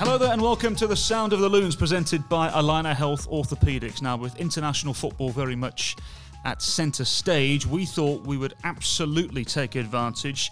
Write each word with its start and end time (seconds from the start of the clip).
Hello 0.00 0.16
there, 0.16 0.32
and 0.32 0.40
welcome 0.40 0.74
to 0.76 0.86
the 0.86 0.96
Sound 0.96 1.32
of 1.32 1.40
the 1.40 1.48
Loons 1.48 1.76
presented 1.76 2.26
by 2.28 2.48
Allina 2.48 2.96
Health 2.96 3.28
Orthopedics. 3.28 4.00
Now, 4.00 4.16
with 4.16 4.34
international 4.36 4.94
football 4.94 5.28
very 5.28 5.54
much 5.54 5.94
at 6.44 6.62
centre 6.62 7.04
stage, 7.04 7.66
we 7.66 7.84
thought 7.84 8.26
we 8.26 8.36
would 8.38 8.54
absolutely 8.64 9.44
take 9.44 9.74
advantage 9.74 10.50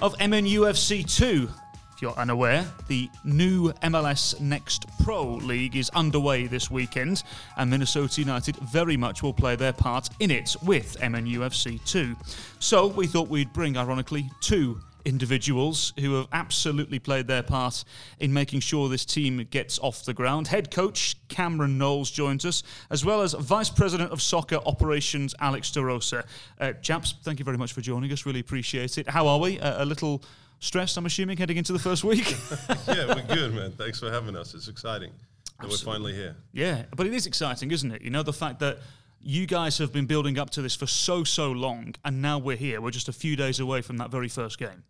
of 0.00 0.16
MNUFC 0.16 1.14
2. 1.14 1.48
If 1.96 2.02
you're 2.02 2.18
unaware, 2.18 2.66
the 2.88 3.08
new 3.24 3.72
MLS 3.72 4.38
Next 4.38 4.84
Pro 5.02 5.36
League 5.36 5.76
is 5.76 5.88
underway 5.94 6.46
this 6.46 6.70
weekend, 6.70 7.22
and 7.56 7.70
Minnesota 7.70 8.20
United 8.20 8.56
very 8.56 8.98
much 8.98 9.22
will 9.22 9.32
play 9.32 9.56
their 9.56 9.72
part 9.72 10.10
in 10.20 10.30
it 10.30 10.54
with 10.62 11.00
MNUFC 11.00 11.82
2. 11.86 12.14
So, 12.58 12.88
we 12.88 13.06
thought 13.06 13.28
we'd 13.28 13.50
bring, 13.54 13.78
ironically, 13.78 14.28
two 14.42 14.78
individuals 15.06 15.94
who 15.98 16.16
have 16.16 16.28
absolutely 16.34 16.98
played 16.98 17.28
their 17.28 17.42
part 17.42 17.82
in 18.20 18.30
making 18.30 18.60
sure 18.60 18.90
this 18.90 19.06
team 19.06 19.46
gets 19.50 19.78
off 19.78 20.04
the 20.04 20.12
ground. 20.12 20.48
Head 20.48 20.70
coach 20.70 21.16
Cameron 21.28 21.78
Knowles 21.78 22.10
joins 22.10 22.44
us, 22.44 22.62
as 22.90 23.06
well 23.06 23.22
as 23.22 23.32
Vice 23.32 23.70
President 23.70 24.12
of 24.12 24.20
Soccer 24.20 24.56
Operations 24.66 25.34
Alex 25.40 25.70
DeRosa. 25.70 26.26
Uh, 26.60 26.72
chaps, 26.82 27.14
thank 27.22 27.38
you 27.38 27.44
very 27.46 27.56
much 27.56 27.72
for 27.72 27.80
joining 27.80 28.12
us. 28.12 28.26
Really 28.26 28.40
appreciate 28.40 28.98
it. 28.98 29.08
How 29.08 29.26
are 29.28 29.38
we? 29.38 29.58
Uh, 29.60 29.82
a 29.82 29.86
little 29.86 30.22
stressed, 30.58 30.96
I'm 30.96 31.06
assuming, 31.06 31.36
heading 31.36 31.56
into 31.56 31.72
the 31.72 31.78
first 31.78 32.04
week? 32.04 32.30
yeah, 32.88 33.14
we're 33.14 33.34
good, 33.34 33.54
man. 33.54 33.72
Thanks 33.72 34.00
for 34.00 34.10
having 34.10 34.36
us. 34.36 34.54
It's 34.54 34.68
exciting. 34.68 35.12
And 35.60 35.70
we're 35.70 35.76
finally 35.76 36.12
here. 36.12 36.36
Yeah, 36.52 36.84
but 36.94 37.06
it 37.06 37.14
is 37.14 37.26
exciting, 37.26 37.70
isn't 37.70 37.90
it? 37.90 38.02
You 38.02 38.10
know, 38.10 38.22
the 38.22 38.32
fact 38.32 38.60
that 38.60 38.78
you 39.20 39.46
guys 39.46 39.78
have 39.78 39.92
been 39.92 40.06
building 40.06 40.38
up 40.38 40.50
to 40.50 40.62
this 40.62 40.76
for 40.76 40.86
so, 40.86 41.24
so 41.24 41.50
long, 41.50 41.94
and 42.04 42.20
now 42.20 42.38
we're 42.38 42.56
here. 42.56 42.80
We're 42.80 42.90
just 42.90 43.08
a 43.08 43.12
few 43.12 43.36
days 43.36 43.58
away 43.58 43.82
from 43.82 43.96
that 43.98 44.10
very 44.10 44.28
first 44.28 44.58
game. 44.58 44.84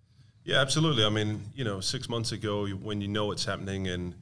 Yeah, 0.44 0.60
absolutely. 0.60 1.04
I 1.04 1.08
mean, 1.08 1.40
you 1.54 1.64
know, 1.64 1.80
six 1.80 2.08
months 2.08 2.32
ago, 2.32 2.68
when 2.68 3.00
you 3.00 3.08
know 3.08 3.32
it's 3.32 3.44
happening, 3.44 3.88
and 3.88 4.14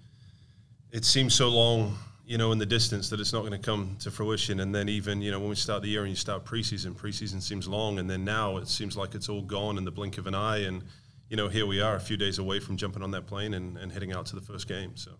it 0.91 1.04
seems 1.04 1.34
so 1.34 1.48
long, 1.48 1.98
you 2.26 2.38
know, 2.38 2.52
in 2.52 2.58
the 2.58 2.66
distance 2.66 3.10
that 3.10 3.20
it's 3.20 3.32
not 3.32 3.41
going 3.41 3.52
to 3.52 3.58
come 3.58 3.97
to 4.00 4.10
fruition. 4.10 4.60
And 4.60 4.74
then 4.74 4.88
even, 4.88 5.20
you 5.20 5.30
know, 5.30 5.41
when 5.41 5.50
we 5.50 5.56
start 5.56 5.82
the 5.82 5.88
year 5.88 6.02
and 6.02 6.10
you 6.10 6.16
start 6.16 6.44
preseason, 6.44 6.94
preseason 6.94 7.42
seems 7.42 7.69
long, 7.69 7.98
and 7.98 8.08
then 8.08 8.24
now 8.24 8.56
it 8.56 8.69
seems 8.69 8.97
like 8.97 9.14
it's 9.14 9.28
all 9.28 9.42
gone 9.42 9.76
in 9.76 9.84
the 9.84 9.91
blink 9.91 10.16
of 10.16 10.26
an 10.26 10.34
eye. 10.34 10.58
And 10.58 10.82
you 11.28 11.36
know, 11.36 11.48
here 11.48 11.67
we 11.67 11.80
are, 11.80 11.97
a 11.97 12.00
few 12.00 12.17
days 12.17 12.39
away 12.39 12.61
from 12.61 12.77
jumping 12.77 13.03
on 13.03 13.11
that 13.12 13.27
plane 13.27 13.55
and, 13.55 13.77
and 13.77 13.92
heading 13.92 14.12
out 14.12 14.27
to 14.27 14.34
the 14.34 14.41
first 14.41 14.69
game. 14.69 14.97
So, 14.97 15.12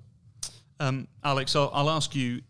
um, 0.81 1.09
Alex, 1.23 1.57
I'll, 1.57 1.71
I'll 1.73 1.91
ask 1.91 2.15
you. 2.15 2.43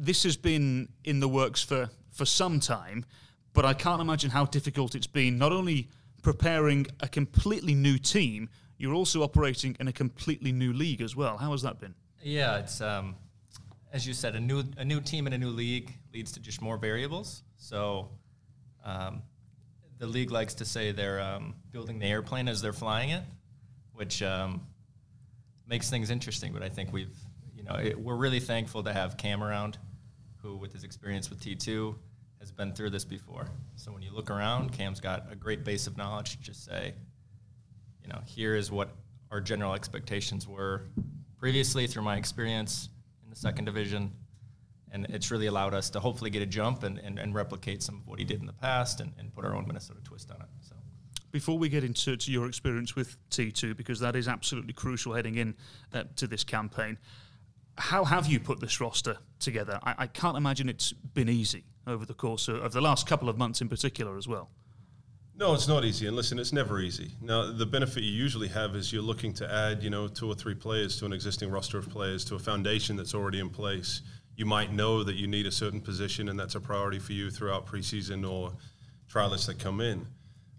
This 0.00 0.22
has 0.22 0.36
been 0.36 0.88
in 1.02 1.18
the 1.18 1.28
works 1.28 1.60
for 1.60 1.90
for 2.12 2.24
some 2.24 2.60
time, 2.60 3.04
but 3.52 3.64
I 3.64 3.74
can't 3.74 4.00
imagine 4.00 4.30
how 4.30 4.44
difficult 4.44 4.94
it's 4.94 5.08
been. 5.08 5.38
Not 5.38 5.50
only 5.52 5.88
preparing 6.22 6.86
a 7.00 7.08
completely 7.08 7.74
new 7.74 7.98
team, 7.98 8.48
you're 8.76 8.94
also 8.94 9.22
operating 9.22 9.76
in 9.80 9.88
a 9.88 9.92
completely 9.92 10.52
new 10.52 10.72
league 10.72 11.00
as 11.00 11.16
well. 11.16 11.36
How 11.36 11.50
has 11.50 11.62
that 11.62 11.80
been? 11.80 11.94
Yeah, 12.22 12.58
it's 12.58 12.80
um, 12.80 13.16
as 13.92 14.06
you 14.06 14.14
said, 14.14 14.34
a 14.36 14.40
new 14.40 14.62
a 14.76 14.84
new 14.84 15.00
team 15.00 15.26
in 15.26 15.32
a 15.32 15.38
new 15.38 15.50
league 15.50 15.92
leads 16.14 16.32
to 16.32 16.40
just 16.40 16.62
more 16.62 16.76
variables. 16.76 17.42
So 17.56 18.10
um, 18.84 19.22
the 19.98 20.06
league 20.06 20.30
likes 20.30 20.54
to 20.54 20.64
say 20.64 20.92
they're 20.92 21.20
um, 21.20 21.54
building 21.70 21.98
the 21.98 22.06
airplane 22.06 22.48
as 22.48 22.62
they're 22.62 22.72
flying 22.72 23.10
it, 23.10 23.22
which 23.92 24.22
um, 24.22 24.60
makes 25.66 25.90
things 25.90 26.10
interesting. 26.10 26.52
But 26.52 26.62
I 26.62 26.68
think 26.68 26.92
we've, 26.92 27.16
you 27.56 27.64
know, 27.64 27.74
it, 27.74 27.98
we're 27.98 28.16
really 28.16 28.40
thankful 28.40 28.82
to 28.84 28.92
have 28.92 29.16
Cam 29.16 29.42
around, 29.42 29.78
who, 30.42 30.56
with 30.56 30.72
his 30.72 30.84
experience 30.84 31.30
with 31.30 31.40
T2, 31.40 31.94
has 32.38 32.52
been 32.52 32.72
through 32.72 32.90
this 32.90 33.04
before. 33.04 33.48
So 33.76 33.92
when 33.92 34.02
you 34.02 34.12
look 34.12 34.30
around, 34.30 34.72
Cam's 34.72 35.00
got 35.00 35.26
a 35.30 35.34
great 35.34 35.64
base 35.64 35.86
of 35.86 35.96
knowledge 35.96 36.32
to 36.32 36.38
just 36.40 36.64
say, 36.64 36.94
you 38.02 38.08
know, 38.08 38.20
here 38.24 38.54
is 38.54 38.70
what 38.70 38.90
our 39.30 39.40
general 39.40 39.74
expectations 39.74 40.46
were 40.46 40.84
previously 41.36 41.86
through 41.86 42.02
my 42.02 42.16
experience 42.16 42.88
in 43.24 43.30
the 43.30 43.36
second 43.36 43.64
division. 43.64 44.12
And 44.92 45.06
it's 45.10 45.30
really 45.30 45.46
allowed 45.46 45.74
us 45.74 45.90
to 45.90 46.00
hopefully 46.00 46.30
get 46.30 46.42
a 46.42 46.46
jump 46.46 46.82
and, 46.82 46.98
and, 46.98 47.18
and 47.18 47.34
replicate 47.34 47.82
some 47.82 47.96
of 47.96 48.06
what 48.06 48.18
he 48.18 48.24
did 48.24 48.40
in 48.40 48.46
the 48.46 48.52
past 48.52 49.00
and, 49.00 49.12
and 49.18 49.34
put 49.34 49.44
our 49.44 49.54
own 49.54 49.66
Minnesota 49.66 50.00
twist 50.02 50.30
on 50.30 50.40
it. 50.40 50.48
So 50.60 50.74
before 51.30 51.58
we 51.58 51.68
get 51.68 51.84
into 51.84 52.16
to 52.16 52.32
your 52.32 52.46
experience 52.46 52.96
with 52.96 53.16
T2, 53.30 53.76
because 53.76 54.00
that 54.00 54.16
is 54.16 54.28
absolutely 54.28 54.72
crucial 54.72 55.14
heading 55.14 55.36
in 55.36 55.54
uh, 55.92 56.04
to 56.16 56.26
this 56.26 56.44
campaign, 56.44 56.98
how 57.76 58.04
have 58.04 58.26
you 58.26 58.40
put 58.40 58.60
this 58.60 58.80
roster 58.80 59.18
together? 59.38 59.78
I, 59.82 59.94
I, 59.98 60.06
can't 60.06 60.36
imagine 60.36 60.68
it's 60.68 60.92
been 60.92 61.28
easy 61.28 61.64
over 61.86 62.04
the 62.04 62.14
course 62.14 62.48
of, 62.48 62.56
of, 62.56 62.72
the 62.72 62.80
last 62.80 63.06
couple 63.06 63.28
of 63.28 63.38
months 63.38 63.60
in 63.60 63.68
particular 63.68 64.16
as 64.16 64.26
well. 64.26 64.50
No, 65.36 65.54
it's 65.54 65.68
not 65.68 65.84
easy. 65.84 66.08
And 66.08 66.16
listen, 66.16 66.40
it's 66.40 66.52
never 66.52 66.80
easy. 66.80 67.12
Now, 67.22 67.52
the 67.52 67.66
benefit 67.66 68.02
you 68.02 68.10
usually 68.10 68.48
have 68.48 68.74
is 68.74 68.92
you're 68.92 69.02
looking 69.02 69.32
to 69.34 69.48
add, 69.48 69.84
you 69.84 69.90
know, 69.90 70.08
two 70.08 70.28
or 70.28 70.34
three 70.34 70.56
players 70.56 70.98
to 70.98 71.06
an 71.06 71.12
existing 71.12 71.48
roster 71.48 71.78
of 71.78 71.88
players, 71.88 72.24
to 72.24 72.34
a 72.34 72.38
foundation 72.40 72.96
that's 72.96 73.14
already 73.14 73.38
in 73.38 73.48
place. 73.48 74.02
You 74.38 74.46
might 74.46 74.72
know 74.72 75.02
that 75.02 75.16
you 75.16 75.26
need 75.26 75.46
a 75.46 75.50
certain 75.50 75.80
position, 75.80 76.28
and 76.28 76.38
that's 76.38 76.54
a 76.54 76.60
priority 76.60 77.00
for 77.00 77.12
you 77.12 77.28
throughout 77.28 77.66
preseason 77.66 78.24
or 78.24 78.52
trialists 79.12 79.46
that 79.48 79.58
come 79.58 79.80
in. 79.80 80.06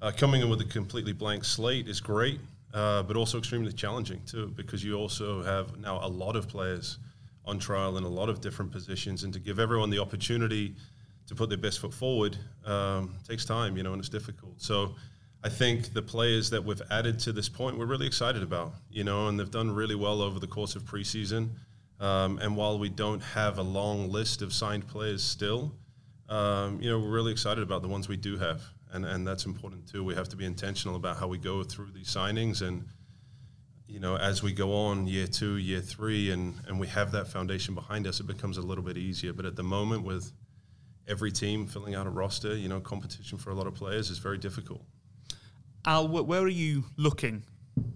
Uh, 0.01 0.11
coming 0.11 0.41
in 0.41 0.49
with 0.49 0.59
a 0.59 0.65
completely 0.65 1.13
blank 1.13 1.45
slate 1.45 1.87
is 1.87 2.01
great, 2.01 2.41
uh, 2.73 3.03
but 3.03 3.15
also 3.15 3.37
extremely 3.37 3.71
challenging 3.71 4.19
too, 4.25 4.47
because 4.57 4.83
you 4.83 4.95
also 4.95 5.41
have 5.43 5.77
now 5.77 5.97
a 6.05 6.09
lot 6.09 6.35
of 6.35 6.49
players 6.49 6.97
on 7.45 7.57
trial 7.57 7.97
in 7.97 8.03
a 8.03 8.09
lot 8.09 8.27
of 8.27 8.41
different 8.41 8.69
positions, 8.69 9.23
and 9.23 9.31
to 9.31 9.39
give 9.39 9.59
everyone 9.59 9.89
the 9.89 9.99
opportunity 9.99 10.75
to 11.27 11.33
put 11.33 11.47
their 11.47 11.57
best 11.57 11.79
foot 11.79 11.93
forward 11.93 12.37
um, 12.65 13.15
takes 13.25 13.45
time, 13.45 13.77
you 13.77 13.83
know, 13.83 13.93
and 13.93 14.01
it's 14.01 14.09
difficult. 14.09 14.61
So 14.61 14.93
I 15.41 15.47
think 15.47 15.93
the 15.93 16.01
players 16.01 16.49
that 16.49 16.61
we've 16.61 16.81
added 16.91 17.17
to 17.19 17.31
this 17.31 17.47
point, 17.47 17.77
we're 17.77 17.85
really 17.85 18.07
excited 18.07 18.43
about, 18.43 18.73
you 18.91 19.05
know, 19.05 19.29
and 19.29 19.39
they've 19.39 19.49
done 19.49 19.71
really 19.71 19.95
well 19.95 20.21
over 20.21 20.37
the 20.37 20.47
course 20.47 20.75
of 20.75 20.83
preseason. 20.83 21.51
Um, 21.99 22.39
and 22.39 22.55
while 22.55 22.79
we 22.79 22.89
don't 22.89 23.21
have 23.21 23.57
a 23.57 23.61
long 23.63 24.09
list 24.09 24.41
of 24.41 24.53
signed 24.53 24.87
players 24.87 25.21
still, 25.21 25.75
um, 26.29 26.81
you 26.81 26.89
know, 26.89 26.99
we're 26.99 27.09
really 27.09 27.31
excited 27.31 27.61
about 27.61 27.81
the 27.81 27.87
ones 27.87 28.07
we 28.07 28.17
do 28.17 28.37
have. 28.37 28.61
And, 28.91 29.05
and 29.05 29.27
that's 29.27 29.45
important 29.45 29.87
too. 29.87 30.03
We 30.03 30.15
have 30.15 30.29
to 30.29 30.35
be 30.35 30.45
intentional 30.45 30.95
about 30.95 31.17
how 31.17 31.27
we 31.27 31.37
go 31.37 31.63
through 31.63 31.91
these 31.91 32.07
signings 32.07 32.61
and 32.65 32.85
you 33.89 33.99
know, 33.99 34.15
as 34.17 34.43
we 34.43 34.53
go 34.53 34.71
on 34.71 35.07
year 35.07 35.25
two, 35.25 35.57
year 35.57 35.81
three, 35.81 36.29
and, 36.29 36.53
and 36.67 36.79
we 36.79 36.85
have 36.87 37.11
that 37.13 37.27
foundation 37.27 37.73
behind 37.73 38.05
us, 38.05 38.19
it 38.19 38.27
becomes 38.27 38.59
a 38.59 38.61
little 38.61 38.83
bit 38.83 38.97
easier. 38.97 39.33
But 39.33 39.45
at 39.47 39.55
the 39.55 39.63
moment, 39.63 40.03
with 40.03 40.31
every 41.07 41.31
team 41.31 41.65
filling 41.65 41.95
out 41.95 42.05
a 42.05 42.09
roster, 42.11 42.55
you 42.55 42.69
know, 42.69 42.79
competition 42.79 43.39
for 43.39 43.49
a 43.49 43.55
lot 43.55 43.65
of 43.65 43.73
players 43.73 44.11
is 44.11 44.19
very 44.19 44.37
difficult. 44.37 44.83
Al, 45.85 46.07
where 46.07 46.41
are 46.41 46.47
you 46.47 46.83
looking 46.97 47.43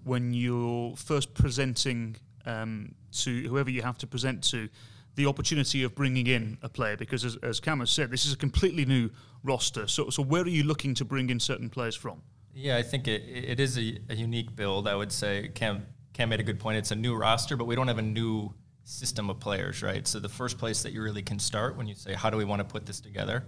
when 0.02 0.34
you're 0.34 0.96
first 0.96 1.32
presenting 1.34 2.16
um, 2.46 2.94
to 3.12 3.48
whoever 3.48 3.70
you 3.70 3.82
have 3.82 3.98
to 3.98 4.06
present 4.06 4.42
to 4.44 4.68
the 5.16 5.26
opportunity 5.26 5.82
of 5.84 5.94
bringing 5.94 6.26
in 6.26 6.58
a 6.62 6.68
player? 6.68 6.96
Because 6.96 7.24
as, 7.24 7.36
as 7.42 7.60
Cam 7.60 7.80
has 7.80 7.90
said, 7.90 8.10
this 8.10 8.26
is 8.26 8.32
a 8.32 8.36
completely 8.36 8.84
new 8.84 9.10
roster. 9.42 9.86
So, 9.86 10.10
so 10.10 10.22
where 10.22 10.42
are 10.42 10.48
you 10.48 10.64
looking 10.64 10.94
to 10.94 11.04
bring 11.04 11.30
in 11.30 11.40
certain 11.40 11.70
players 11.70 11.94
from? 11.94 12.22
Yeah, 12.54 12.76
I 12.76 12.82
think 12.82 13.08
it, 13.08 13.22
it 13.22 13.60
is 13.60 13.78
a, 13.78 13.98
a, 14.08 14.14
unique 14.14 14.54
build. 14.54 14.86
I 14.86 14.94
would 14.94 15.10
say 15.10 15.50
Cam 15.54 15.86
Cam 16.12 16.28
made 16.28 16.38
a 16.38 16.44
good 16.44 16.60
point. 16.60 16.78
It's 16.78 16.92
a 16.92 16.96
new 16.96 17.16
roster, 17.16 17.56
but 17.56 17.64
we 17.64 17.74
don't 17.74 17.88
have 17.88 17.98
a 17.98 18.02
new 18.02 18.54
system 18.84 19.28
of 19.28 19.40
players, 19.40 19.82
right? 19.82 20.06
So 20.06 20.20
the 20.20 20.28
first 20.28 20.58
place 20.58 20.82
that 20.84 20.92
you 20.92 21.02
really 21.02 21.22
can 21.22 21.38
start 21.38 21.76
when 21.76 21.88
you 21.88 21.94
say, 21.94 22.14
how 22.14 22.30
do 22.30 22.36
we 22.36 22.44
want 22.44 22.60
to 22.60 22.64
put 22.64 22.86
this 22.86 23.00
together? 23.00 23.44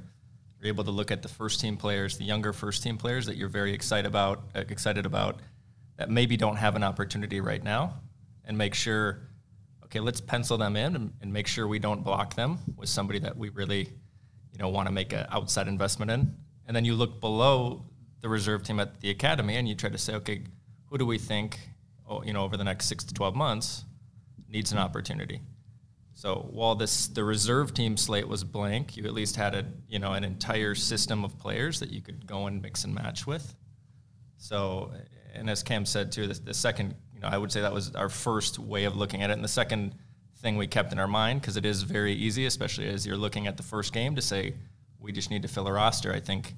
You're 0.58 0.68
able 0.68 0.84
to 0.84 0.90
look 0.90 1.10
at 1.10 1.22
the 1.22 1.28
first 1.28 1.60
team 1.60 1.76
players, 1.76 2.18
the 2.18 2.24
younger 2.24 2.52
first 2.52 2.82
team 2.82 2.96
players 2.96 3.26
that 3.26 3.36
you're 3.36 3.48
very 3.48 3.72
excited 3.72 4.06
about, 4.06 4.44
uh, 4.54 4.64
excited 4.68 5.06
about, 5.06 5.40
that 5.96 6.10
maybe 6.10 6.36
don't 6.36 6.56
have 6.56 6.74
an 6.74 6.82
opportunity 6.82 7.40
right 7.40 7.62
now, 7.62 7.94
and 8.46 8.56
make 8.56 8.74
sure, 8.74 9.28
okay, 9.84 10.00
let's 10.00 10.20
pencil 10.20 10.56
them 10.56 10.76
in 10.76 10.96
and, 10.96 11.12
and 11.20 11.32
make 11.32 11.46
sure 11.46 11.66
we 11.66 11.78
don't 11.78 12.02
block 12.02 12.34
them 12.34 12.58
with 12.76 12.88
somebody 12.88 13.18
that 13.20 13.36
we 13.36 13.48
really, 13.50 13.88
you 14.52 14.58
know, 14.58 14.68
want 14.68 14.88
to 14.88 14.92
make 14.92 15.12
an 15.12 15.26
outside 15.30 15.68
investment 15.68 16.10
in. 16.10 16.34
And 16.66 16.74
then 16.74 16.84
you 16.84 16.94
look 16.94 17.20
below 17.20 17.84
the 18.20 18.28
reserve 18.28 18.62
team 18.62 18.80
at 18.80 19.00
the 19.00 19.10
academy 19.10 19.56
and 19.56 19.68
you 19.68 19.74
try 19.74 19.90
to 19.90 19.98
say, 19.98 20.14
okay, 20.14 20.42
who 20.86 20.98
do 20.98 21.06
we 21.06 21.18
think, 21.18 21.58
oh, 22.08 22.22
you 22.22 22.32
know, 22.32 22.42
over 22.42 22.56
the 22.56 22.64
next 22.64 22.86
six 22.86 23.04
to 23.04 23.14
12 23.14 23.34
months 23.34 23.84
needs 24.48 24.72
an 24.72 24.78
opportunity? 24.78 25.40
So 26.16 26.48
while 26.50 26.74
this 26.74 27.08
the 27.08 27.22
reserve 27.22 27.74
team 27.74 27.98
slate 27.98 28.26
was 28.26 28.42
blank, 28.42 28.96
you 28.96 29.04
at 29.04 29.12
least 29.12 29.36
had 29.36 29.54
a 29.54 29.66
you 29.86 29.98
know 29.98 30.14
an 30.14 30.24
entire 30.24 30.74
system 30.74 31.24
of 31.24 31.38
players 31.38 31.78
that 31.80 31.90
you 31.90 32.00
could 32.00 32.26
go 32.26 32.46
and 32.46 32.62
mix 32.62 32.84
and 32.84 32.94
match 32.94 33.26
with. 33.26 33.54
So, 34.38 34.92
and 35.34 35.50
as 35.50 35.62
Cam 35.62 35.84
said 35.84 36.10
too, 36.10 36.26
the, 36.26 36.32
the 36.32 36.54
second 36.54 36.94
I 37.30 37.38
would 37.38 37.52
say 37.52 37.60
that 37.60 37.72
was 37.72 37.94
our 37.94 38.08
first 38.08 38.58
way 38.58 38.84
of 38.84 38.96
looking 38.96 39.22
at 39.22 39.30
it, 39.30 39.34
and 39.34 39.44
the 39.44 39.48
second 39.48 39.94
thing 40.38 40.56
we 40.56 40.66
kept 40.66 40.92
in 40.92 40.98
our 40.98 41.08
mind 41.08 41.40
because 41.40 41.56
it 41.56 41.64
is 41.64 41.82
very 41.82 42.12
easy, 42.12 42.46
especially 42.46 42.88
as 42.88 43.06
you're 43.06 43.16
looking 43.16 43.46
at 43.46 43.56
the 43.56 43.62
first 43.62 43.92
game, 43.92 44.14
to 44.16 44.22
say 44.22 44.54
we 44.98 45.12
just 45.12 45.30
need 45.30 45.42
to 45.42 45.48
fill 45.48 45.66
a 45.66 45.72
roster. 45.72 46.12
I 46.12 46.20
think 46.20 46.54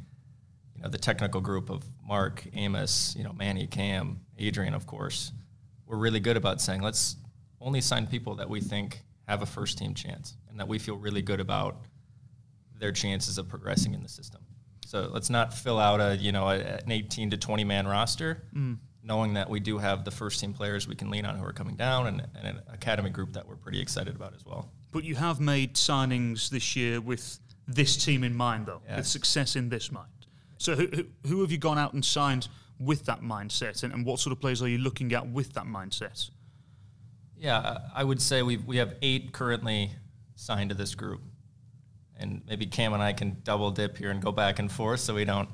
you 0.75 0.83
know, 0.83 0.89
the 0.89 0.99
technical 0.99 1.41
group 1.41 1.71
of 1.71 1.85
Mark, 2.07 2.47
Amos, 2.55 3.15
you 3.17 3.25
know, 3.25 3.33
Manny, 3.33 3.67
Cam, 3.67 4.21
Adrian, 4.39 4.75
of 4.75 4.87
course, 4.87 5.33
we're 5.87 5.97
really 5.97 6.21
good 6.21 6.37
about 6.37 6.61
saying 6.61 6.83
let's 6.83 7.17
only 7.61 7.81
sign 7.81 8.07
people 8.07 8.37
that 8.37 8.49
we 8.49 8.61
think 8.61 9.03
have 9.27 9.43
a 9.43 9.47
first 9.47 9.79
team 9.79 9.95
chance 9.95 10.37
and 10.49 10.59
that 10.61 10.69
we 10.69 10.79
feel 10.79 10.97
really 10.97 11.23
good 11.23 11.41
about 11.41 11.83
their 12.79 12.93
chances 12.93 13.39
of 13.39 13.49
progressing 13.49 13.95
in 13.95 14.03
the 14.03 14.09
system. 14.09 14.41
So 14.87 15.11
let's 15.13 15.29
not 15.29 15.53
fill 15.53 15.79
out 15.79 16.01
a 16.01 16.17
you 16.17 16.33
know 16.33 16.49
an 16.49 16.91
18 16.91 17.31
to 17.31 17.37
20 17.37 17.65
man 17.65 17.87
roster, 17.87 18.43
mm. 18.55 18.79
Knowing 19.03 19.35
that 19.35 19.49
we 19.49 19.61
do 19.61 19.79
have 19.79 20.05
the 20.05 20.11
first 20.11 20.41
team 20.41 20.53
players 20.53 20.87
we 20.89 20.95
can 20.95 21.11
lean 21.11 21.25
on 21.25 21.37
who 21.37 21.45
are 21.45 21.53
coming 21.53 21.77
down, 21.77 22.07
and, 22.07 22.27
and 22.35 22.47
an 22.47 22.63
academy 22.73 23.11
group 23.11 23.33
that 23.33 23.47
we're 23.47 23.57
pretty 23.57 23.81
excited 23.81 24.15
about 24.15 24.35
as 24.35 24.45
well. 24.45 24.71
But 24.93 25.05
you 25.05 25.15
have 25.17 25.41
made 25.41 25.75
signings 25.75 26.49
this 26.51 26.77
year 26.77 27.01
with 27.01 27.39
this 27.67 27.97
team 27.97 28.25
in 28.25 28.35
mind, 28.35 28.67
though, 28.67 28.83
yeah. 28.87 28.97
with 28.97 29.07
success 29.07 29.57
in 29.57 29.69
this 29.69 29.93
mind. 29.93 30.09
So 30.59 30.75
who, 30.75 30.87
who, 30.87 31.05
who 31.27 31.41
have 31.43 31.53
you 31.53 31.59
gone 31.59 31.79
out 31.79 31.93
and 31.93 32.05
signed 32.05 32.49
with 32.81 33.05
that 33.07 33.21
mindset, 33.21 33.83
and, 33.83 33.93
and 33.93 34.05
what 34.05 34.21
sort 34.21 34.33
of 34.33 34.41
players 34.41 34.63
are 34.63 34.69
you 34.69 34.79
looking 34.79 35.13
at 35.13 35.29
with 35.29 35.53
that 35.55 35.65
mindset? 35.65 36.31
Yeah, 37.37 37.79
I 37.95 38.03
would 38.03 38.21
say 38.21 38.43
we 38.43 38.57
we 38.57 38.79
have 38.79 38.95
eight 39.01 39.33
currently 39.33 39.93
signed 40.35 40.71
to 40.71 40.77
this 40.77 40.95
group, 40.95 41.21
and 42.17 42.43
maybe 42.49 42.67
Cam 42.67 42.93
and 42.93 43.03
I 43.03 43.13
can 43.13 43.37
double 43.45 43.71
dip 43.71 43.97
here 43.97 44.11
and 44.11 44.21
go 44.21 44.33
back 44.33 44.59
and 44.59 44.71
forth, 44.71 45.01
so 45.01 45.15
we 45.15 45.25
don't 45.25 45.49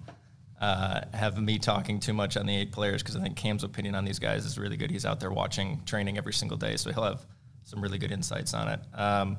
uh, 0.65 1.05
have 1.13 1.39
me 1.39 1.59
talking 1.59 2.01
too 2.01 2.15
much 2.15 2.39
on 2.39 2.47
the 2.47 2.57
eight 2.57 2.73
players 2.73 3.03
because 3.03 3.17
I 3.17 3.21
think 3.21 3.37
Cam's 3.37 3.65
opinion 3.65 3.95
on 3.95 4.05
these 4.07 4.19
guys 4.19 4.47
is 4.47 4.59
really 4.59 4.79
good. 4.79 4.91
He's 4.91 5.05
out 5.05 5.21
there 5.21 5.31
watching 5.31 5.83
training 5.85 6.17
every 6.17 6.33
single 6.33 6.57
day, 6.57 6.77
so 6.77 6.91
he'll 6.91 7.05
have 7.05 7.27
some 7.65 7.83
really 7.83 7.99
good 7.99 8.11
insights 8.11 8.55
on 8.55 8.69
it. 8.69 8.81
Um, 8.95 9.37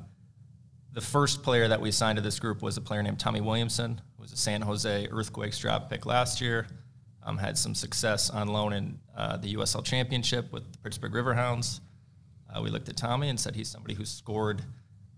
the 0.92 1.00
first 1.00 1.42
player 1.42 1.66
that 1.66 1.80
we 1.80 1.90
signed 1.90 2.16
to 2.16 2.22
this 2.22 2.38
group 2.38 2.62
was 2.62 2.76
a 2.76 2.80
player 2.80 3.02
named 3.02 3.18
Tommy 3.18 3.40
Williamson, 3.40 4.00
who 4.16 4.22
was 4.22 4.32
a 4.32 4.36
San 4.36 4.62
Jose 4.62 5.08
Earthquakes 5.10 5.58
draft 5.58 5.90
pick 5.90 6.06
last 6.06 6.40
year. 6.40 6.68
Um, 7.24 7.38
had 7.38 7.58
some 7.58 7.74
success 7.74 8.30
on 8.30 8.46
loan 8.46 8.72
in 8.72 8.98
uh, 9.16 9.36
the 9.36 9.54
USL 9.56 9.84
Championship 9.84 10.52
with 10.52 10.70
the 10.70 10.78
Pittsburgh 10.78 11.12
Riverhounds. 11.12 11.80
Uh, 12.48 12.62
we 12.62 12.70
looked 12.70 12.88
at 12.88 12.96
Tommy 12.96 13.30
and 13.30 13.38
said 13.38 13.56
he's 13.56 13.68
somebody 13.68 13.94
who 13.94 14.04
scored, 14.04 14.62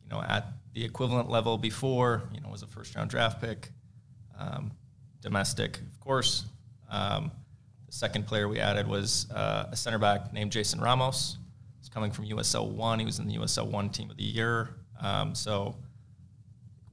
you 0.02 0.08
know, 0.08 0.22
at 0.22 0.46
the 0.72 0.82
equivalent 0.86 1.28
level 1.28 1.58
before. 1.58 2.22
You 2.32 2.40
know, 2.40 2.48
was 2.48 2.62
a 2.62 2.66
first 2.66 2.96
round 2.96 3.10
draft 3.10 3.42
pick, 3.42 3.72
um, 4.38 4.72
domestic, 5.20 5.78
of 5.78 6.00
course. 6.00 6.44
Um, 6.90 7.30
the 7.86 7.92
second 7.92 8.26
player 8.26 8.48
we 8.48 8.60
added 8.60 8.86
was 8.86 9.30
uh, 9.30 9.68
a 9.70 9.76
center 9.76 9.98
back 9.98 10.32
named 10.32 10.52
Jason 10.52 10.80
Ramos. 10.80 11.38
He's 11.78 11.88
coming 11.88 12.10
from 12.10 12.26
USL 12.26 12.68
One. 12.70 12.98
He 12.98 13.04
was 13.04 13.18
in 13.18 13.26
the 13.26 13.36
USL 13.36 13.70
One 13.70 13.88
Team 13.90 14.10
of 14.10 14.16
the 14.16 14.24
Year. 14.24 14.70
Um, 15.00 15.34
so 15.34 15.76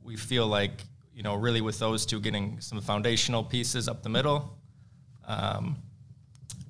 we 0.03 0.15
feel 0.15 0.47
like 0.47 0.83
you 1.13 1.23
know 1.23 1.35
really 1.35 1.61
with 1.61 1.79
those 1.79 2.05
two 2.05 2.19
getting 2.19 2.59
some 2.59 2.79
foundational 2.81 3.43
pieces 3.43 3.87
up 3.87 4.03
the 4.03 4.09
middle 4.09 4.55
um, 5.27 5.77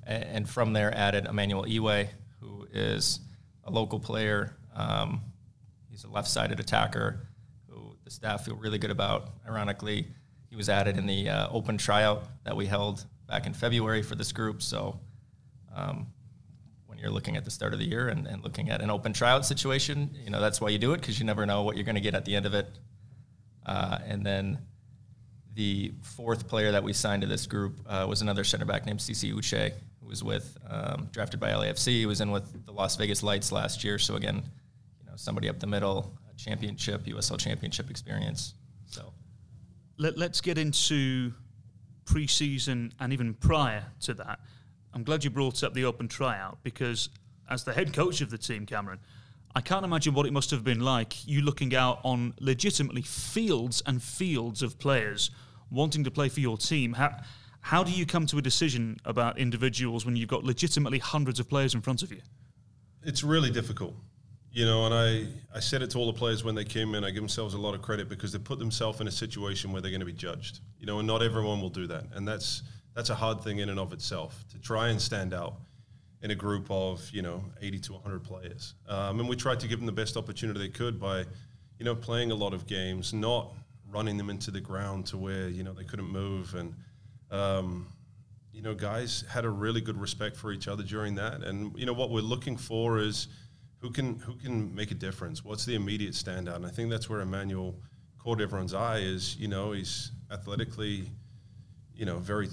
and 0.06 0.48
from 0.48 0.72
there, 0.72 0.96
added 0.96 1.26
Emmanuel 1.26 1.64
Iwe, 1.64 2.08
who 2.40 2.66
is 2.72 3.20
a 3.64 3.70
local 3.70 3.98
player. 3.98 4.56
Um, 4.74 5.20
he's 5.90 6.04
a 6.04 6.08
left-sided 6.08 6.60
attacker 6.60 7.26
who 7.68 7.96
the 8.04 8.10
staff 8.10 8.44
feel 8.44 8.54
really 8.54 8.78
good 8.78 8.92
about. 8.92 9.30
Ironically, 9.48 10.06
he 10.56 10.58
was 10.58 10.70
added 10.70 10.96
in 10.96 11.06
the 11.06 11.28
uh, 11.28 11.48
open 11.50 11.76
tryout 11.76 12.24
that 12.44 12.56
we 12.56 12.64
held 12.64 13.04
back 13.28 13.44
in 13.44 13.52
February 13.52 14.02
for 14.02 14.14
this 14.14 14.32
group. 14.32 14.62
So 14.62 14.98
um, 15.74 16.06
when 16.86 16.96
you're 16.96 17.10
looking 17.10 17.36
at 17.36 17.44
the 17.44 17.50
start 17.50 17.74
of 17.74 17.78
the 17.78 17.84
year 17.84 18.08
and, 18.08 18.26
and, 18.26 18.42
looking 18.42 18.70
at 18.70 18.80
an 18.80 18.88
open 18.88 19.12
tryout 19.12 19.44
situation, 19.44 20.16
you 20.24 20.30
know 20.30 20.40
that's 20.40 20.58
why 20.58 20.70
you 20.70 20.78
do 20.78 20.94
it 20.94 21.00
because 21.02 21.20
you 21.20 21.26
never 21.26 21.44
know 21.44 21.60
what 21.60 21.76
you're 21.76 21.84
going 21.84 21.96
to 21.96 22.00
get 22.00 22.14
at 22.14 22.24
the 22.24 22.34
end 22.34 22.46
of 22.46 22.54
it. 22.54 22.66
Uh, 23.66 23.98
and 24.06 24.24
then 24.24 24.56
the 25.52 25.92
fourth 26.00 26.48
player 26.48 26.72
that 26.72 26.82
we 26.82 26.94
signed 26.94 27.20
to 27.20 27.28
this 27.28 27.46
group 27.46 27.78
uh, 27.86 28.06
was 28.08 28.22
another 28.22 28.42
center 28.42 28.64
back 28.64 28.86
named 28.86 29.00
Cece 29.00 29.34
Uche, 29.34 29.74
who 30.00 30.06
was 30.06 30.24
with 30.24 30.56
um, 30.70 31.10
drafted 31.12 31.38
by 31.38 31.50
LAFC. 31.50 31.88
He 31.88 32.06
was 32.06 32.22
in 32.22 32.30
with 32.30 32.64
the 32.64 32.72
Las 32.72 32.96
Vegas 32.96 33.22
Lights 33.22 33.52
last 33.52 33.84
year. 33.84 33.98
So 33.98 34.14
again, 34.14 34.36
you 35.00 35.04
know, 35.04 35.16
somebody 35.16 35.50
up 35.50 35.60
the 35.60 35.66
middle, 35.66 36.18
championship, 36.38 37.04
USL 37.04 37.38
championship 37.38 37.90
experience. 37.90 38.54
Let, 39.98 40.18
let's 40.18 40.40
get 40.40 40.58
into 40.58 41.32
preseason 42.04 42.92
and 43.00 43.12
even 43.12 43.34
prior 43.34 43.84
to 44.02 44.14
that. 44.14 44.40
I'm 44.94 45.02
glad 45.02 45.24
you 45.24 45.30
brought 45.30 45.62
up 45.62 45.74
the 45.74 45.84
open 45.84 46.08
tryout 46.08 46.58
because 46.62 47.08
as 47.50 47.64
the 47.64 47.72
head 47.72 47.92
coach 47.92 48.20
of 48.20 48.30
the 48.30 48.38
team, 48.38 48.66
Cameron, 48.66 48.98
I 49.54 49.60
can't 49.60 49.84
imagine 49.84 50.14
what 50.14 50.26
it 50.26 50.32
must 50.32 50.50
have 50.50 50.64
been 50.64 50.80
like 50.80 51.26
you 51.26 51.40
looking 51.40 51.74
out 51.74 52.00
on 52.02 52.34
legitimately 52.40 53.02
fields 53.02 53.82
and 53.86 54.02
fields 54.02 54.62
of 54.62 54.78
players 54.78 55.30
wanting 55.70 56.04
to 56.04 56.10
play 56.10 56.28
for 56.28 56.40
your 56.40 56.56
team. 56.56 56.92
How, 56.92 57.16
how 57.60 57.82
do 57.82 57.90
you 57.90 58.06
come 58.06 58.26
to 58.26 58.38
a 58.38 58.42
decision 58.42 58.98
about 59.04 59.38
individuals 59.38 60.04
when 60.04 60.14
you've 60.14 60.28
got 60.28 60.44
legitimately 60.44 60.98
hundreds 60.98 61.40
of 61.40 61.48
players 61.48 61.74
in 61.74 61.80
front 61.80 62.02
of 62.02 62.12
you? 62.12 62.20
It's 63.02 63.24
really 63.24 63.50
difficult. 63.50 63.94
You 64.56 64.64
know, 64.64 64.86
and 64.86 64.94
I, 64.94 65.26
I 65.54 65.60
said 65.60 65.82
it 65.82 65.90
to 65.90 65.98
all 65.98 66.06
the 66.06 66.18
players 66.18 66.42
when 66.42 66.54
they 66.54 66.64
came 66.64 66.94
in. 66.94 67.04
I 67.04 67.10
give 67.10 67.20
themselves 67.20 67.52
a 67.52 67.58
lot 67.58 67.74
of 67.74 67.82
credit 67.82 68.08
because 68.08 68.32
they 68.32 68.38
put 68.38 68.58
themselves 68.58 69.02
in 69.02 69.06
a 69.06 69.10
situation 69.10 69.70
where 69.70 69.82
they're 69.82 69.90
going 69.90 70.00
to 70.00 70.06
be 70.06 70.14
judged. 70.14 70.60
You 70.80 70.86
know, 70.86 70.98
and 70.98 71.06
not 71.06 71.22
everyone 71.22 71.60
will 71.60 71.68
do 71.68 71.86
that, 71.88 72.04
and 72.14 72.26
that's 72.26 72.62
that's 72.94 73.10
a 73.10 73.14
hard 73.14 73.42
thing 73.42 73.58
in 73.58 73.68
and 73.68 73.78
of 73.78 73.92
itself 73.92 74.46
to 74.52 74.58
try 74.58 74.88
and 74.88 74.98
stand 74.98 75.34
out 75.34 75.56
in 76.22 76.30
a 76.30 76.34
group 76.34 76.70
of 76.70 77.06
you 77.10 77.20
know 77.20 77.44
80 77.60 77.80
to 77.80 77.92
100 77.92 78.24
players. 78.24 78.72
Um, 78.88 79.20
and 79.20 79.28
we 79.28 79.36
tried 79.36 79.60
to 79.60 79.68
give 79.68 79.78
them 79.78 79.84
the 79.84 79.92
best 79.92 80.16
opportunity 80.16 80.58
they 80.58 80.68
could 80.70 80.98
by, 80.98 81.26
you 81.78 81.84
know, 81.84 81.94
playing 81.94 82.30
a 82.30 82.34
lot 82.34 82.54
of 82.54 82.66
games, 82.66 83.12
not 83.12 83.52
running 83.90 84.16
them 84.16 84.30
into 84.30 84.50
the 84.50 84.60
ground 84.62 85.04
to 85.08 85.18
where 85.18 85.48
you 85.48 85.64
know 85.64 85.74
they 85.74 85.84
couldn't 85.84 86.08
move 86.08 86.54
and 86.54 86.74
um, 87.30 87.86
you 88.54 88.62
know 88.62 88.72
guys 88.72 89.22
had 89.28 89.44
a 89.44 89.50
really 89.50 89.82
good 89.82 90.00
respect 90.00 90.34
for 90.34 90.50
each 90.50 90.66
other 90.66 90.82
during 90.82 91.14
that 91.14 91.42
and 91.42 91.78
you 91.78 91.84
know 91.84 91.92
what 91.92 92.08
we're 92.08 92.22
looking 92.22 92.56
for 92.56 92.98
is 92.98 93.28
who 93.86 93.92
can 93.92 94.18
who 94.18 94.34
can 94.34 94.74
make 94.74 94.90
a 94.90 94.94
difference? 94.94 95.44
What's 95.44 95.64
the 95.64 95.76
immediate 95.76 96.12
standout? 96.12 96.56
And 96.56 96.66
I 96.66 96.70
think 96.70 96.90
that's 96.90 97.08
where 97.08 97.20
Emmanuel 97.20 97.76
caught 98.18 98.40
everyone's 98.40 98.74
eye 98.74 98.98
is 98.98 99.36
you 99.36 99.46
know 99.46 99.72
he's 99.72 100.10
athletically 100.32 101.08
you 101.94 102.04
know 102.04 102.18
very 102.18 102.48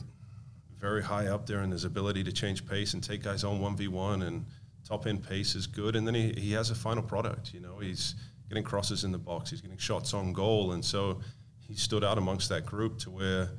very 0.80 1.02
high 1.02 1.28
up 1.28 1.48
there 1.48 1.64
in 1.64 1.72
his 1.72 1.86
ability 1.86 2.24
to 2.26 2.32
change 2.32 2.68
pace 2.68 2.94
and 2.94 3.04
take 3.04 3.24
guys 3.24 3.44
on 3.44 3.60
1v1 3.60 4.28
and 4.28 4.46
top 4.88 5.08
end 5.08 5.28
pace 5.28 5.56
is 5.56 5.66
good. 5.66 5.96
And 5.96 6.06
then 6.06 6.14
he, 6.14 6.34
he 6.34 6.52
has 6.54 6.70
a 6.70 6.76
final 6.76 7.02
product 7.02 7.54
you 7.54 7.60
know 7.60 7.80
he's 7.80 8.16
getting 8.48 8.64
crosses 8.64 9.04
in 9.04 9.12
the 9.12 9.18
box, 9.18 9.50
he's 9.50 9.62
getting 9.62 9.78
shots 9.78 10.14
on 10.14 10.34
goal, 10.34 10.74
and 10.74 10.86
so 10.86 11.20
he 11.60 11.74
stood 11.76 12.04
out 12.04 12.20
amongst 12.20 12.50
that 12.50 12.66
group 12.66 13.00
to 13.00 13.10
where, 13.10 13.50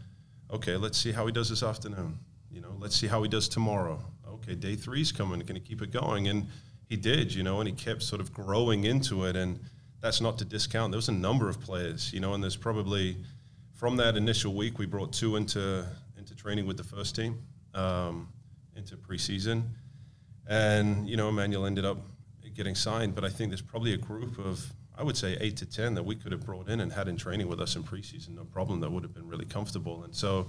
okay, 0.52 0.76
let's 0.76 0.96
see 0.96 1.10
how 1.10 1.26
he 1.26 1.32
does 1.32 1.48
this 1.48 1.64
afternoon. 1.64 2.18
You 2.52 2.60
know, 2.60 2.76
let's 2.78 2.94
see 2.94 3.08
how 3.08 3.22
he 3.24 3.28
does 3.28 3.48
tomorrow. 3.48 3.98
Okay, 4.28 4.54
day 4.54 4.76
three's 4.76 5.10
coming, 5.10 5.40
Can 5.40 5.56
he 5.56 5.62
keep 5.62 5.82
it 5.82 5.90
going, 5.90 6.28
and 6.28 6.46
he 6.88 6.96
did. 6.96 7.34
You 7.34 7.42
know, 7.42 7.60
and 7.60 7.68
he 7.68 7.74
kept 7.74 8.02
sort 8.02 8.20
of 8.20 8.32
growing 8.32 8.84
into 8.84 9.24
it, 9.24 9.36
and 9.36 9.60
that's 10.00 10.20
not 10.20 10.38
to 10.38 10.44
discount. 10.44 10.92
There 10.92 10.98
was 10.98 11.08
a 11.08 11.12
number 11.12 11.48
of 11.48 11.60
players, 11.60 12.12
you 12.12 12.20
know, 12.20 12.34
and 12.34 12.42
there's 12.42 12.56
probably 12.56 13.16
from 13.72 13.96
that 13.96 14.16
initial 14.16 14.54
week 14.54 14.78
we 14.78 14.86
brought 14.86 15.12
two 15.12 15.36
into 15.36 15.86
into 16.18 16.34
training 16.34 16.66
with 16.66 16.76
the 16.76 16.84
first 16.84 17.16
team, 17.16 17.42
um, 17.74 18.28
into 18.76 18.96
preseason, 18.96 19.62
and 20.46 21.08
you 21.08 21.16
know, 21.16 21.28
Emmanuel 21.28 21.66
ended 21.66 21.84
up 21.84 21.98
getting 22.54 22.74
signed. 22.74 23.14
But 23.14 23.24
I 23.24 23.28
think 23.28 23.50
there's 23.50 23.62
probably 23.62 23.94
a 23.94 23.98
group 23.98 24.38
of 24.38 24.72
I 24.96 25.02
would 25.02 25.16
say 25.16 25.36
eight 25.40 25.56
to 25.58 25.66
ten 25.66 25.94
that 25.94 26.04
we 26.04 26.14
could 26.14 26.32
have 26.32 26.44
brought 26.44 26.68
in 26.68 26.80
and 26.80 26.92
had 26.92 27.08
in 27.08 27.16
training 27.16 27.48
with 27.48 27.60
us 27.60 27.74
in 27.76 27.82
preseason, 27.82 28.36
no 28.36 28.44
problem. 28.44 28.80
That 28.80 28.92
would 28.92 29.02
have 29.02 29.12
been 29.12 29.28
really 29.28 29.44
comfortable. 29.44 30.04
And 30.04 30.14
so 30.14 30.48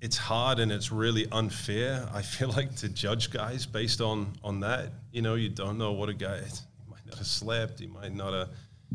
it's 0.00 0.16
hard 0.16 0.60
and 0.60 0.70
it's 0.70 0.92
really 0.92 1.26
unfair. 1.32 2.08
I 2.12 2.22
feel 2.22 2.48
like 2.50 2.74
to 2.76 2.88
judge 2.88 3.30
guys 3.30 3.66
based 3.66 4.00
on 4.00 4.32
on 4.44 4.60
that. 4.60 4.92
You 5.12 5.22
know, 5.22 5.34
you 5.34 5.48
don't 5.48 5.78
know 5.78 5.92
what 5.92 6.08
a 6.08 6.14
guy 6.14 6.38
he 6.38 6.90
might 6.90 7.06
not 7.06 7.18
have 7.18 7.26
slept, 7.26 7.80
he 7.80 7.86
might 7.86 8.14
not 8.14 8.32
have, 8.32 8.48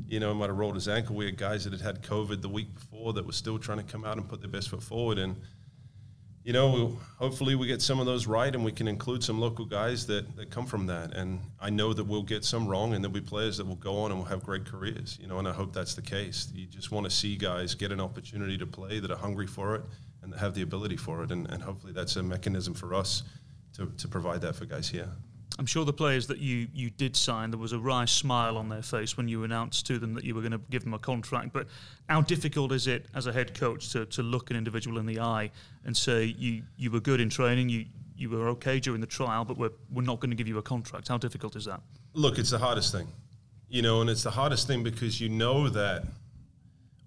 you 0.08 0.20
know, 0.20 0.34
might 0.34 0.48
have 0.48 0.58
rolled 0.58 0.76
his 0.76 0.88
ankle. 0.88 1.16
We 1.16 1.26
had 1.26 1.38
guys 1.38 1.64
that 1.66 1.74
had 1.74 1.82
had 1.82 2.04
COVID 2.04 2.42
the 2.42 2.50
week 2.50 2.74
before 2.74 3.14
that 3.14 3.26
were 3.26 3.34
still 3.34 3.60
trying 3.60 3.80
to 3.80 3.84
come 3.84 4.06
out 4.06 4.18
and 4.18 4.28
put 4.28 4.42
their 4.42 4.50
best 4.50 4.70
foot 4.70 4.84
forward 4.84 5.18
and 5.18 5.36
you 6.44 6.52
know, 6.52 6.98
hopefully 7.18 7.56
we 7.56 7.68
get 7.68 7.82
some 7.82 8.02
of 8.02 8.06
those 8.06 8.28
right 8.28 8.54
and 8.54 8.66
we 8.66 8.72
can 8.74 8.86
include 8.86 9.24
some 9.24 9.40
local 9.40 9.64
guys 9.64 10.06
that, 10.08 10.36
that 10.36 10.50
come 10.50 10.66
from 10.66 10.86
that. 10.88 11.14
And 11.14 11.40
I 11.62 11.70
know 11.70 11.94
that 11.94 12.04
we'll 12.04 12.22
get 12.22 12.44
some 12.44 12.68
wrong 12.68 12.94
and 12.94 13.02
there'll 13.02 13.14
be 13.14 13.22
players 13.22 13.56
that 13.58 13.66
will 13.66 13.78
go 13.78 14.00
on 14.00 14.12
and 14.12 14.20
will 14.20 14.28
have 14.28 14.44
great 14.44 14.66
careers, 14.66 15.18
you 15.22 15.28
know, 15.28 15.40
and 15.40 15.48
I 15.48 15.54
hope 15.54 15.72
that's 15.72 15.96
the 15.96 16.02
case. 16.02 16.52
You 16.54 16.66
just 16.66 16.92
want 16.92 17.06
to 17.06 17.10
see 17.10 17.38
guys 17.38 17.76
get 17.76 17.94
an 17.94 18.02
opportunity 18.02 18.58
to 18.58 18.66
play 18.66 19.00
that 19.00 19.10
are 19.10 19.18
hungry 19.18 19.48
for 19.48 19.76
it 19.76 19.84
and 20.24 20.34
have 20.36 20.56
the 20.56 20.62
ability 20.62 20.98
for 20.98 21.24
it. 21.24 21.32
And, 21.32 21.50
and 21.50 21.62
hopefully 21.62 21.94
that's 21.94 22.16
a 22.16 22.24
mechanism 22.24 22.74
for 22.74 22.94
us 22.94 23.24
to, 23.78 23.92
to 23.98 24.08
provide 24.08 24.42
that 24.42 24.56
for 24.56 24.66
guys 24.66 24.90
here. 24.90 25.10
I'm 25.60 25.68
sure 25.68 25.86
the 25.86 25.94
players 25.94 26.26
that 26.28 26.40
you, 26.40 26.68
you 26.74 26.90
did 26.90 27.16
sign, 27.16 27.52
there 27.52 27.60
was 27.60 27.74
a 27.74 27.80
wry 27.80 28.06
smile 28.06 28.58
on 28.58 28.70
their 28.70 28.82
face 28.82 29.16
when 29.18 29.28
you 29.28 29.44
announced 29.44 29.86
to 29.88 30.00
them 30.00 30.16
that 30.16 30.24
you 30.24 30.34
were 30.34 30.42
going 30.42 30.54
to 30.54 30.62
give 30.72 30.84
them 30.84 30.96
a 30.96 31.00
contract. 31.00 31.54
But 31.54 31.68
how 32.10 32.22
difficult 32.22 32.72
is 32.72 32.88
it 32.88 33.06
as 33.14 33.28
a 33.28 33.34
head 33.34 33.54
coach 33.54 33.92
to, 33.92 34.06
to 34.08 34.24
look 34.24 34.50
an 34.50 34.56
individual 34.56 34.98
in 34.98 35.06
the 35.06 35.20
eye 35.20 35.52
and 35.86 35.96
say 35.96 36.26
you, 36.26 36.64
you 36.76 36.90
were 36.90 37.00
good 37.00 37.22
in 37.22 37.30
training, 37.30 37.70
you, 37.70 37.86
you 38.18 38.32
were 38.32 38.48
okay 38.50 38.80
during 38.80 39.00
the 39.00 39.08
trial, 39.08 39.46
but 39.46 39.58
we're, 39.58 39.72
we're 39.92 40.02
not 40.02 40.20
going 40.20 40.32
to 40.32 40.36
give 40.36 40.48
you 40.48 40.58
a 40.58 40.64
contract? 40.64 41.08
How 41.08 41.20
difficult 41.20 41.56
is 41.56 41.66
that? 41.66 41.82
Look, 42.14 42.40
it's 42.40 42.50
the 42.50 42.58
hardest 42.58 42.92
thing. 42.92 43.08
You 43.70 43.84
know, 43.84 44.02
and 44.02 44.10
it's 44.10 44.24
the 44.24 44.32
hardest 44.32 44.66
thing 44.66 44.84
because 44.84 45.22
you 45.22 45.30
know 45.30 45.70
that 45.70 46.04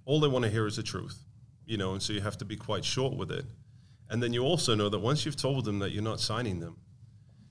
all 0.04 0.20
they 0.20 0.28
want 0.28 0.44
to 0.44 0.50
hear 0.50 0.66
is 0.66 0.76
the 0.76 0.82
truth. 0.84 1.18
You 1.66 1.76
know, 1.76 1.92
and 1.92 2.02
so 2.02 2.12
you 2.12 2.20
have 2.20 2.38
to 2.38 2.44
be 2.44 2.56
quite 2.56 2.84
short 2.84 3.14
with 3.14 3.30
it. 3.30 3.44
And 4.08 4.22
then 4.22 4.32
you 4.32 4.44
also 4.44 4.74
know 4.74 4.88
that 4.88 5.00
once 5.00 5.26
you've 5.26 5.36
told 5.36 5.64
them 5.64 5.80
that 5.80 5.90
you're 5.92 6.02
not 6.02 6.20
signing 6.20 6.60
them, 6.60 6.76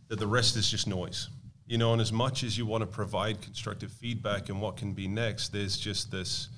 that 0.08 0.20
the 0.20 0.28
rest 0.28 0.56
is 0.56 0.72
just 0.72 0.88
noise. 0.88 1.30
You 1.68 1.78
know, 1.78 1.94
and 1.94 2.02
as 2.02 2.12
much 2.12 2.44
as 2.44 2.58
you 2.58 2.66
want 2.66 2.82
to 2.82 2.88
provide 2.88 3.42
constructive 3.42 3.92
feedback 3.92 4.50
and 4.50 4.62
what 4.62 4.78
can 4.78 4.94
be 4.94 5.08
next, 5.08 5.50
there's 5.50 5.78
just 5.78 6.12
this 6.12 6.50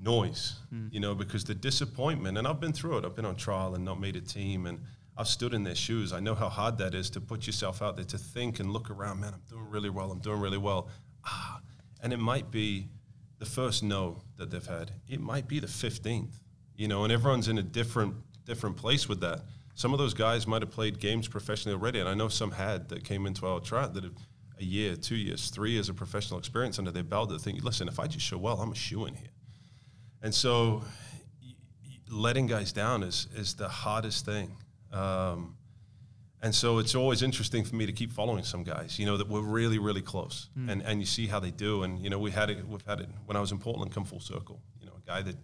noise, 0.00 0.54
mm. 0.72 0.92
you 0.92 1.00
know, 1.00 1.14
because 1.14 1.44
the 1.44 1.54
disappointment, 1.54 2.38
and 2.38 2.46
I've 2.46 2.60
been 2.60 2.72
through 2.72 2.98
it. 2.98 3.04
I've 3.04 3.16
been 3.16 3.24
on 3.24 3.36
trial 3.36 3.74
and 3.74 3.84
not 3.84 3.98
made 3.98 4.16
a 4.16 4.20
team, 4.20 4.66
and 4.66 4.80
I've 5.16 5.28
stood 5.28 5.54
in 5.54 5.64
their 5.64 5.74
shoes. 5.74 6.12
I 6.12 6.20
know 6.20 6.34
how 6.34 6.48
hard 6.48 6.78
that 6.78 6.94
is 6.94 7.10
to 7.10 7.20
put 7.20 7.46
yourself 7.46 7.82
out 7.82 7.96
there 7.96 8.04
to 8.04 8.18
think 8.18 8.60
and 8.60 8.70
look 8.70 8.90
around. 8.90 9.20
Man, 9.20 9.34
I'm 9.34 9.42
doing 9.48 9.68
really 9.68 9.90
well. 9.90 10.12
I'm 10.12 10.20
doing 10.20 10.40
really 10.40 10.58
well. 10.58 10.88
Ah, 11.24 11.60
and 12.02 12.12
it 12.12 12.18
might 12.18 12.50
be 12.50 12.88
the 13.38 13.46
first 13.46 13.82
no 13.82 14.22
that 14.36 14.50
they've 14.50 14.64
had. 14.64 14.92
It 15.08 15.20
might 15.20 15.48
be 15.48 15.58
the 15.58 15.66
fifteenth, 15.66 16.38
you 16.78 16.88
know, 16.88 17.04
and 17.04 17.12
everyone's 17.12 17.48
in 17.48 17.58
a 17.58 17.62
different 17.62 18.14
different 18.46 18.78
place 18.78 19.08
with 19.08 19.20
that. 19.20 19.42
Some 19.74 19.92
of 19.92 19.98
those 19.98 20.14
guys 20.14 20.46
might 20.46 20.62
have 20.62 20.70
played 20.70 20.98
games 20.98 21.28
professionally 21.28 21.74
already, 21.74 22.00
and 22.00 22.08
I 22.08 22.14
know 22.14 22.28
some 22.28 22.52
had 22.52 22.88
that 22.88 23.04
came 23.04 23.26
into 23.26 23.46
our 23.46 23.60
track 23.60 23.92
that 23.92 24.04
have 24.04 24.14
a 24.58 24.64
year, 24.64 24.96
two 24.96 25.16
years, 25.16 25.50
three 25.50 25.72
years 25.72 25.88
of 25.88 25.96
professional 25.96 26.38
experience 26.38 26.78
under 26.78 26.90
their 26.90 27.04
belt 27.04 27.28
that 27.28 27.40
think, 27.40 27.62
listen, 27.62 27.86
if 27.86 28.00
I 28.00 28.06
just 28.06 28.24
show 28.24 28.38
well, 28.38 28.60
I'm 28.60 28.72
a 28.72 28.74
shoe 28.74 29.06
in 29.06 29.14
here. 29.14 29.28
And 30.22 30.34
so 30.34 30.82
letting 32.10 32.46
guys 32.46 32.72
down 32.72 33.02
is, 33.02 33.28
is 33.36 33.54
the 33.54 33.68
hardest 33.68 34.24
thing. 34.24 34.56
Um, 34.92 35.56
and 36.42 36.54
so 36.54 36.78
it's 36.78 36.94
always 36.94 37.22
interesting 37.22 37.64
for 37.64 37.76
me 37.76 37.86
to 37.86 37.92
keep 37.92 38.10
following 38.10 38.44
some 38.44 38.64
guys, 38.64 38.98
you 38.98 39.06
know, 39.06 39.16
that 39.16 39.28
we're 39.28 39.40
really, 39.40 39.78
really 39.78 40.02
close, 40.02 40.48
mm. 40.56 40.70
and 40.70 40.82
and 40.82 41.00
you 41.00 41.06
see 41.06 41.26
how 41.26 41.40
they 41.40 41.50
do. 41.50 41.82
And 41.82 41.98
you 41.98 42.10
know, 42.10 42.18
we 42.20 42.30
had 42.30 42.48
it, 42.48 42.66
we've 42.66 42.86
had 42.86 43.00
it 43.00 43.08
when 43.26 43.36
I 43.36 43.40
was 43.40 43.50
in 43.50 43.58
Portland, 43.58 43.92
come 43.92 44.04
full 44.04 44.20
circle. 44.20 44.60
You 44.80 44.86
know, 44.86 44.92
a 44.96 45.06
guy 45.06 45.22
that 45.22 45.34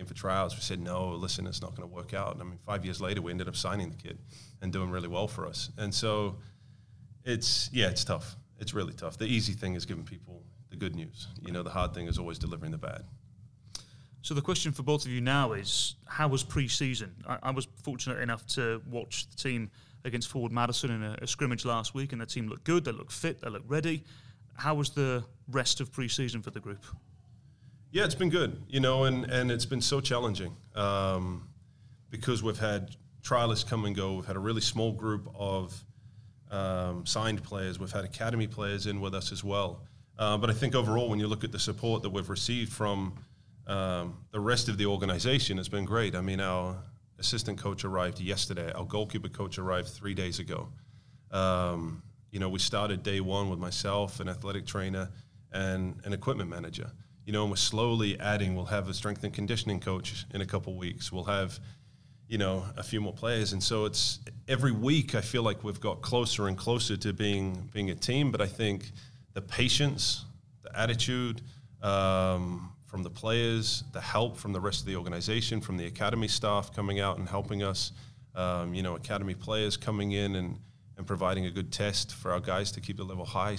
came 0.00 0.06
for 0.06 0.14
trials, 0.14 0.54
we 0.54 0.62
said, 0.62 0.80
no, 0.80 1.10
listen, 1.10 1.46
it's 1.46 1.60
not 1.60 1.76
going 1.76 1.86
to 1.86 1.94
work 1.94 2.14
out. 2.14 2.32
And 2.32 2.40
I 2.40 2.44
mean, 2.46 2.58
five 2.64 2.86
years 2.86 3.02
later, 3.02 3.20
we 3.20 3.30
ended 3.30 3.48
up 3.48 3.56
signing 3.56 3.90
the 3.90 3.96
kid 3.96 4.18
and 4.62 4.72
doing 4.72 4.90
really 4.90 5.08
well 5.08 5.28
for 5.28 5.46
us. 5.46 5.70
And 5.76 5.94
so, 5.94 6.38
it's 7.24 7.68
yeah, 7.70 7.88
it's 7.88 8.02
tough. 8.02 8.36
It's 8.58 8.72
really 8.72 8.94
tough. 8.94 9.18
The 9.18 9.26
easy 9.26 9.52
thing 9.52 9.74
is 9.74 9.84
giving 9.84 10.04
people 10.04 10.42
the 10.70 10.76
good 10.76 10.96
news. 10.96 11.28
You 11.42 11.52
know, 11.52 11.62
the 11.62 11.70
hard 11.70 11.92
thing 11.92 12.06
is 12.06 12.18
always 12.18 12.38
delivering 12.38 12.72
the 12.72 12.78
bad. 12.78 13.04
So 14.22 14.32
the 14.32 14.40
question 14.40 14.72
for 14.72 14.82
both 14.82 15.04
of 15.04 15.10
you 15.10 15.20
now 15.20 15.52
is, 15.52 15.96
how 16.06 16.28
was 16.28 16.42
pre-season? 16.42 17.14
I, 17.28 17.38
I 17.42 17.50
was 17.50 17.68
fortunate 17.82 18.20
enough 18.20 18.46
to 18.48 18.80
watch 18.90 19.28
the 19.28 19.36
team 19.36 19.70
against 20.06 20.28
Forward 20.28 20.52
Madison 20.52 20.90
in 20.90 21.02
a, 21.02 21.18
a, 21.20 21.26
scrimmage 21.26 21.66
last 21.66 21.94
week, 21.94 22.12
and 22.12 22.22
the 22.22 22.26
team 22.26 22.48
looked 22.48 22.64
good. 22.64 22.84
They 22.86 22.92
looked 22.92 23.12
fit. 23.12 23.42
They 23.42 23.50
looked 23.50 23.68
ready. 23.68 24.02
How 24.54 24.74
was 24.74 24.90
the 24.90 25.24
rest 25.50 25.80
of 25.80 25.92
pre-season 25.92 26.40
for 26.40 26.50
the 26.50 26.60
group? 26.60 26.84
Yeah, 27.92 28.04
it's 28.04 28.14
been 28.14 28.30
good. 28.30 28.62
You 28.68 28.80
know, 28.80 29.04
and 29.04 29.24
and 29.24 29.50
it's 29.50 29.66
been 29.66 29.80
so 29.80 30.00
challenging 30.00 30.56
um, 30.74 31.48
because 32.08 32.42
we've 32.42 32.58
had 32.58 32.96
trialists 33.22 33.66
come 33.66 33.84
and 33.84 33.96
go. 33.96 34.14
We've 34.14 34.26
had 34.26 34.36
a 34.36 34.40
really 34.40 34.60
small 34.60 34.92
group 34.92 35.28
of 35.34 35.84
um, 36.50 37.04
signed 37.04 37.42
players. 37.42 37.78
We've 37.78 37.90
had 37.90 38.04
academy 38.04 38.46
players 38.46 38.86
in 38.86 39.00
with 39.00 39.14
us 39.14 39.32
as 39.32 39.42
well. 39.42 39.82
Uh, 40.18 40.36
but 40.36 40.50
I 40.50 40.52
think 40.52 40.74
overall, 40.74 41.08
when 41.08 41.18
you 41.18 41.26
look 41.26 41.44
at 41.44 41.52
the 41.52 41.58
support 41.58 42.02
that 42.02 42.10
we've 42.10 42.28
received 42.28 42.72
from 42.72 43.14
um, 43.66 44.18
the 44.32 44.40
rest 44.40 44.68
of 44.68 44.76
the 44.78 44.86
organization, 44.86 45.58
it's 45.58 45.68
been 45.68 45.84
great. 45.84 46.14
I 46.14 46.20
mean, 46.20 46.40
our 46.40 46.76
assistant 47.18 47.58
coach 47.58 47.84
arrived 47.84 48.20
yesterday. 48.20 48.70
Our 48.72 48.84
goalkeeper 48.84 49.28
coach 49.28 49.58
arrived 49.58 49.88
three 49.88 50.14
days 50.14 50.38
ago. 50.38 50.68
Um, 51.30 52.02
you 52.30 52.38
know, 52.38 52.48
we 52.48 52.58
started 52.58 53.02
day 53.02 53.20
one 53.20 53.48
with 53.50 53.58
myself, 53.58 54.20
an 54.20 54.28
athletic 54.28 54.66
trainer, 54.66 55.10
and 55.52 56.00
an 56.04 56.12
equipment 56.12 56.50
manager. 56.50 56.90
You 57.30 57.34
know, 57.34 57.42
and 57.42 57.50
we're 57.52 57.58
slowly 57.58 58.18
adding. 58.18 58.56
We'll 58.56 58.64
have 58.64 58.88
a 58.88 58.92
strength 58.92 59.22
and 59.22 59.32
conditioning 59.32 59.78
coach 59.78 60.26
in 60.34 60.40
a 60.40 60.44
couple 60.44 60.74
weeks. 60.74 61.12
We'll 61.12 61.30
have 61.38 61.60
you 62.26 62.38
know 62.38 62.64
a 62.76 62.82
few 62.82 63.00
more 63.00 63.12
players 63.12 63.52
and 63.52 63.62
so 63.62 63.84
it's 63.84 64.18
every 64.48 64.72
week 64.72 65.14
i 65.14 65.20
feel 65.20 65.42
like 65.42 65.62
we've 65.62 65.80
got 65.80 66.00
closer 66.00 66.48
and 66.48 66.56
closer 66.56 66.96
to 66.96 67.12
being 67.12 67.68
being 67.72 67.90
a 67.90 67.94
team 67.94 68.32
but 68.32 68.40
i 68.40 68.46
think 68.46 68.90
the 69.34 69.40
patience 69.42 70.24
the 70.62 70.76
attitude 70.76 71.40
um, 71.82 72.72
from 72.86 73.04
the 73.04 73.10
players 73.10 73.84
the 73.92 74.00
help 74.00 74.36
from 74.36 74.52
the 74.52 74.60
rest 74.60 74.80
of 74.80 74.86
the 74.86 74.96
organization 74.96 75.60
from 75.60 75.76
the 75.76 75.86
academy 75.86 76.28
staff 76.28 76.74
coming 76.74 76.98
out 76.98 77.18
and 77.18 77.28
helping 77.28 77.62
us 77.62 77.92
um, 78.34 78.74
you 78.74 78.82
know 78.82 78.96
academy 78.96 79.34
players 79.34 79.76
coming 79.76 80.12
in 80.12 80.34
and 80.34 80.58
and 80.96 81.06
providing 81.06 81.46
a 81.46 81.50
good 81.50 81.72
test 81.72 82.12
for 82.12 82.32
our 82.32 82.40
guys 82.40 82.72
to 82.72 82.80
keep 82.80 82.96
the 82.96 83.04
level 83.04 83.24
high 83.24 83.56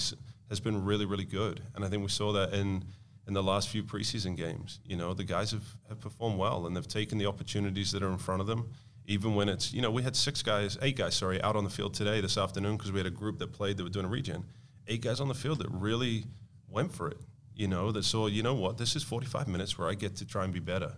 has 0.49 0.59
been 0.61 0.83
really 0.83 1.05
really 1.05 1.25
good 1.25 1.61
and 1.75 1.85
i 1.85 1.89
think 1.89 2.01
we 2.01 2.09
saw 2.09 2.33
that 2.33 2.53
in 2.53 2.83
in 3.27 3.33
the 3.33 3.43
last 3.43 3.69
few 3.69 3.83
preseason 3.83 4.35
games. 4.35 4.79
You 4.85 4.97
know, 4.97 5.13
the 5.13 5.23
guys 5.23 5.51
have, 5.51 5.65
have 5.89 5.99
performed 5.99 6.37
well 6.37 6.65
and 6.65 6.75
they've 6.75 6.87
taken 6.87 7.17
the 7.17 7.27
opportunities 7.27 7.91
that 7.91 8.03
are 8.03 8.11
in 8.11 8.17
front 8.17 8.41
of 8.41 8.47
them. 8.47 8.69
Even 9.07 9.35
when 9.35 9.49
it's, 9.49 9.73
you 9.73 9.81
know, 9.81 9.91
we 9.91 10.03
had 10.03 10.15
six 10.15 10.41
guys, 10.41 10.77
eight 10.81 10.95
guys, 10.95 11.15
sorry, 11.15 11.41
out 11.41 11.55
on 11.55 11.63
the 11.63 11.69
field 11.69 11.93
today, 11.93 12.21
this 12.21 12.37
afternoon, 12.37 12.77
because 12.77 12.91
we 12.91 12.99
had 12.99 13.07
a 13.07 13.11
group 13.11 13.39
that 13.39 13.51
played 13.51 13.77
that 13.77 13.83
were 13.83 13.89
doing 13.89 14.05
a 14.05 14.09
region. 14.09 14.45
Eight 14.87 15.01
guys 15.01 15.19
on 15.19 15.27
the 15.27 15.33
field 15.33 15.59
that 15.59 15.69
really 15.69 16.25
went 16.69 16.93
for 16.93 17.09
it, 17.09 17.17
you 17.55 17.67
know, 17.67 17.91
that 17.91 18.03
saw, 18.03 18.27
you 18.27 18.43
know 18.43 18.53
what, 18.53 18.77
this 18.77 18.95
is 18.95 19.03
45 19.03 19.47
minutes 19.47 19.77
where 19.77 19.87
I 19.87 19.95
get 19.95 20.15
to 20.17 20.25
try 20.25 20.43
and 20.43 20.53
be 20.53 20.59
better. 20.59 20.93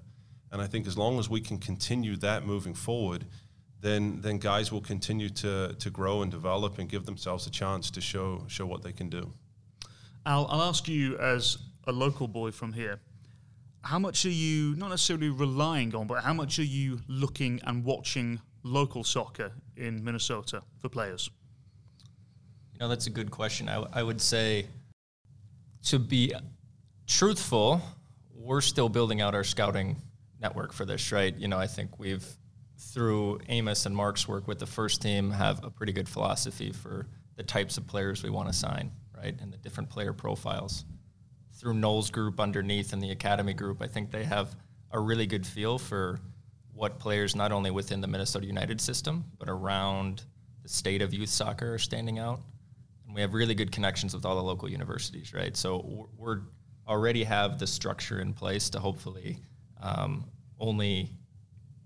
And 0.51 0.61
I 0.61 0.67
think 0.67 0.85
as 0.85 0.97
long 0.97 1.17
as 1.17 1.29
we 1.29 1.41
can 1.41 1.57
continue 1.57 2.15
that 2.17 2.45
moving 2.45 2.75
forward, 2.75 3.25
then 3.83 4.21
then 4.21 4.37
guys 4.37 4.71
will 4.71 4.81
continue 4.81 5.29
to 5.29 5.75
to 5.77 5.89
grow 5.89 6.21
and 6.21 6.31
develop 6.31 6.79
and 6.79 6.87
give 6.87 7.05
themselves 7.05 7.45
a 7.47 7.51
chance 7.51 7.91
to 7.91 8.01
show 8.01 8.43
show 8.47 8.65
what 8.65 8.81
they 8.81 8.93
can 8.93 9.09
do. 9.09 9.31
Al, 10.25 10.47
I'll 10.47 10.61
ask 10.61 10.87
you 10.87 11.17
as 11.17 11.57
a 11.85 11.91
local 11.91 12.27
boy 12.27 12.51
from 12.51 12.73
here, 12.73 12.99
how 13.81 13.99
much 13.99 14.25
are 14.25 14.29
you 14.29 14.75
not 14.75 14.89
necessarily 14.89 15.29
relying 15.29 15.93
on, 15.93 16.07
but 16.07 16.23
how 16.23 16.33
much 16.33 16.57
are 16.59 16.63
you 16.63 17.01
looking 17.07 17.59
and 17.65 17.83
watching 17.83 18.39
local 18.63 19.03
soccer 19.03 19.51
in 19.75 20.03
Minnesota 20.03 20.61
for 20.79 20.87
players? 20.89 21.29
You 22.73 22.79
know, 22.79 22.87
that's 22.87 23.07
a 23.07 23.09
good 23.09 23.29
question. 23.29 23.69
I 23.69 24.01
would 24.01 24.21
say, 24.21 24.67
to 25.83 25.99
be 25.99 26.33
truthful, 27.07 27.81
we're 28.33 28.61
still 28.61 28.87
building 28.89 29.21
out 29.21 29.35
our 29.35 29.43
scouting 29.43 30.01
network 30.39 30.71
for 30.71 30.85
this, 30.85 31.11
right? 31.11 31.35
You 31.35 31.49
know, 31.49 31.57
I 31.57 31.67
think 31.67 31.99
we've, 31.99 32.25
through 32.77 33.41
Amos 33.49 33.85
and 33.85 33.95
Mark's 33.95 34.27
work 34.27 34.47
with 34.47 34.59
the 34.59 34.65
first 34.65 35.01
team, 35.01 35.29
have 35.31 35.63
a 35.63 35.69
pretty 35.69 35.91
good 35.91 36.07
philosophy 36.07 36.71
for 36.71 37.05
the 37.35 37.43
types 37.43 37.77
of 37.77 37.85
players 37.85 38.23
we 38.23 38.29
want 38.29 38.47
to 38.47 38.53
sign, 38.53 38.91
right? 39.15 39.35
And 39.41 39.51
the 39.51 39.57
different 39.57 39.89
player 39.89 40.13
profiles 40.13 40.85
through 41.63 41.73
Noel's 41.75 42.11
group 42.11 42.41
underneath 42.41 42.91
and 42.91 43.01
the 43.01 43.11
academy 43.11 43.53
group, 43.53 43.81
I 43.81 43.87
think 43.87 44.11
they 44.11 44.25
have 44.25 44.53
a 44.91 44.99
really 44.99 45.25
good 45.25 45.47
feel 45.47 45.79
for 45.79 46.19
what 46.73 46.99
players 46.99 47.37
not 47.37 47.53
only 47.53 47.71
within 47.71 48.01
the 48.01 48.07
Minnesota 48.07 48.45
United 48.45 48.81
system, 48.81 49.23
but 49.39 49.47
around 49.47 50.25
the 50.61 50.67
state 50.67 51.01
of 51.01 51.13
youth 51.13 51.29
soccer 51.29 51.75
are 51.75 51.79
standing 51.79 52.19
out. 52.19 52.41
And 53.05 53.15
we 53.15 53.21
have 53.21 53.33
really 53.33 53.55
good 53.55 53.71
connections 53.71 54.13
with 54.13 54.25
all 54.25 54.35
the 54.35 54.43
local 54.43 54.69
universities, 54.69 55.33
right? 55.33 55.55
So 55.55 56.09
we're 56.17 56.41
already 56.85 57.23
have 57.23 57.59
the 57.59 57.67
structure 57.67 58.19
in 58.19 58.33
place 58.33 58.69
to 58.71 58.79
hopefully 58.79 59.37
um, 59.81 60.25
only 60.59 61.11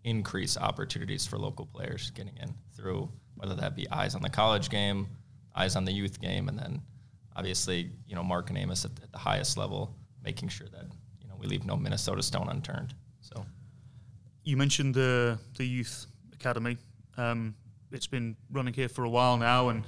increase 0.04 0.58
opportunities 0.58 1.28
for 1.28 1.38
local 1.38 1.68
players 1.68 2.10
getting 2.12 2.36
in 2.38 2.52
through 2.76 3.10
whether 3.36 3.54
that 3.54 3.76
be 3.76 3.88
eyes 3.92 4.16
on 4.16 4.24
the 4.24 4.30
college 4.30 4.72
game, 4.72 5.08
eyes 5.56 5.76
on 5.76 5.86
the 5.86 5.92
youth 5.92 6.20
game, 6.20 6.50
and 6.50 6.58
then 6.58 6.82
obviously, 7.38 7.92
you 8.08 8.16
know, 8.16 8.24
Mark 8.24 8.50
and 8.50 8.58
Amos 8.58 8.84
at, 8.84 8.92
at, 9.04 9.12
the 9.12 9.18
highest 9.18 9.58
level, 9.58 9.96
making 10.24 10.50
sure 10.50 10.68
that 10.74 10.86
you 11.22 11.30
know 11.30 11.36
we 11.40 11.48
leave 11.48 11.66
no 11.66 11.78
Minnesota 11.78 12.24
stone 12.24 12.50
unturned. 12.50 12.94
So, 13.22 13.46
you 14.44 14.58
mentioned 14.58 14.96
the 14.96 15.40
the 15.56 15.66
youth 15.66 16.08
academy. 16.34 16.78
Um, 17.18 17.56
it's 17.92 18.08
been 18.08 18.36
running 18.52 18.74
here 18.74 18.90
for 18.90 19.06
a 19.06 19.10
while 19.10 19.38
now, 19.38 19.70
and 19.70 19.84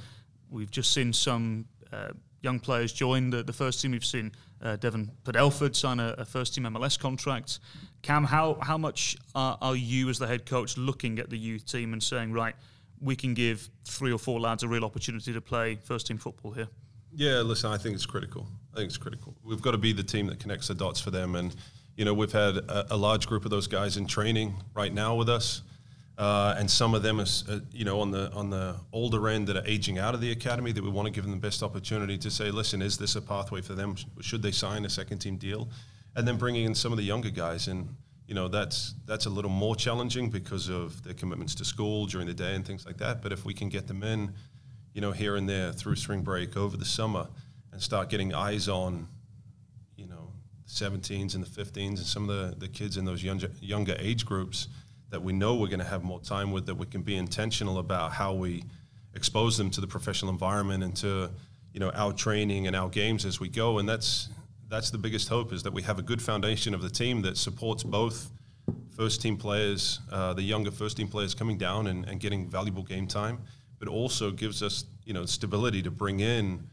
we've 0.49 0.71
just 0.71 0.93
seen 0.93 1.11
some 1.11 1.65
uh, 1.91 2.09
young 2.41 2.59
players 2.59 2.93
join 2.93 3.29
the, 3.29 3.43
the 3.43 3.53
first 3.53 3.81
team. 3.81 3.91
We've 3.91 4.05
seen 4.05 4.31
uh, 4.61 4.75
Devin 4.77 5.11
Padelford 5.23 5.75
sign 5.75 5.99
a, 5.99 6.15
a, 6.17 6.25
first 6.25 6.55
team 6.55 6.63
MLS 6.65 6.97
contract. 6.99 7.59
Cam, 8.01 8.23
how 8.23 8.57
how 8.61 8.77
much 8.77 9.17
are, 9.35 9.57
are 9.61 9.75
you 9.75 10.09
as 10.09 10.19
the 10.19 10.27
head 10.27 10.45
coach 10.45 10.77
looking 10.77 11.19
at 11.19 11.29
the 11.29 11.37
youth 11.37 11.65
team 11.65 11.93
and 11.93 12.01
saying, 12.01 12.31
right, 12.31 12.55
we 13.01 13.15
can 13.15 13.33
give 13.33 13.69
three 13.85 14.11
or 14.11 14.19
four 14.19 14.39
lads 14.39 14.63
a 14.63 14.67
real 14.67 14.85
opportunity 14.85 15.33
to 15.33 15.41
play 15.41 15.75
first 15.83 16.07
team 16.07 16.17
football 16.17 16.51
here? 16.51 16.67
Yeah, 17.13 17.41
listen, 17.41 17.71
I 17.71 17.77
think 17.77 17.95
it's 17.95 18.05
critical. 18.05 18.47
I 18.73 18.77
think 18.77 18.89
it's 18.89 18.97
critical. 18.97 19.35
We've 19.43 19.61
got 19.61 19.71
to 19.71 19.77
be 19.77 19.93
the 19.93 20.03
team 20.03 20.27
that 20.27 20.39
connects 20.39 20.67
the 20.67 20.75
dots 20.75 20.99
for 20.99 21.11
them. 21.11 21.35
And, 21.35 21.55
you 21.95 22.05
know, 22.05 22.13
we've 22.13 22.31
had 22.31 22.57
a, 22.57 22.93
a 22.93 22.97
large 22.97 23.27
group 23.27 23.45
of 23.45 23.51
those 23.51 23.67
guys 23.67 23.97
in 23.97 24.05
training 24.05 24.55
right 24.73 24.93
now 24.93 25.15
with 25.15 25.29
us. 25.29 25.63
Uh, 26.17 26.53
and 26.57 26.69
some 26.69 26.93
of 26.93 27.01
them, 27.01 27.21
is, 27.21 27.45
uh, 27.47 27.61
you 27.71 27.85
know, 27.85 28.01
on 28.01 28.11
the 28.11 28.29
on 28.33 28.49
the 28.49 28.75
older 28.91 29.29
end 29.29 29.47
that 29.47 29.55
are 29.55 29.65
aging 29.65 29.97
out 29.97 30.13
of 30.13 30.19
the 30.19 30.31
academy, 30.33 30.73
that 30.73 30.83
we 30.83 30.89
want 30.89 31.05
to 31.05 31.11
give 31.11 31.23
them 31.23 31.31
the 31.31 31.39
best 31.39 31.63
opportunity 31.63 32.17
to 32.17 32.29
say, 32.29 32.51
listen, 32.51 32.81
is 32.81 32.97
this 32.97 33.15
a 33.15 33.21
pathway 33.21 33.61
for 33.61 33.73
them? 33.73 33.95
Should 34.19 34.41
they 34.41 34.51
sign 34.51 34.83
a 34.83 34.89
second 34.89 35.19
team 35.19 35.37
deal? 35.37 35.69
And 36.17 36.27
then 36.27 36.35
bringing 36.35 36.65
in 36.65 36.75
some 36.75 36.91
of 36.91 36.97
the 36.97 37.05
younger 37.05 37.29
guys, 37.29 37.69
and 37.69 37.87
you 38.27 38.35
know, 38.35 38.49
that's 38.49 38.95
that's 39.05 39.27
a 39.27 39.29
little 39.29 39.49
more 39.49 39.77
challenging 39.77 40.29
because 40.29 40.67
of 40.67 41.01
their 41.03 41.13
commitments 41.13 41.55
to 41.55 41.65
school 41.65 42.05
during 42.05 42.27
the 42.27 42.33
day 42.33 42.53
and 42.53 42.67
things 42.67 42.85
like 42.85 42.97
that. 42.97 43.21
But 43.21 43.31
if 43.31 43.45
we 43.45 43.53
can 43.53 43.69
get 43.69 43.87
them 43.87 44.03
in 44.03 44.33
you 44.93 45.01
know, 45.01 45.11
here 45.11 45.35
and 45.35 45.47
there 45.47 45.71
through 45.71 45.95
spring 45.95 46.21
break 46.21 46.57
over 46.57 46.77
the 46.77 46.85
summer 46.85 47.27
and 47.71 47.81
start 47.81 48.09
getting 48.09 48.33
eyes 48.33 48.67
on, 48.67 49.07
you 49.95 50.07
know, 50.07 50.31
the 50.65 50.71
17s 50.71 51.35
and 51.35 51.45
the 51.45 51.63
15s 51.63 51.87
and 51.87 51.99
some 51.99 52.29
of 52.29 52.35
the, 52.35 52.55
the 52.59 52.67
kids 52.67 52.97
in 52.97 53.05
those 53.05 53.23
younger, 53.23 53.49
younger 53.61 53.95
age 53.99 54.25
groups 54.25 54.67
that 55.09 55.21
we 55.21 55.33
know 55.33 55.55
we're 55.55 55.67
going 55.67 55.79
to 55.79 55.85
have 55.85 56.03
more 56.03 56.19
time 56.19 56.51
with, 56.51 56.65
that 56.65 56.75
we 56.75 56.85
can 56.85 57.01
be 57.01 57.15
intentional 57.15 57.79
about 57.79 58.11
how 58.11 58.33
we 58.33 58.63
expose 59.15 59.57
them 59.57 59.69
to 59.71 59.81
the 59.81 59.87
professional 59.87 60.31
environment 60.31 60.83
and 60.83 60.95
to, 60.95 61.29
you 61.73 61.79
know, 61.79 61.89
our 61.91 62.13
training 62.13 62.67
and 62.67 62.75
our 62.75 62.89
games 62.89 63.25
as 63.25 63.39
we 63.39 63.49
go. 63.49 63.79
And 63.79 63.89
that's, 63.89 64.29
that's 64.67 64.91
the 64.91 64.97
biggest 64.97 65.29
hope 65.29 65.51
is 65.51 65.63
that 65.63 65.73
we 65.73 65.81
have 65.83 65.97
a 65.97 66.03
good 66.03 66.21
foundation 66.21 66.73
of 66.73 66.81
the 66.81 66.89
team 66.89 67.21
that 67.23 67.37
supports 67.37 67.83
both 67.83 68.31
first 68.95 69.21
team 69.21 69.37
players, 69.37 69.99
uh, 70.11 70.33
the 70.33 70.43
younger 70.43 70.71
first 70.71 70.97
team 70.97 71.07
players 71.07 71.33
coming 71.33 71.57
down 71.57 71.87
and, 71.87 72.07
and 72.07 72.19
getting 72.19 72.47
valuable 72.47 72.83
game 72.83 73.07
time, 73.07 73.39
but 73.79 73.87
also 73.87 74.31
gives 74.31 74.61
us 74.61 74.85
you 75.05 75.13
know 75.13 75.25
stability 75.25 75.81
to 75.81 75.91
bring 75.91 76.19
in 76.19 76.67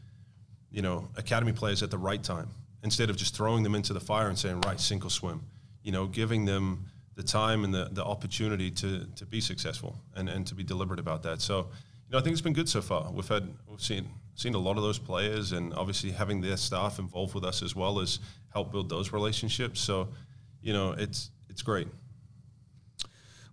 you 0.69 0.81
know 0.81 1.09
academy 1.15 1.53
players 1.53 1.81
at 1.81 1.89
the 1.89 1.97
right 1.97 2.21
time 2.23 2.49
instead 2.83 3.09
of 3.09 3.17
just 3.17 3.35
throwing 3.35 3.63
them 3.63 3.75
into 3.75 3.93
the 3.93 3.99
fire 3.99 4.29
and 4.29 4.37
saying 4.37 4.61
right 4.61 4.79
sink 4.79 5.05
or 5.05 5.09
swim. 5.09 5.41
You 5.83 5.91
know, 5.91 6.05
giving 6.05 6.45
them 6.45 6.85
the 7.15 7.23
time 7.23 7.63
and 7.63 7.73
the, 7.73 7.89
the 7.91 8.03
opportunity 8.03 8.69
to, 8.71 9.05
to 9.15 9.25
be 9.25 9.41
successful 9.41 9.97
and, 10.15 10.29
and 10.29 10.45
to 10.47 10.55
be 10.55 10.63
deliberate 10.63 10.99
about 10.99 11.23
that. 11.23 11.41
So, 11.41 11.57
you 11.57 12.11
know, 12.11 12.19
I 12.19 12.21
think 12.21 12.33
it's 12.33 12.41
been 12.41 12.53
good 12.53 12.69
so 12.69 12.81
far. 12.81 13.11
We've 13.11 13.27
had 13.27 13.47
we've 13.67 13.81
seen 13.81 14.07
seen 14.35 14.53
a 14.53 14.59
lot 14.59 14.77
of 14.77 14.83
those 14.83 14.99
players, 14.99 15.51
and 15.51 15.73
obviously 15.73 16.11
having 16.11 16.41
their 16.41 16.57
staff 16.57 16.99
involved 16.99 17.33
with 17.33 17.43
us 17.43 17.63
as 17.63 17.75
well 17.75 17.99
as 17.99 18.19
help 18.53 18.71
build 18.71 18.87
those 18.87 19.11
relationships. 19.11 19.79
So, 19.81 20.09
you 20.61 20.73
know, 20.73 20.91
it's 20.91 21.31
it's 21.49 21.61
great. 21.61 21.87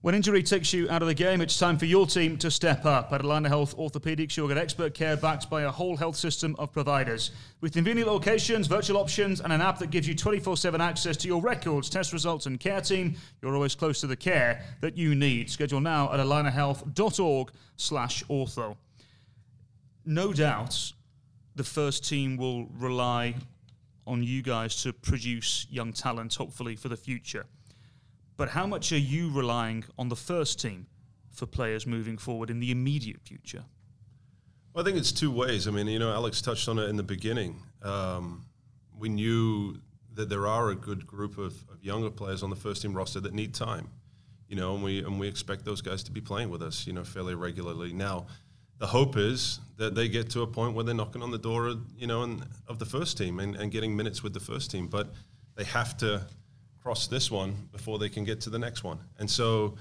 When 0.04 0.14
injury 0.14 0.42
takes 0.42 0.74
you 0.74 0.86
out 0.90 1.00
of 1.00 1.08
the 1.08 1.14
game, 1.14 1.40
it's 1.40 1.58
time 1.58 1.78
for 1.78 1.86
your 1.86 2.06
team 2.06 2.36
to 2.36 2.50
step 2.50 2.84
up. 2.84 3.10
At 3.14 3.22
Allina 3.22 3.48
Health 3.48 3.74
Orthopedics, 3.78 4.36
you'll 4.36 4.48
get 4.48 4.58
expert 4.58 4.92
care 4.92 5.16
backed 5.16 5.48
by 5.48 5.62
a 5.62 5.70
whole 5.70 5.96
health 5.96 6.16
system 6.16 6.54
of 6.58 6.70
providers. 6.74 7.30
With 7.62 7.72
convenient 7.72 8.10
locations, 8.10 8.66
virtual 8.66 8.98
options, 8.98 9.40
and 9.40 9.50
an 9.50 9.62
app 9.62 9.78
that 9.78 9.88
gives 9.88 10.06
you 10.06 10.14
24 10.14 10.58
7 10.58 10.78
access 10.78 11.16
to 11.16 11.26
your 11.26 11.40
records, 11.40 11.88
test 11.88 12.12
results, 12.12 12.44
and 12.44 12.60
care 12.60 12.82
team, 12.82 13.16
you're 13.40 13.54
always 13.54 13.74
close 13.74 13.98
to 14.02 14.06
the 14.06 14.14
care 14.14 14.62
that 14.82 14.94
you 14.94 15.14
need. 15.14 15.48
Schedule 15.48 15.80
now 15.80 16.12
at 16.12 16.20
allinahealth.org 16.20 17.50
slash 17.76 18.22
ortho. 18.24 18.76
No 20.04 20.34
doubt 20.34 20.92
the 21.56 21.64
first 21.64 22.06
team 22.06 22.36
will 22.36 22.66
rely 22.76 23.36
on 24.06 24.22
you 24.22 24.42
guys 24.42 24.82
to 24.82 24.92
produce 24.92 25.66
young 25.70 25.94
talent, 25.94 26.34
hopefully, 26.34 26.76
for 26.76 26.90
the 26.90 26.96
future. 26.98 27.46
But 28.36 28.50
how 28.50 28.66
much 28.66 28.92
are 28.92 28.98
you 28.98 29.30
relying 29.30 29.84
on 29.98 30.08
the 30.08 30.16
first 30.16 30.60
team 30.60 30.86
for 31.30 31.46
players 31.46 31.86
moving 31.86 32.18
forward 32.18 32.50
in 32.50 32.60
the 32.60 32.70
immediate 32.70 33.20
future? 33.22 33.64
Well, 34.72 34.82
I 34.82 34.84
think 34.84 34.98
it's 34.98 35.12
two 35.12 35.30
ways. 35.30 35.68
I 35.68 35.70
mean, 35.70 35.86
you 35.86 35.98
know, 35.98 36.12
Alex 36.12 36.42
touched 36.42 36.68
on 36.68 36.78
it 36.78 36.88
in 36.88 36.96
the 36.96 37.04
beginning. 37.04 37.62
Um, 37.82 38.46
we 38.98 39.08
knew 39.08 39.76
that 40.14 40.28
there 40.28 40.46
are 40.46 40.70
a 40.70 40.74
good 40.74 41.06
group 41.06 41.38
of, 41.38 41.54
of, 41.70 41.82
younger 41.82 42.10
players 42.10 42.42
on 42.42 42.50
the 42.50 42.56
first 42.56 42.82
team 42.82 42.94
roster 42.94 43.20
that 43.20 43.34
need 43.34 43.52
time, 43.54 43.88
you 44.48 44.56
know, 44.56 44.74
and 44.74 44.82
we 44.82 45.00
and 45.00 45.18
we 45.18 45.28
expect 45.28 45.64
those 45.64 45.80
guys 45.80 46.02
to 46.04 46.12
be 46.12 46.20
playing 46.20 46.50
with 46.50 46.62
us, 46.62 46.86
you 46.86 46.92
know, 46.92 47.04
fairly 47.04 47.34
regularly. 47.34 47.92
Now, 47.92 48.26
the 48.78 48.86
hope 48.86 49.16
is 49.16 49.60
that 49.76 49.94
they 49.94 50.08
get 50.08 50.30
to 50.30 50.42
a 50.42 50.46
point 50.46 50.74
where 50.74 50.84
they're 50.84 50.94
knocking 50.94 51.22
on 51.22 51.30
the 51.30 51.38
door, 51.38 51.74
you 51.96 52.06
know, 52.06 52.22
and, 52.22 52.44
of 52.68 52.78
the 52.78 52.84
first 52.86 53.18
team 53.18 53.40
and, 53.40 53.56
and 53.56 53.70
getting 53.70 53.96
minutes 53.96 54.22
with 54.22 54.34
the 54.34 54.40
first 54.40 54.70
team, 54.70 54.86
but 54.86 55.12
they 55.56 55.64
have 55.64 55.96
to 55.98 56.22
cross 56.84 57.06
this 57.06 57.30
one 57.30 57.70
before 57.72 57.98
they 57.98 58.10
can 58.10 58.24
get 58.24 58.42
to 58.42 58.50
the 58.50 58.58
next 58.58 58.84
one. 58.84 58.98
And 59.18 59.28
so 59.28 59.76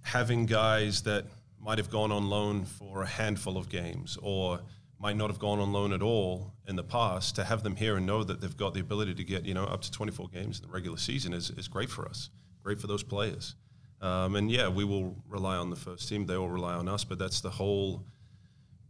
having 0.00 0.46
guys 0.46 1.02
that 1.02 1.26
might 1.60 1.76
have 1.76 1.90
gone 1.90 2.10
on 2.10 2.30
loan 2.30 2.64
for 2.64 3.02
a 3.02 3.06
handful 3.06 3.58
of 3.58 3.68
games 3.68 4.16
or 4.22 4.60
might 4.98 5.18
not 5.18 5.28
have 5.28 5.38
gone 5.38 5.58
on 5.58 5.70
loan 5.70 5.92
at 5.92 6.00
all 6.00 6.54
in 6.66 6.76
the 6.76 6.82
past 6.82 7.36
to 7.36 7.44
have 7.44 7.62
them 7.62 7.76
here 7.76 7.98
and 7.98 8.06
know 8.06 8.24
that 8.24 8.40
they've 8.40 8.56
got 8.56 8.72
the 8.72 8.80
ability 8.80 9.12
to 9.12 9.22
get 9.22 9.44
you 9.44 9.52
know 9.52 9.64
up 9.64 9.82
to 9.82 9.92
24 9.92 10.28
games 10.28 10.60
in 10.60 10.66
the 10.66 10.72
regular 10.72 10.96
season 10.96 11.34
is, 11.34 11.50
is 11.50 11.68
great 11.68 11.90
for 11.90 12.08
us 12.08 12.30
great 12.62 12.80
for 12.80 12.86
those 12.86 13.02
players. 13.02 13.54
Um, 14.00 14.34
and 14.36 14.50
yeah 14.50 14.68
we 14.68 14.84
will 14.84 15.22
rely 15.28 15.56
on 15.56 15.68
the 15.68 15.76
first 15.76 16.08
team. 16.08 16.24
They 16.24 16.38
will 16.38 16.48
rely 16.48 16.72
on 16.72 16.88
us 16.88 17.04
but 17.04 17.18
that's 17.18 17.42
the 17.42 17.50
whole 17.50 18.06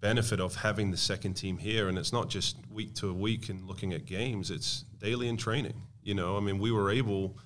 benefit 0.00 0.38
of 0.38 0.54
having 0.54 0.92
the 0.92 0.96
second 0.96 1.34
team 1.34 1.58
here. 1.58 1.88
And 1.88 1.98
it's 1.98 2.12
not 2.12 2.28
just 2.28 2.58
week 2.70 2.94
to 2.96 3.12
week 3.12 3.48
and 3.48 3.66
looking 3.66 3.92
at 3.92 4.06
games. 4.06 4.52
It's 4.52 4.84
daily 5.00 5.26
in 5.26 5.36
training 5.36 5.82
you 6.02 6.14
know, 6.14 6.36
I 6.36 6.40
mean, 6.40 6.58
we 6.58 6.72
were 6.72 6.90
able 6.90 7.36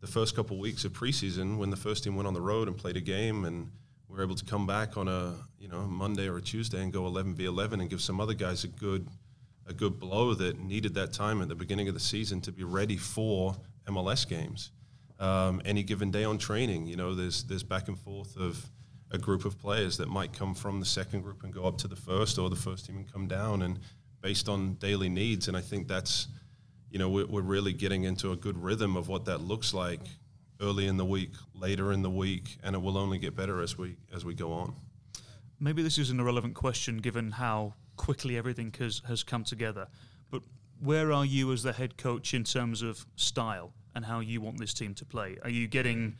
the 0.00 0.06
first 0.06 0.34
couple 0.34 0.58
weeks 0.58 0.84
of 0.84 0.92
preseason 0.92 1.58
when 1.58 1.70
the 1.70 1.76
first 1.76 2.04
team 2.04 2.16
went 2.16 2.26
on 2.26 2.34
the 2.34 2.40
road 2.40 2.68
and 2.68 2.76
played 2.76 2.96
a 2.96 3.00
game, 3.00 3.44
and 3.44 3.70
we 4.08 4.16
were 4.16 4.22
able 4.22 4.34
to 4.34 4.44
come 4.44 4.66
back 4.66 4.96
on 4.96 5.08
a 5.08 5.34
you 5.58 5.68
know 5.68 5.82
Monday 5.82 6.28
or 6.28 6.36
a 6.36 6.42
Tuesday 6.42 6.82
and 6.82 6.92
go 6.92 7.06
11 7.06 7.34
v 7.34 7.44
11 7.44 7.80
and 7.80 7.88
give 7.88 8.00
some 8.00 8.20
other 8.20 8.34
guys 8.34 8.64
a 8.64 8.68
good 8.68 9.08
a 9.66 9.72
good 9.72 9.98
blow 9.98 10.34
that 10.34 10.58
needed 10.58 10.94
that 10.94 11.12
time 11.12 11.40
at 11.40 11.48
the 11.48 11.54
beginning 11.54 11.88
of 11.88 11.94
the 11.94 12.00
season 12.00 12.40
to 12.40 12.52
be 12.52 12.64
ready 12.64 12.96
for 12.96 13.56
MLS 13.86 14.28
games. 14.28 14.72
Um, 15.20 15.62
any 15.64 15.84
given 15.84 16.10
day 16.10 16.24
on 16.24 16.36
training, 16.36 16.86
you 16.86 16.96
know, 16.96 17.14
there's 17.14 17.44
there's 17.44 17.62
back 17.62 17.88
and 17.88 17.98
forth 17.98 18.36
of 18.36 18.68
a 19.12 19.18
group 19.18 19.44
of 19.44 19.58
players 19.58 19.98
that 19.98 20.08
might 20.08 20.32
come 20.32 20.54
from 20.54 20.80
the 20.80 20.86
second 20.86 21.20
group 21.20 21.44
and 21.44 21.52
go 21.52 21.64
up 21.64 21.78
to 21.78 21.86
the 21.86 21.96
first, 21.96 22.38
or 22.38 22.50
the 22.50 22.56
first 22.56 22.86
team 22.86 22.96
and 22.96 23.12
come 23.12 23.28
down, 23.28 23.62
and 23.62 23.78
based 24.20 24.48
on 24.48 24.74
daily 24.74 25.08
needs. 25.08 25.48
And 25.48 25.56
I 25.56 25.60
think 25.60 25.86
that's 25.86 26.28
you 26.92 26.98
know, 26.98 27.08
we're, 27.08 27.26
we're 27.26 27.40
really 27.40 27.72
getting 27.72 28.04
into 28.04 28.32
a 28.32 28.36
good 28.36 28.62
rhythm 28.62 28.96
of 28.96 29.08
what 29.08 29.24
that 29.24 29.40
looks 29.40 29.72
like 29.72 30.00
early 30.60 30.86
in 30.86 30.98
the 30.98 31.04
week, 31.06 31.32
later 31.54 31.90
in 31.90 32.02
the 32.02 32.10
week, 32.10 32.58
and 32.62 32.76
it 32.76 32.82
will 32.82 32.98
only 32.98 33.18
get 33.18 33.34
better 33.34 33.62
as 33.62 33.78
we 33.78 33.96
as 34.14 34.24
we 34.24 34.34
go 34.34 34.52
on. 34.52 34.74
Maybe 35.58 35.82
this 35.82 35.96
is 35.96 36.10
an 36.10 36.20
irrelevant 36.20 36.54
question 36.54 36.98
given 36.98 37.30
how 37.30 37.74
quickly 37.96 38.36
everything 38.36 38.74
has, 38.78 39.00
has 39.08 39.22
come 39.22 39.42
together. 39.42 39.88
But 40.30 40.42
where 40.80 41.12
are 41.12 41.24
you 41.24 41.50
as 41.52 41.62
the 41.62 41.72
head 41.72 41.96
coach 41.96 42.34
in 42.34 42.44
terms 42.44 42.82
of 42.82 43.06
style 43.16 43.72
and 43.94 44.04
how 44.04 44.20
you 44.20 44.40
want 44.42 44.58
this 44.58 44.74
team 44.74 44.94
to 44.94 45.04
play? 45.06 45.38
Are 45.42 45.50
you 45.50 45.68
getting 45.68 46.16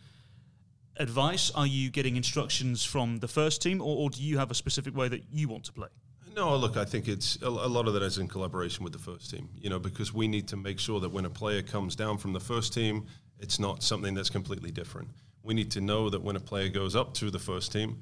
advice? 0.96 1.50
Are 1.54 1.66
you 1.66 1.90
getting 1.90 2.16
instructions 2.16 2.82
from 2.82 3.18
the 3.18 3.28
first 3.28 3.60
team, 3.60 3.82
or, 3.82 3.96
or 3.96 4.10
do 4.10 4.22
you 4.22 4.38
have 4.38 4.50
a 4.50 4.54
specific 4.54 4.96
way 4.96 5.08
that 5.08 5.24
you 5.30 5.48
want 5.48 5.64
to 5.64 5.72
play? 5.72 5.88
No, 6.34 6.56
look, 6.56 6.76
I 6.76 6.84
think 6.84 7.08
it's 7.08 7.36
a, 7.42 7.50
lot 7.50 7.86
of 7.86 7.94
that 7.94 8.02
is 8.02 8.18
in 8.18 8.26
collaboration 8.26 8.84
with 8.84 8.92
the 8.92 8.98
first 8.98 9.30
team, 9.30 9.48
you 9.60 9.68
know, 9.68 9.78
because 9.78 10.14
we 10.14 10.28
need 10.28 10.48
to 10.48 10.56
make 10.56 10.78
sure 10.78 10.98
that 11.00 11.10
when 11.10 11.26
a 11.26 11.30
player 11.30 11.62
comes 11.62 11.94
down 11.94 12.16
from 12.16 12.32
the 12.32 12.40
first 12.40 12.72
team, 12.72 13.06
it's 13.38 13.58
not 13.58 13.82
something 13.82 14.14
that's 14.14 14.30
completely 14.30 14.70
different. 14.70 15.08
We 15.42 15.52
need 15.52 15.70
to 15.72 15.80
know 15.80 16.08
that 16.08 16.22
when 16.22 16.36
a 16.36 16.40
player 16.40 16.68
goes 16.68 16.96
up 16.96 17.12
to 17.14 17.30
the 17.30 17.38
first 17.38 17.72
team, 17.72 18.00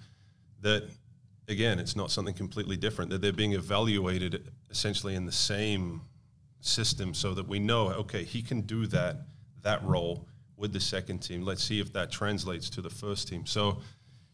that 0.60 0.84
again, 1.48 1.78
it's 1.78 1.96
not 1.96 2.10
something 2.10 2.34
completely 2.34 2.76
different, 2.76 3.10
that 3.10 3.20
they're 3.20 3.32
being 3.32 3.54
evaluated 3.54 4.44
essentially 4.70 5.16
in 5.16 5.26
the 5.26 5.32
same 5.32 6.02
system 6.60 7.14
so 7.14 7.34
that 7.34 7.48
we 7.48 7.58
know, 7.58 7.88
okay, 7.88 8.22
he 8.22 8.42
can 8.42 8.60
do 8.60 8.86
that, 8.86 9.16
that 9.62 9.84
role 9.84 10.26
with 10.56 10.72
the 10.72 10.80
second 10.80 11.18
team. 11.18 11.42
Let's 11.42 11.64
see 11.64 11.80
if 11.80 11.92
that 11.94 12.12
translates 12.12 12.70
to 12.70 12.82
the 12.82 12.90
first 12.90 13.28
team. 13.28 13.46
So, 13.46 13.78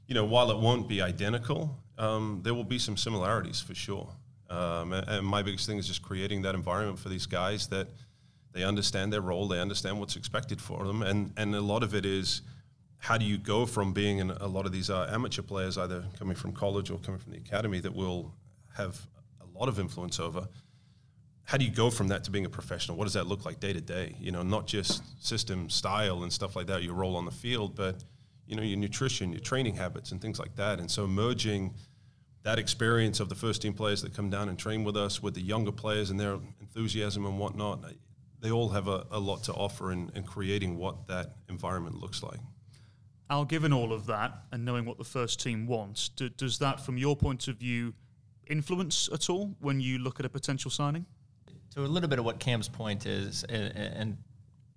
you 0.07 0.15
know, 0.15 0.25
while 0.25 0.51
it 0.51 0.59
won't 0.59 0.89
be 0.89 1.03
identical, 1.03 1.77
um, 1.99 2.41
there 2.43 2.55
will 2.55 2.65
be 2.65 2.79
some 2.79 2.97
similarities 2.97 3.61
for 3.61 3.75
sure. 3.75 4.09
Um, 4.49 4.93
and, 4.93 5.09
and, 5.09 5.27
my 5.27 5.43
biggest 5.43 5.67
thing 5.67 5.79
is 5.79 5.89
just 5.89 6.03
creating 6.03 6.43
that 6.43 6.55
environment 6.55 7.01
for 7.01 7.09
these 7.09 7.27
guys 7.27 7.67
that 7.69 7.89
they 8.53 8.63
understand 8.63 9.13
their 9.13 9.21
role, 9.21 9.49
they 9.49 9.59
understand 9.59 9.99
what's 9.99 10.15
expected 10.15 10.61
for 10.61 10.85
them, 10.85 11.03
and 11.03 11.33
and 11.37 11.55
a 11.55 11.61
lot 11.61 11.83
of 11.83 11.95
it 11.95 12.07
is 12.07 12.43
how 12.99 13.19
do 13.19 13.25
you 13.25 13.39
go 13.39 13.67
from 13.67 13.93
being 13.93 14.19
in 14.19 14.31
a 14.31 14.47
lot 14.47 14.67
of 14.67 14.73
these 14.73 14.91
uh, 14.91 15.09
amateur 15.13 15.43
players, 15.43 15.77
either 15.79 16.05
coming 16.19 16.37
from 16.37 16.53
college 16.53 16.91
or 16.91 16.99
coming 16.99 17.21
from 17.21 17.33
the 17.33 17.39
academy, 17.39 17.81
that 17.81 17.95
will 17.95 18.35
have 18.77 19.01
a 19.41 19.59
lot 19.59 19.69
of 19.69 19.79
influence 19.79 20.19
over. 20.19 20.49
How 21.45 21.59
do 21.59 21.65
you 21.65 21.71
go 21.71 21.91
from 21.91 22.09
that 22.09 22.25
to 22.25 22.31
being 22.31 22.47
a 22.47 22.51
professional? 22.51 22.97
What 22.97 23.05
does 23.05 23.13
that 23.15 23.27
look 23.27 23.45
like 23.45 23.61
day 23.61 23.73
to 23.73 23.81
day? 23.81 24.17
You 24.19 24.33
know, 24.33 24.43
not 24.43 24.67
just 24.67 25.03
system 25.25 25.71
style 25.71 26.25
and 26.25 26.33
stuff 26.33 26.57
like 26.57 26.67
that, 26.67 26.83
your 26.83 26.95
role 26.95 27.17
on 27.17 27.25
the 27.25 27.31
field, 27.31 27.77
but 27.77 28.03
you 28.47 28.57
know, 28.57 28.63
your 28.63 28.79
nutrition, 28.79 29.33
your 29.33 29.41
training 29.41 29.77
habits, 29.77 30.13
and 30.13 30.21
things 30.21 30.39
like 30.39 30.57
that. 30.57 30.79
And 30.79 30.91
so 30.91 31.07
merging 31.07 31.75
that 32.43 32.59
experience 32.59 33.19
of 33.19 33.29
the 33.29 33.35
first 33.35 33.63
team 33.63 33.75
players 33.75 34.03
that 34.03 34.15
come 34.15 34.31
down 34.31 34.49
and 34.49 34.57
train 34.59 34.85
with 34.85 34.97
us 34.97 35.21
with 35.21 35.35
the 35.35 35.43
younger 35.43 35.73
players 35.73 36.11
and 36.11 36.21
their 36.21 36.39
enthusiasm 36.61 37.27
and 37.27 37.39
whatnot, 37.39 37.85
they 38.41 38.51
all 38.51 38.69
have 38.69 38.87
a, 38.87 39.05
a 39.11 39.19
lot 39.19 39.43
to 39.45 39.53
offer 39.53 39.91
in, 39.91 40.11
in 40.15 40.23
creating 40.23 40.77
what 40.77 41.09
that 41.09 41.35
environment 41.49 42.01
looks 42.01 42.23
like. 42.23 42.39
Al, 43.29 43.45
given 43.45 43.73
all 43.73 43.93
of 43.93 44.07
that 44.07 44.45
and 44.53 44.65
knowing 44.65 44.85
what 44.85 44.99
the 44.99 45.05
first 45.05 45.41
team 45.43 45.67
wants, 45.67 46.09
do, 46.11 46.29
does 46.29 46.59
that, 46.59 46.81
from 46.81 46.97
your 46.97 47.17
point 47.17 47.49
of 47.49 47.57
view, 47.57 47.93
influence 48.47 49.09
at 49.13 49.29
all 49.29 49.57
when 49.59 49.81
you 49.81 49.99
look 49.99 50.21
at 50.21 50.27
a 50.27 50.29
potential 50.29 50.71
signing? 50.71 51.05
To 51.75 51.81
a 51.81 51.83
little 51.83 52.09
bit 52.09 52.21
of 52.21 52.25
what 52.25 52.39
Cam's 52.39 52.69
point 52.69 53.07
is, 53.07 53.43
and, 53.43 53.77
and 53.77 54.17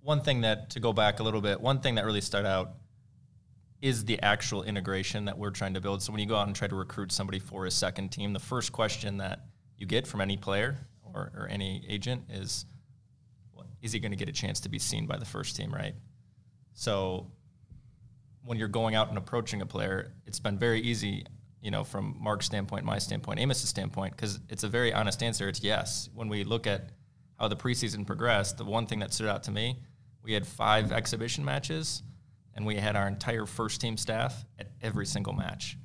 one 0.01 0.21
thing 0.21 0.41
that, 0.41 0.71
to 0.71 0.79
go 0.79 0.91
back 0.91 1.19
a 1.19 1.23
little 1.23 1.41
bit, 1.41 1.61
one 1.61 1.81
thing 1.81 1.95
that 1.95 2.05
really 2.05 2.21
stood 2.21 2.45
out 2.45 2.71
is 3.81 4.05
the 4.05 4.21
actual 4.21 4.63
integration 4.63 5.25
that 5.25 5.37
we're 5.37 5.51
trying 5.51 5.73
to 5.73 5.81
build. 5.81 6.01
So 6.01 6.11
when 6.11 6.19
you 6.19 6.27
go 6.27 6.35
out 6.35 6.47
and 6.47 6.55
try 6.55 6.67
to 6.67 6.75
recruit 6.75 7.11
somebody 7.11 7.39
for 7.39 7.65
a 7.65 7.71
second 7.71 8.09
team, 8.09 8.33
the 8.33 8.39
first 8.39 8.71
question 8.73 9.17
that 9.17 9.45
you 9.77 9.85
get 9.85 10.05
from 10.05 10.19
any 10.19 10.35
player 10.35 10.77
or, 11.01 11.31
or 11.35 11.47
any 11.49 11.83
agent 11.87 12.23
is, 12.29 12.65
well, 13.53 13.65
is 13.81 13.93
he 13.93 13.99
going 13.99 14.11
to 14.11 14.17
get 14.17 14.27
a 14.27 14.33
chance 14.33 14.59
to 14.61 14.69
be 14.69 14.79
seen 14.79 15.05
by 15.05 15.17
the 15.17 15.25
first 15.25 15.55
team, 15.55 15.73
right? 15.73 15.95
So 16.73 17.31
when 18.43 18.57
you're 18.57 18.67
going 18.67 18.95
out 18.95 19.09
and 19.09 19.17
approaching 19.17 19.61
a 19.61 19.65
player, 19.65 20.13
it's 20.25 20.39
been 20.39 20.57
very 20.57 20.81
easy, 20.81 21.25
you 21.61 21.71
know, 21.71 21.85
from 21.85 22.17
Mark's 22.19 22.45
standpoint, 22.45 22.83
my 22.83 22.97
standpoint, 22.97 23.39
Amos's 23.39 23.69
standpoint, 23.69 24.13
because 24.15 24.41
it's 24.49 24.65
a 24.65 24.67
very 24.67 24.93
honest 24.93 25.23
answer. 25.23 25.47
It's 25.47 25.63
yes. 25.63 26.09
When 26.13 26.27
we 26.27 26.43
look 26.43 26.67
at 26.67 26.89
how 27.39 27.47
the 27.47 27.55
preseason 27.55 28.05
progressed, 28.05 28.57
the 28.57 28.65
one 28.65 28.87
thing 28.87 28.99
that 28.99 29.13
stood 29.13 29.27
out 29.27 29.43
to 29.43 29.51
me, 29.51 29.79
we 30.21 30.33
had 30.33 30.45
five 30.45 30.91
exhibition 30.91 31.45
matches– 31.45 32.03
and 32.55 32.65
we 32.65 32.75
had 32.75 32.95
our 32.95 33.07
entire 33.07 33.45
first 33.45 33.81
team 33.81 33.97
staff 33.97 34.45
at 34.57 34.71
every 34.81 35.05
single 35.05 35.33
match. 35.33 35.77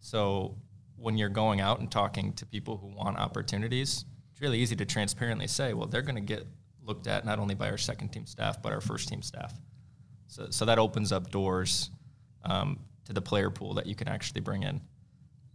So 0.00 0.56
when 0.96 1.16
you're 1.16 1.28
going 1.28 1.60
out 1.60 1.80
and 1.80 1.90
talking 1.90 2.32
to 2.34 2.46
people 2.46 2.76
who 2.76 2.88
want 2.88 3.18
opportunities, 3.18 4.04
it's 4.32 4.40
really 4.40 4.58
easy 4.58 4.76
to 4.76 4.84
transparently 4.84 5.46
say, 5.46 5.72
well, 5.74 5.86
they're 5.86 6.02
going 6.02 6.16
to 6.16 6.20
get 6.20 6.46
looked 6.84 7.06
at 7.06 7.24
not 7.24 7.38
only 7.38 7.54
by 7.54 7.70
our 7.70 7.76
second 7.76 8.08
team 8.08 8.26
staff 8.26 8.62
but 8.62 8.72
our 8.72 8.80
first 8.80 9.08
team 9.08 9.22
staff. 9.22 9.52
So, 10.26 10.48
so 10.50 10.64
that 10.64 10.78
opens 10.78 11.12
up 11.12 11.30
doors 11.30 11.90
um, 12.44 12.78
to 13.04 13.12
the 13.12 13.22
player 13.22 13.50
pool 13.50 13.74
that 13.74 13.86
you 13.86 13.94
can 13.94 14.08
actually 14.08 14.40
bring 14.40 14.62
in, 14.62 14.80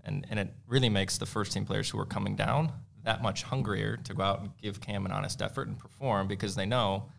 and 0.04 0.26
and 0.30 0.39
it 0.39 0.54
really 0.67 0.89
makes 0.89 1.17
the 1.17 1.26
first 1.26 1.52
team 1.54 1.65
players 1.65 1.89
who 1.89 1.99
are 1.99 2.06
coming 2.06 2.36
down 2.36 2.71
that 3.04 3.21
much 3.21 3.43
hungrier 3.43 3.97
to 3.97 4.13
go 4.13 4.23
out 4.23 4.41
and 4.41 4.49
give 4.62 4.80
Cam 4.80 5.06
an 5.06 5.12
honest 5.12 5.41
effort 5.41 5.67
and 5.67 5.78
perform 5.78 6.28
because 6.28 6.56
they 6.56 6.65
know, 6.65 7.10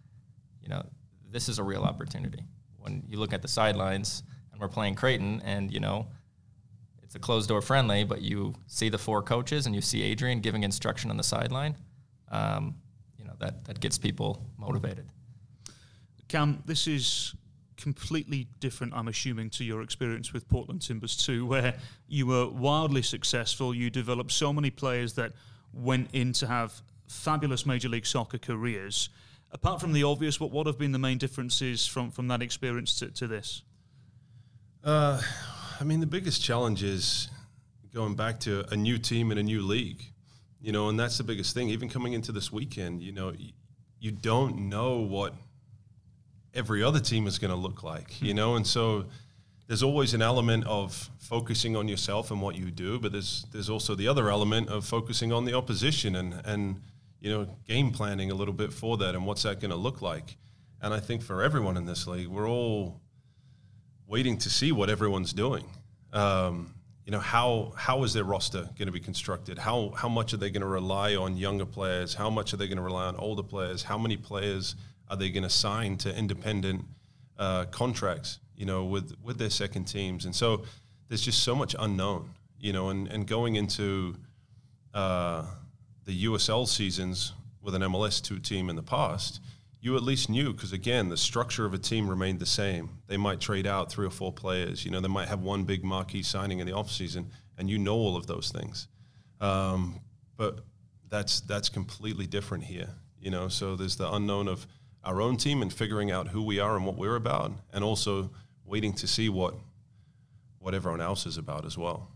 you 0.62 0.68
know, 0.68 0.84
this 1.30 1.48
is 1.48 1.58
a 1.58 1.62
real 1.62 1.82
opportunity. 1.82 2.42
When 2.84 3.02
you 3.08 3.18
look 3.18 3.32
at 3.32 3.40
the 3.40 3.48
sidelines 3.48 4.22
and 4.52 4.60
we're 4.60 4.68
playing 4.68 4.94
Creighton, 4.94 5.40
and 5.42 5.72
you 5.72 5.80
know 5.80 6.06
it's 7.02 7.14
a 7.14 7.18
closed 7.18 7.48
door 7.48 7.62
friendly, 7.62 8.04
but 8.04 8.20
you 8.20 8.54
see 8.66 8.90
the 8.90 8.98
four 8.98 9.22
coaches 9.22 9.64
and 9.64 9.74
you 9.74 9.80
see 9.80 10.02
Adrian 10.02 10.40
giving 10.40 10.64
instruction 10.64 11.10
on 11.10 11.16
the 11.16 11.22
sideline, 11.22 11.76
um, 12.30 12.74
you 13.18 13.24
know 13.24 13.32
that 13.40 13.64
that 13.64 13.80
gets 13.80 13.96
people 13.96 14.44
motivated. 14.58 15.06
Cam, 16.28 16.62
this 16.66 16.86
is 16.86 17.34
completely 17.76 18.48
different, 18.60 18.92
I'm 18.94 19.08
assuming, 19.08 19.50
to 19.50 19.64
your 19.64 19.80
experience 19.80 20.32
with 20.32 20.46
Portland 20.48 20.82
Timbers 20.82 21.16
too, 21.16 21.46
where 21.46 21.74
you 22.06 22.26
were 22.26 22.48
wildly 22.48 23.02
successful. 23.02 23.74
You 23.74 23.90
developed 23.90 24.32
so 24.32 24.52
many 24.52 24.70
players 24.70 25.14
that 25.14 25.32
went 25.72 26.10
in 26.12 26.32
to 26.34 26.46
have 26.46 26.82
fabulous 27.08 27.66
Major 27.66 27.88
League 27.88 28.06
Soccer 28.06 28.38
careers. 28.38 29.08
Apart 29.54 29.80
from 29.80 29.92
the 29.92 30.02
obvious, 30.02 30.40
what 30.40 30.50
what 30.50 30.66
have 30.66 30.78
been 30.78 30.90
the 30.90 30.98
main 30.98 31.16
differences 31.16 31.86
from 31.86 32.10
from 32.10 32.26
that 32.28 32.42
experience 32.42 32.96
to, 32.96 33.06
to 33.12 33.28
this? 33.28 33.62
Uh, 34.82 35.22
I 35.80 35.84
mean, 35.84 36.00
the 36.00 36.06
biggest 36.06 36.42
challenge 36.42 36.82
is 36.82 37.28
going 37.94 38.16
back 38.16 38.40
to 38.40 38.64
a 38.72 38.76
new 38.76 38.98
team 38.98 39.30
in 39.30 39.38
a 39.38 39.42
new 39.42 39.62
league, 39.62 40.02
you 40.60 40.72
know, 40.72 40.88
and 40.88 40.98
that's 40.98 41.18
the 41.18 41.24
biggest 41.24 41.54
thing. 41.54 41.70
Even 41.70 41.88
coming 41.88 42.12
into 42.12 42.32
this 42.32 42.50
weekend, 42.50 43.00
you 43.00 43.12
know, 43.12 43.32
you, 43.32 43.52
you 44.00 44.10
don't 44.10 44.68
know 44.68 44.98
what 44.98 45.34
every 46.52 46.82
other 46.82 47.00
team 47.00 47.28
is 47.28 47.38
going 47.38 47.52
to 47.52 47.56
look 47.56 47.84
like, 47.84 48.20
you 48.20 48.34
know, 48.34 48.56
and 48.56 48.66
so 48.66 49.06
there's 49.68 49.82
always 49.84 50.14
an 50.14 50.22
element 50.22 50.66
of 50.66 51.08
focusing 51.18 51.76
on 51.76 51.86
yourself 51.86 52.30
and 52.32 52.42
what 52.42 52.56
you 52.56 52.72
do, 52.72 52.98
but 52.98 53.12
there's 53.12 53.46
there's 53.52 53.70
also 53.70 53.94
the 53.94 54.08
other 54.08 54.28
element 54.28 54.68
of 54.68 54.84
focusing 54.84 55.32
on 55.32 55.44
the 55.44 55.54
opposition 55.54 56.16
and 56.16 56.42
and 56.44 56.80
you 57.24 57.30
know 57.30 57.46
game 57.66 57.90
planning 57.90 58.30
a 58.30 58.34
little 58.34 58.52
bit 58.52 58.70
for 58.70 58.98
that 58.98 59.14
and 59.14 59.24
what's 59.24 59.44
that 59.44 59.58
going 59.58 59.70
to 59.70 59.76
look 59.76 60.02
like. 60.02 60.36
And 60.82 60.92
I 60.92 61.00
think 61.00 61.22
for 61.22 61.42
everyone 61.42 61.78
in 61.78 61.86
this 61.86 62.06
league, 62.06 62.28
we're 62.28 62.48
all 62.48 63.00
waiting 64.06 64.36
to 64.36 64.50
see 64.50 64.72
what 64.72 64.90
everyone's 64.90 65.32
doing. 65.32 65.64
Um, 66.12 66.74
you 67.06 67.12
know 67.12 67.20
how 67.20 67.72
how 67.76 68.04
is 68.04 68.12
their 68.12 68.24
roster 68.24 68.68
going 68.76 68.86
to 68.86 68.92
be 68.92 69.00
constructed? 69.00 69.58
How 69.58 69.94
how 69.96 70.08
much 70.08 70.34
are 70.34 70.36
they 70.36 70.50
going 70.50 70.60
to 70.60 70.68
rely 70.68 71.16
on 71.16 71.38
younger 71.38 71.64
players? 71.64 72.12
How 72.12 72.28
much 72.28 72.52
are 72.52 72.58
they 72.58 72.66
going 72.66 72.76
to 72.76 72.82
rely 72.82 73.06
on 73.06 73.16
older 73.16 73.42
players? 73.42 73.82
How 73.82 73.96
many 73.96 74.18
players 74.18 74.76
are 75.08 75.16
they 75.16 75.30
going 75.30 75.44
to 75.44 75.50
sign 75.50 75.96
to 75.98 76.14
independent 76.14 76.84
uh, 77.38 77.64
contracts? 77.66 78.38
You 78.54 78.66
know, 78.66 78.84
with 78.84 79.14
with 79.22 79.38
their 79.38 79.50
second 79.50 79.84
teams, 79.84 80.26
and 80.26 80.34
so 80.34 80.64
there's 81.08 81.22
just 81.22 81.42
so 81.42 81.54
much 81.54 81.74
unknown. 81.78 82.34
You 82.60 82.74
know, 82.74 82.90
and 82.90 83.08
and 83.08 83.26
going 83.26 83.56
into 83.56 84.16
uh, 84.92 85.46
the 86.04 86.24
USL 86.24 86.66
seasons 86.66 87.32
with 87.60 87.74
an 87.74 87.82
MLS 87.82 88.22
two 88.22 88.38
team 88.38 88.68
in 88.68 88.76
the 88.76 88.82
past, 88.82 89.40
you 89.80 89.96
at 89.96 90.02
least 90.02 90.30
knew 90.30 90.52
because 90.52 90.72
again 90.72 91.08
the 91.08 91.16
structure 91.16 91.64
of 91.64 91.74
a 91.74 91.78
team 91.78 92.08
remained 92.08 92.38
the 92.38 92.46
same. 92.46 92.98
They 93.06 93.16
might 93.16 93.40
trade 93.40 93.66
out 93.66 93.90
three 93.90 94.06
or 94.06 94.10
four 94.10 94.32
players 94.32 94.84
you 94.84 94.90
know 94.90 95.00
they 95.00 95.08
might 95.08 95.28
have 95.28 95.40
one 95.40 95.64
big 95.64 95.84
marquee 95.84 96.22
signing 96.22 96.60
in 96.60 96.66
the 96.66 96.72
offseason 96.72 97.26
and 97.58 97.68
you 97.68 97.78
know 97.78 97.94
all 97.94 98.16
of 98.16 98.26
those 98.26 98.50
things. 98.50 98.88
Um, 99.40 100.00
but 100.36 100.60
that's 101.08 101.40
that's 101.40 101.68
completely 101.68 102.26
different 102.26 102.64
here 102.64 102.90
you 103.24 103.30
know? 103.30 103.48
So 103.48 103.74
there's 103.74 103.96
the 103.96 104.12
unknown 104.12 104.46
of 104.46 104.66
our 105.02 105.20
own 105.20 105.36
team 105.36 105.62
and 105.62 105.72
figuring 105.72 106.12
out 106.12 106.28
who 106.28 106.42
we 106.42 106.60
are 106.60 106.76
and 106.76 106.86
what 106.86 106.96
we're 106.96 107.16
about 107.16 107.52
and 107.72 107.82
also 107.82 108.30
waiting 108.64 108.92
to 108.92 109.06
see 109.06 109.28
what 109.28 109.54
what 110.58 110.74
everyone 110.74 111.00
else 111.00 111.26
is 111.26 111.36
about 111.36 111.66
as 111.66 111.76
well. 111.76 112.08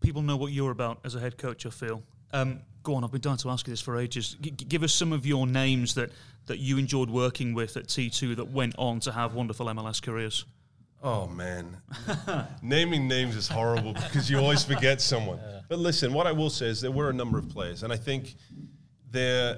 People 0.00 0.22
know 0.22 0.36
what 0.36 0.50
you're 0.50 0.72
about 0.72 0.98
as 1.04 1.14
a 1.14 1.20
head 1.20 1.36
coach 1.38 1.66
i 1.66 1.70
feel 1.70 2.02
um, 2.32 2.60
go 2.82 2.94
on. 2.94 3.04
I've 3.04 3.12
been 3.12 3.20
dying 3.20 3.36
to 3.38 3.50
ask 3.50 3.66
you 3.66 3.72
this 3.72 3.80
for 3.80 3.98
ages. 3.98 4.36
G- 4.40 4.50
give 4.50 4.82
us 4.82 4.92
some 4.92 5.12
of 5.12 5.26
your 5.26 5.46
names 5.46 5.94
that, 5.94 6.10
that 6.46 6.58
you 6.58 6.78
enjoyed 6.78 7.10
working 7.10 7.54
with 7.54 7.76
at 7.76 7.88
T2 7.88 8.36
that 8.36 8.50
went 8.50 8.74
on 8.78 9.00
to 9.00 9.12
have 9.12 9.34
wonderful 9.34 9.66
MLS 9.66 10.00
careers. 10.02 10.44
Oh 11.02 11.26
man, 11.26 11.76
naming 12.62 13.06
names 13.06 13.36
is 13.36 13.46
horrible 13.46 13.92
because 13.92 14.30
you 14.30 14.38
always 14.38 14.64
forget 14.64 15.00
someone. 15.00 15.38
But 15.68 15.78
listen, 15.78 16.12
what 16.12 16.26
I 16.26 16.32
will 16.32 16.50
say 16.50 16.66
is 16.66 16.80
there 16.80 16.90
were 16.90 17.10
a 17.10 17.12
number 17.12 17.38
of 17.38 17.48
players, 17.50 17.82
and 17.82 17.92
I 17.92 17.96
think 17.96 18.34
there 19.10 19.56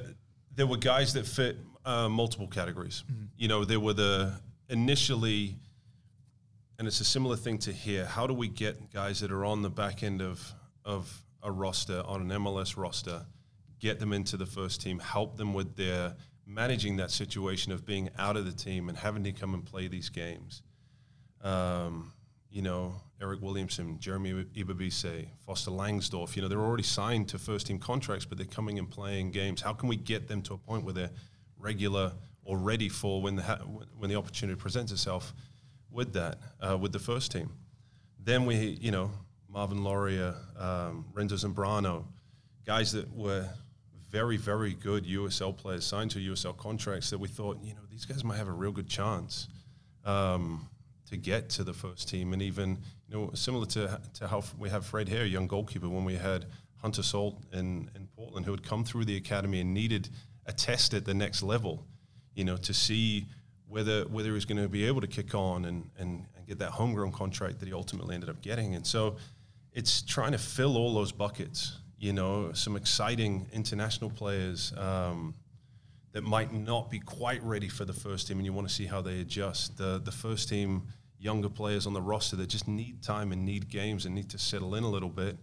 there 0.54 0.66
were 0.66 0.76
guys 0.76 1.14
that 1.14 1.26
fit 1.26 1.57
uh, 1.85 2.09
multiple 2.09 2.48
categories. 2.48 3.04
Mm-hmm. 3.11 3.24
You 3.37 3.48
know, 3.48 3.64
there 3.64 3.81
were 3.81 3.92
the 3.92 4.35
initially, 4.68 5.57
and 6.78 6.88
it's 6.88 7.00
a 7.00 7.04
similar 7.04 7.37
thing 7.37 7.59
to 7.59 7.72
here. 7.72 8.04
How 8.04 8.26
do 8.26 8.35
we 8.35 8.48
get 8.48 8.92
guys 8.92 9.20
that 9.20 9.31
are 9.31 9.44
on 9.44 9.62
the 9.62 9.70
back 9.70 10.02
end 10.02 10.20
of 10.20 10.52
of 10.85 11.22
a 11.42 11.51
roster 11.51 12.03
on 12.07 12.22
an 12.31 12.40
MLS 12.40 12.77
roster, 12.77 13.27
get 13.79 14.01
them 14.01 14.12
into 14.12 14.37
the 14.37 14.46
first 14.46 14.81
team, 14.81 14.98
help 14.98 15.37
them 15.37 15.55
with 15.55 15.77
their 15.77 16.14
managing 16.46 16.96
that 16.96 17.11
situation 17.11 17.72
of 17.72 17.85
being 17.85 18.09
out 18.18 18.37
of 18.37 18.44
the 18.46 18.53
team 18.53 18.88
and 18.88 18.96
having 18.96 19.22
to 19.24 19.33
come 19.33 19.55
and 19.55 19.64
play 19.64 19.87
these 19.87 20.09
games. 20.09 20.62
Um, 21.42 22.12
you 22.51 22.62
know, 22.62 22.94
Eryk 23.20 23.40
Williamson, 23.40 23.98
Jeremy 23.98 24.44
Ebobisse, 24.57 25.29
Foster 25.44 25.70
Langsdorf, 25.70 26.35
you 26.35 26.42
know, 26.42 26.48
they're 26.48 26.61
already 26.61 26.83
signed 26.83 27.29
to 27.29 27.38
first 27.38 27.66
team 27.66 27.79
contracts, 27.79 28.24
but 28.24 28.38
they're 28.38 28.46
coming 28.46 28.79
and 28.79 28.90
playing 28.90 29.31
games. 29.33 29.61
How 29.61 29.74
can 29.74 29.88
we 29.88 29.96
get 29.96 30.29
them 30.29 30.40
to 30.42 30.55
a 30.55 30.59
point 30.59 30.85
where 30.85 30.94
they're 30.94 31.11
regular 31.59 32.12
or 32.44 32.57
ready 32.57 32.88
for 32.88 33.20
when 33.20 33.37
the, 33.37 33.42
ha- 33.42 33.61
when 33.98 34.09
the 34.09 34.16
opportunity 34.16 34.59
presents 34.59 34.90
itself 34.90 35.35
with 35.90 36.14
that, 36.14 36.38
uh, 36.61 36.79
with 36.79 36.92
the 36.92 36.98
first 36.98 37.31
team? 37.31 37.51
Then 38.22 38.46
we, 38.46 38.57
you 38.81 38.90
know, 38.90 39.11
Marvin 39.48 39.82
Loria, 39.82 40.34
um, 40.58 41.04
Renzo 41.12 41.37
Zambrano, 41.37 42.04
guys 42.66 42.92
that 42.92 43.12
were 43.14 43.48
very, 44.11 44.37
very 44.37 44.74
good 44.74 45.04
USL 45.04 45.56
players 45.56 45.84
signed 45.84 46.11
to 46.12 46.18
USL 46.18 46.56
contracts 46.56 47.11
that 47.11 47.18
we 47.18 47.28
thought, 47.28 47.58
you 47.62 47.74
know, 47.74 47.80
these 47.90 48.04
guys 48.04 48.24
might 48.24 48.37
have 48.37 48.48
a 48.48 48.52
real 48.52 48.72
good 48.72 48.88
chance 48.88 49.48
um, 50.04 50.68
to 51.11 51.16
get 51.16 51.48
to 51.50 51.64
the 51.64 51.72
first 51.72 52.08
team. 52.08 52.32
And 52.32 52.42
even, 52.42 52.78
you 53.08 53.16
know, 53.16 53.30
similar 53.34 53.66
to, 53.66 54.00
to 54.14 54.28
how 54.28 54.42
we 54.58 54.70
have 54.70 54.87
Fred 54.87 55.08
here, 55.08 55.24
young 55.24 55.46
goalkeeper, 55.46 55.88
when 55.88 56.04
we 56.04 56.16
had 56.16 56.46
Hunter 56.76 57.02
Sulte 57.02 57.37
in, 57.52 57.90
in 57.94 58.08
Portland, 58.16 58.46
who 58.46 58.52
had 58.52 58.62
come 58.62 58.84
through 58.84 59.04
the 59.04 59.16
academy 59.16 59.61
and 59.61 59.74
needed 59.74 60.08
a 60.46 60.52
test 60.52 60.94
at 60.94 61.04
the 61.04 61.14
next 61.14 61.42
level, 61.42 61.84
you 62.34 62.44
know, 62.44 62.56
to 62.56 62.72
see 62.72 63.26
whether 63.66 64.04
whether 64.04 64.28
he 64.28 64.34
was 64.34 64.46
going 64.46 64.62
to 64.62 64.68
be 64.68 64.87
able 64.87 65.00
to 65.00 65.06
kick 65.06 65.34
on 65.34 65.66
and, 65.66 65.90
and, 65.98 66.24
and 66.37 66.46
get 66.46 66.58
that 66.58 66.70
homegrown 66.70 67.12
contract 67.12 67.61
that 67.61 67.66
he 67.66 67.74
ultimately 67.74 68.14
ended 68.14 68.30
up 68.30 68.40
getting. 68.40 68.74
And 68.74 68.87
so 68.87 69.16
it's 69.78 70.02
trying 70.02 70.32
to 70.32 70.38
fill 70.38 70.76
all 70.76 70.92
those 70.92 71.12
buckets. 71.12 71.78
You 71.98 72.12
know, 72.12 72.52
some 72.52 72.76
exciting 72.76 73.46
international 73.52 74.10
players 74.10 74.72
um, 74.76 75.34
that 76.10 76.24
might 76.24 76.52
not 76.52 76.90
be 76.90 76.98
quite 76.98 77.40
ready 77.44 77.68
for 77.68 77.84
the 77.84 77.92
first 77.92 78.26
team, 78.26 78.38
and 78.38 78.44
you 78.44 78.52
want 78.52 78.68
to 78.68 78.74
see 78.74 78.86
how 78.86 79.00
they 79.00 79.20
adjust. 79.20 79.76
The 79.76 80.00
the 80.04 80.10
first 80.10 80.48
team 80.48 80.88
younger 81.20 81.48
players 81.48 81.86
on 81.86 81.92
the 81.92 82.02
roster 82.02 82.34
that 82.36 82.48
just 82.48 82.66
need 82.66 83.02
time 83.02 83.30
and 83.30 83.44
need 83.44 83.68
games 83.68 84.04
and 84.04 84.14
need 84.16 84.28
to 84.30 84.38
settle 84.38 84.74
in 84.74 84.82
a 84.82 84.90
little 84.90 85.08
bit. 85.08 85.36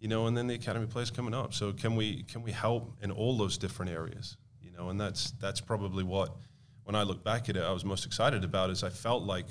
You 0.00 0.08
know, 0.08 0.26
and 0.26 0.36
then 0.36 0.48
the 0.48 0.54
academy 0.54 0.86
players 0.86 1.10
coming 1.10 1.34
up. 1.34 1.54
So 1.54 1.72
can 1.72 1.94
we 1.94 2.24
can 2.24 2.42
we 2.42 2.50
help 2.50 2.96
in 3.00 3.12
all 3.12 3.36
those 3.36 3.58
different 3.58 3.92
areas? 3.92 4.36
You 4.60 4.72
know, 4.72 4.88
and 4.90 5.00
that's 5.00 5.30
that's 5.40 5.60
probably 5.60 6.02
what 6.02 6.36
when 6.82 6.96
I 6.96 7.04
look 7.04 7.22
back 7.22 7.48
at 7.48 7.56
it, 7.56 7.62
I 7.62 7.70
was 7.70 7.84
most 7.84 8.06
excited 8.06 8.42
about 8.42 8.70
is 8.70 8.82
I 8.82 8.90
felt 8.90 9.22
like, 9.22 9.50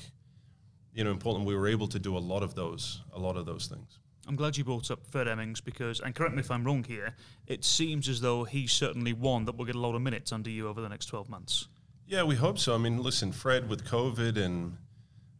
you 0.93 1.05
know, 1.05 1.11
in 1.11 1.17
Portland 1.17 1.45
we 1.45 1.55
were 1.55 1.67
able 1.67 1.87
to 1.87 1.99
do 1.99 2.17
a 2.17 2.23
lot 2.33 2.43
of 2.43 2.55
those 2.55 3.03
a 3.13 3.19
lot 3.19 3.37
of 3.37 3.45
those 3.45 3.67
things. 3.67 3.99
I'm 4.27 4.35
glad 4.35 4.57
you 4.57 4.65
brought 4.65 4.91
up 4.91 5.05
Fred 5.07 5.27
Emmings 5.27 5.61
because, 5.61 6.01
and 6.01 6.13
correct 6.13 6.35
me 6.35 6.41
if 6.41 6.51
I'm 6.51 6.63
wrong 6.65 6.83
here, 6.83 7.15
it 7.47 7.63
seems 7.63 8.09
as 8.09 8.19
though 8.19 8.43
he's 8.43 8.73
certainly 8.73 9.13
one 9.13 9.45
that 9.45 9.55
will 9.55 9.65
get 9.65 9.75
a 9.75 9.79
lot 9.79 9.95
of 9.95 10.01
minutes 10.01 10.33
under 10.33 10.49
you 10.49 10.67
over 10.67 10.81
the 10.81 10.89
next 10.89 11.05
12 11.05 11.29
months. 11.29 11.67
Yeah, 12.05 12.23
we 12.23 12.35
hope 12.35 12.59
so. 12.59 12.75
I 12.75 12.77
mean, 12.77 13.01
listen, 13.01 13.31
Fred 13.31 13.69
with 13.69 13.85
COVID 13.85 14.37
and, 14.37 14.77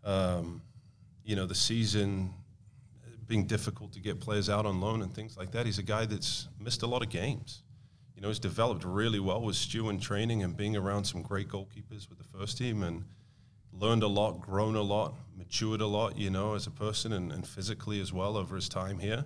um, 0.06 0.62
you 1.26 1.36
know, 1.36 1.46
the 1.46 1.56
season 1.56 2.34
being 3.28 3.46
difficult 3.46 3.92
to 3.92 4.00
get 4.00 4.22
players 4.22 4.50
out 4.50 4.66
on 4.66 4.80
loan 4.80 5.02
and 5.02 5.14
things 5.14 5.36
like 5.36 5.52
that, 5.52 5.66
he's 5.66 5.80
a 5.80 5.84
guy 5.84 6.06
that's 6.06 6.48
missed 6.58 6.82
a 6.82 6.88
lot 6.88 7.04
of 7.04 7.10
games. 7.10 7.64
You 8.16 8.22
know, 8.22 8.30
he's 8.30 8.40
developed 8.40 8.86
really 8.86 9.20
well 9.20 9.42
with 9.42 9.58
Stu 9.58 9.90
in 9.90 10.00
training 10.00 10.44
and 10.44 10.56
being 10.56 10.78
around 10.78 11.04
some 11.04 11.22
great 11.22 11.50
goalkeepers 11.50 12.10
with 12.10 12.18
the 12.18 12.38
first 12.38 12.58
team 12.58 12.84
and– 12.84 13.04
learned 13.80 14.04
a 14.04 14.08
lot, 14.08 14.42
grown 14.42 14.76
a 14.76 14.82
lot, 14.82 15.14
matured 15.38 15.82
a 15.82 15.88
lot, 15.88 16.18
you 16.18 16.30
know, 16.30 16.56
as 16.56 16.68
a 16.68 16.72
person 16.72 17.14
and, 17.14 17.32
and 17.32 17.48
physically 17.48 18.02
as 18.02 18.12
well 18.12 18.38
over 18.38 18.56
his 18.56 18.70
time 18.70 19.00
here. 19.00 19.26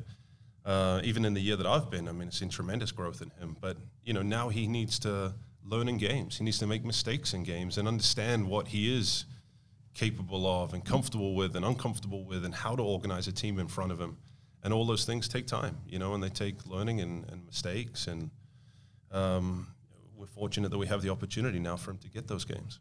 Uh, 0.64 1.02
even 1.04 1.26
in 1.26 1.34
the 1.34 1.42
year 1.42 1.56
that 1.56 1.66
I've 1.66 1.90
been, 1.90 2.08
I 2.08 2.12
mean, 2.12 2.28
it's 2.28 2.40
seen 2.40 2.50
tremendous 2.50 2.92
growth 2.92 3.22
in 3.22 3.32
him. 3.40 3.58
But, 3.60 3.78
you 4.04 4.14
know, 4.14 4.22
now 4.22 4.50
he 4.50 4.68
needs 4.68 5.00
to 5.00 5.34
learn 5.64 5.88
in 5.88 5.98
games. 5.98 6.38
He 6.38 6.44
needs 6.44 6.60
to 6.60 6.68
make 6.68 6.86
mistakes 6.86 7.34
in 7.34 7.44
games 7.44 7.78
and 7.78 7.88
understand 7.88 8.48
what 8.48 8.68
he 8.68 8.96
is 8.96 9.26
capable 9.94 10.46
of 10.46 10.74
and 10.74 10.86
comfortable 10.86 11.36
with 11.36 11.56
and 11.56 11.66
uncomfortable 11.66 12.24
with 12.24 12.46
and 12.46 12.54
how 12.54 12.76
to 12.76 12.84
organize 12.84 13.28
a 13.28 13.32
team 13.32 13.60
in 13.60 13.68
front 13.68 13.92
of 13.92 14.00
him. 14.00 14.18
And 14.64 14.74
all 14.74 14.86
those 14.86 15.06
things 15.06 15.28
take 15.28 15.48
time, 15.48 15.78
you 15.88 15.98
know, 15.98 16.14
and 16.14 16.22
they 16.22 16.30
take 16.30 16.68
learning 16.68 17.02
and, 17.02 17.28
and 17.32 17.46
mistakes. 17.46 18.06
And 18.06 18.30
um, 19.12 19.68
we're 20.16 20.28
fortunate 20.28 20.70
that 20.70 20.78
we 20.78 20.88
have 20.88 21.02
the 21.02 21.10
opportunity 21.10 21.60
now 21.60 21.76
for 21.76 21.92
him 21.92 21.98
to 22.00 22.10
get 22.10 22.28
those 22.28 22.46
games. 22.46 22.80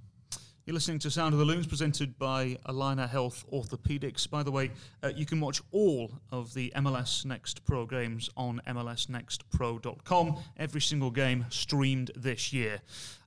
You're 0.71 0.75
listening 0.75 1.01
to 1.01 1.11
Sound 1.11 1.33
of 1.33 1.41
the 1.41 1.45
Loons, 1.45 1.67
presented 1.67 2.17
by 2.17 2.57
Allina 2.65 3.11
Health 3.11 3.45
Orthopedics. 3.53 4.31
By 4.31 4.45
the 4.45 4.53
way, 4.53 4.71
uh, 5.03 5.11
you 5.17 5.27
can 5.27 5.41
watch 5.41 5.61
all 5.73 6.13
of 6.31 6.55
the 6.55 6.73
MLS 6.77 7.25
Next 7.25 7.65
Pro 7.65 7.87
games 7.87 8.31
on 8.37 8.63
MLSNextPro.com. 8.69 10.37
Every 10.57 10.81
single 10.81 11.11
game 11.11 11.45
streamed 11.49 12.13
this 12.15 12.53
year. 12.53 12.83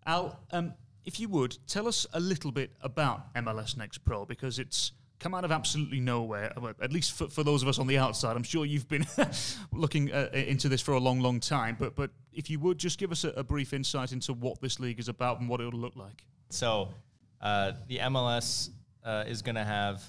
Al, 0.06 0.40
um, 0.54 0.74
if 1.04 1.20
you 1.20 1.28
would, 1.28 1.58
tell 1.68 1.86
us 1.86 2.08
a 2.14 2.20
little 2.22 2.54
bit 2.54 2.72
about 2.80 3.34
MLS 3.34 3.76
Next 3.76 3.98
Pro 4.06 4.24
because 4.24 4.58
it's 4.58 4.94
come 5.20 5.34
out 5.34 5.44
of 5.44 5.52
absolutely 5.52 6.00
nowhere, 6.00 6.54
at 6.82 6.94
least 6.94 7.12
for, 7.12 7.28
for 7.28 7.44
those 7.44 7.62
of 7.62 7.68
us 7.68 7.78
on 7.78 7.88
the 7.88 7.98
outside. 7.98 8.38
I'm 8.38 8.44
sure 8.44 8.64
you've 8.64 8.88
been 8.88 9.06
looking 9.74 10.14
uh, 10.14 10.30
into 10.32 10.70
this 10.70 10.80
for 10.80 10.94
a 10.94 11.00
long, 11.00 11.20
long 11.20 11.42
time. 11.42 11.76
But, 11.78 11.98
but 11.98 12.12
if 12.32 12.50
you 12.50 12.60
would, 12.60 12.78
just 12.78 12.98
give 12.98 13.12
us 13.12 13.26
a, 13.26 13.32
a 13.32 13.44
brief 13.44 13.74
insight 13.74 14.14
into 14.14 14.32
what 14.32 14.62
this 14.62 14.80
league 14.80 15.02
is 15.02 15.10
about 15.10 15.42
and 15.42 15.50
what 15.50 15.60
it'll 15.60 15.78
look 15.78 15.98
like. 15.98 16.24
So, 16.50 16.88
uh, 17.44 17.74
the 17.88 17.98
MLS 17.98 18.70
uh, 19.04 19.26
is 19.28 19.42
going 19.42 19.56
to 19.56 19.64
have 19.64 20.02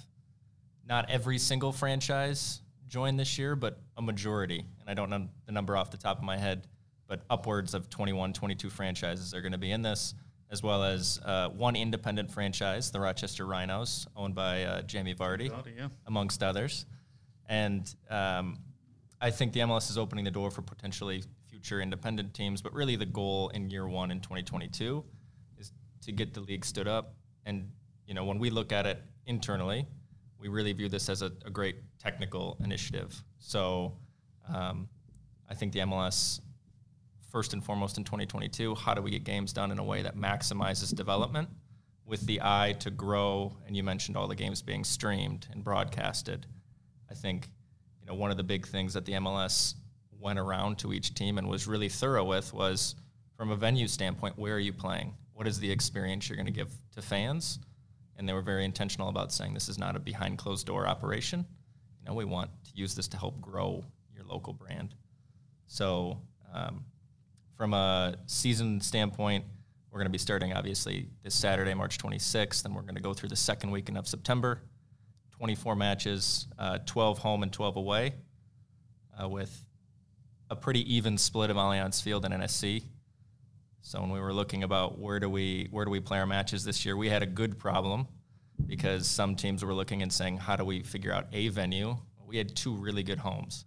not 0.87 1.11
every 1.11 1.37
single 1.37 1.73
franchise 1.73 2.61
join 2.87 3.16
this 3.16 3.38
year, 3.38 3.57
but 3.57 3.81
a 3.97 4.03
majority. 4.03 4.64
And 4.81 4.88
I 4.88 4.94
don't 4.94 5.11
know 5.11 5.27
the 5.47 5.53
number 5.53 5.77
off 5.77 5.90
the 5.90 5.97
top 5.97 6.18
of 6.18 6.23
my 6.23 6.37
head, 6.37 6.68
but 7.09 7.23
upwards 7.29 7.75
of 7.75 7.90
21, 7.90 8.33
22 8.33 8.70
franchises 8.70 9.35
are 9.35 9.40
going 9.40 9.53
to 9.53 9.59
be 9.59 9.73
in 9.73 9.83
this, 9.83 10.14
as 10.51 10.62
well 10.62 10.85
as 10.85 11.18
uh, 11.25 11.49
one 11.49 11.75
independent 11.75 12.31
franchise, 12.31 12.92
the 12.92 13.01
Rochester 13.01 13.47
Rhinos, 13.47 14.07
owned 14.14 14.37
by 14.37 14.62
uh, 14.62 14.83
Jamie 14.83 15.14
Vardy, 15.14 15.51
Vardy 15.51 15.77
yeah. 15.77 15.88
amongst 16.07 16.40
others. 16.44 16.87
And 17.47 17.92
um, 18.11 18.59
I 19.20 19.33
think 19.33 19.53
the 19.53 19.61
MLS 19.61 19.90
is 19.90 19.99
opening 19.99 20.25
the 20.25 20.31
door 20.31 20.53
for 20.53 20.62
potentially 20.62 21.25
future 21.49 21.81
independent 21.81 22.33
teams, 22.33 22.62
but 22.62 22.73
really 22.73 22.94
the 22.94 23.07
goal 23.07 23.49
in 23.49 23.70
year 23.70 23.88
one 23.88 24.12
in 24.12 24.20
2022 24.20 25.03
is 25.59 25.73
to 26.03 26.12
get 26.12 26.33
the 26.33 26.40
league 26.40 26.64
stood 26.64 26.87
up 26.87 27.16
and 27.46 27.70
you 28.07 28.14
know, 28.14 28.24
when 28.24 28.38
we 28.38 28.50
look 28.50 28.72
at 28.72 28.87
it 28.87 29.02
internally, 29.26 29.87
we 30.38 30.48
really 30.48 30.72
view 30.72 30.88
this 30.88 31.09
as 31.09 31.22
a, 31.22 31.33
a 31.44 31.50
great 31.50 31.76
technical 31.98 32.57
initiative. 32.62 33.22
So 33.38 33.96
um, 34.52 34.88
I 35.48 35.54
think 35.54 35.72
the 35.72 35.80
MLS, 35.80 36.40
first 37.30 37.52
and 37.54 37.64
foremost 37.64 37.96
in 37.96 38.04
2022, 38.04 38.74
how 38.74 38.94
do 38.94 39.00
we 39.00 39.11
get 39.11 39.24
games 39.24 39.52
done 39.52 39.70
in 39.70 39.78
a 39.78 39.85
way 39.85 40.02
that 40.02 40.16
maximizes 40.16 40.94
development 40.94 41.48
with 42.04 42.20
the 42.26 42.40
eye 42.42 42.76
to 42.80 42.90
grow? 42.90 43.57
And 43.66 43.76
you 43.76 43.83
mentioned 43.83 44.16
all 44.16 44.28
the 44.28 44.35
games 44.35 44.61
being 44.61 44.85
streamed 44.85 45.48
and 45.50 45.64
broadcasted. 45.64 46.46
I 47.11 47.14
think 47.14 47.48
you 48.00 48.07
know 48.07 48.14
one 48.14 48.30
of 48.30 48.37
the 48.37 48.44
big 48.44 48.66
things 48.66 48.92
that 48.94 49.07
the 49.07 49.12
MLS 49.12 49.74
went 50.20 50.38
around 50.38 50.78
to 50.78 50.92
each 50.92 51.14
team 51.14 51.38
and 51.38 51.48
was 51.48 51.66
really 51.66 51.88
thorough 51.88 52.24
with 52.24 52.52
was 52.52 52.96
from 53.37 53.50
a 53.50 53.57
venue 53.57 53.88
standpoint, 53.88 54.38
where 54.38 54.54
are 54.54 54.61
you 54.61 54.72
playing? 54.72 55.14
What 55.35 55.47
is 55.47 55.59
the 55.59 55.70
experience 55.70 56.29
you're 56.29 56.37
going 56.37 56.47
to 56.47 56.53
give 56.53 56.70
to 56.94 57.03
fans? 57.03 57.59
And 58.16 58.29
they 58.29 58.33
were 58.33 58.42
very 58.42 58.64
intentional 58.64 59.09
about 59.09 59.33
saying 59.33 59.55
this 59.55 59.68
is 59.68 59.79
not 59.79 59.97
a 59.97 59.99
behind 59.99 60.38
closed 60.38 60.66
door 60.66 60.87
operation. 60.87 61.44
You 62.01 62.07
know, 62.07 62.14
we 62.14 62.25
want 62.25 62.51
to 62.64 62.70
use 62.75 62.94
this 62.94 63.09
to 63.09 63.16
help 63.16 63.40
grow 63.40 63.85
your 64.14 64.25
local 64.25 64.53
brand. 64.53 64.94
So, 65.66 66.20
um, 66.53 66.85
from 67.57 67.75
a 67.75 68.16
season 68.27 68.81
standpoint, 68.81 69.44
we're 69.90 69.99
going 69.99 70.07
to 70.07 70.12
be 70.12 70.18
starting 70.18 70.53
obviously 70.53 71.09
this 71.23 71.35
Saturday, 71.35 71.73
March 71.75 71.99
26th, 71.99 72.64
and 72.64 72.75
we're 72.75 72.83
going 72.83 72.97
to 72.97 73.01
go 73.01 73.14
through 73.14 73.29
the 73.29 73.37
second 73.37 73.70
weekend 73.70 73.97
of 73.97 74.07
September. 74.07 74.61
24 75.31 75.77
matches, 75.77 76.47
uh, 76.59 76.79
12 76.87 77.18
home 77.18 77.42
and 77.42 77.53
12 77.53 77.77
away, 77.77 78.14
uh, 79.20 79.29
with 79.29 79.64
a 80.51 80.57
pretty 80.57 80.94
even 80.94 81.18
split 81.18 81.51
of 81.51 81.57
Allianz 81.57 82.03
Field 82.03 82.25
and 82.25 82.35
NSC. 82.35 82.83
So 83.87 84.01
when 84.01 84.09
we 84.09 84.18
were 84.18 84.33
looking 84.33 84.62
about 84.62 84.99
where 84.99 85.20
do 85.20 85.29
we 85.29 85.68
where 85.70 85.85
do 85.85 85.90
we 85.90 86.01
play 86.01 86.18
our 86.18 86.27
matches 86.27 86.64
this 86.64 86.87
year, 86.87 86.97
we 86.97 87.11
had 87.11 87.23
a 87.23 87.27
good 87.27 87.59
problem 87.59 88.09
because 88.66 89.07
some 89.07 89.37
teams 89.37 89.62
were 89.62 89.75
looking 89.75 90.01
and 90.01 90.11
saying, 90.11 90.38
how 90.38 90.57
do 90.57 90.64
we 90.64 90.83
figure 90.83 91.12
out 91.12 91.27
a 91.35 91.49
venue? 91.49 91.99
We 92.27 92.38
had 92.38 92.57
two 92.57 92.75
really 92.75 93.03
good 93.03 93.18
homes. 93.18 93.66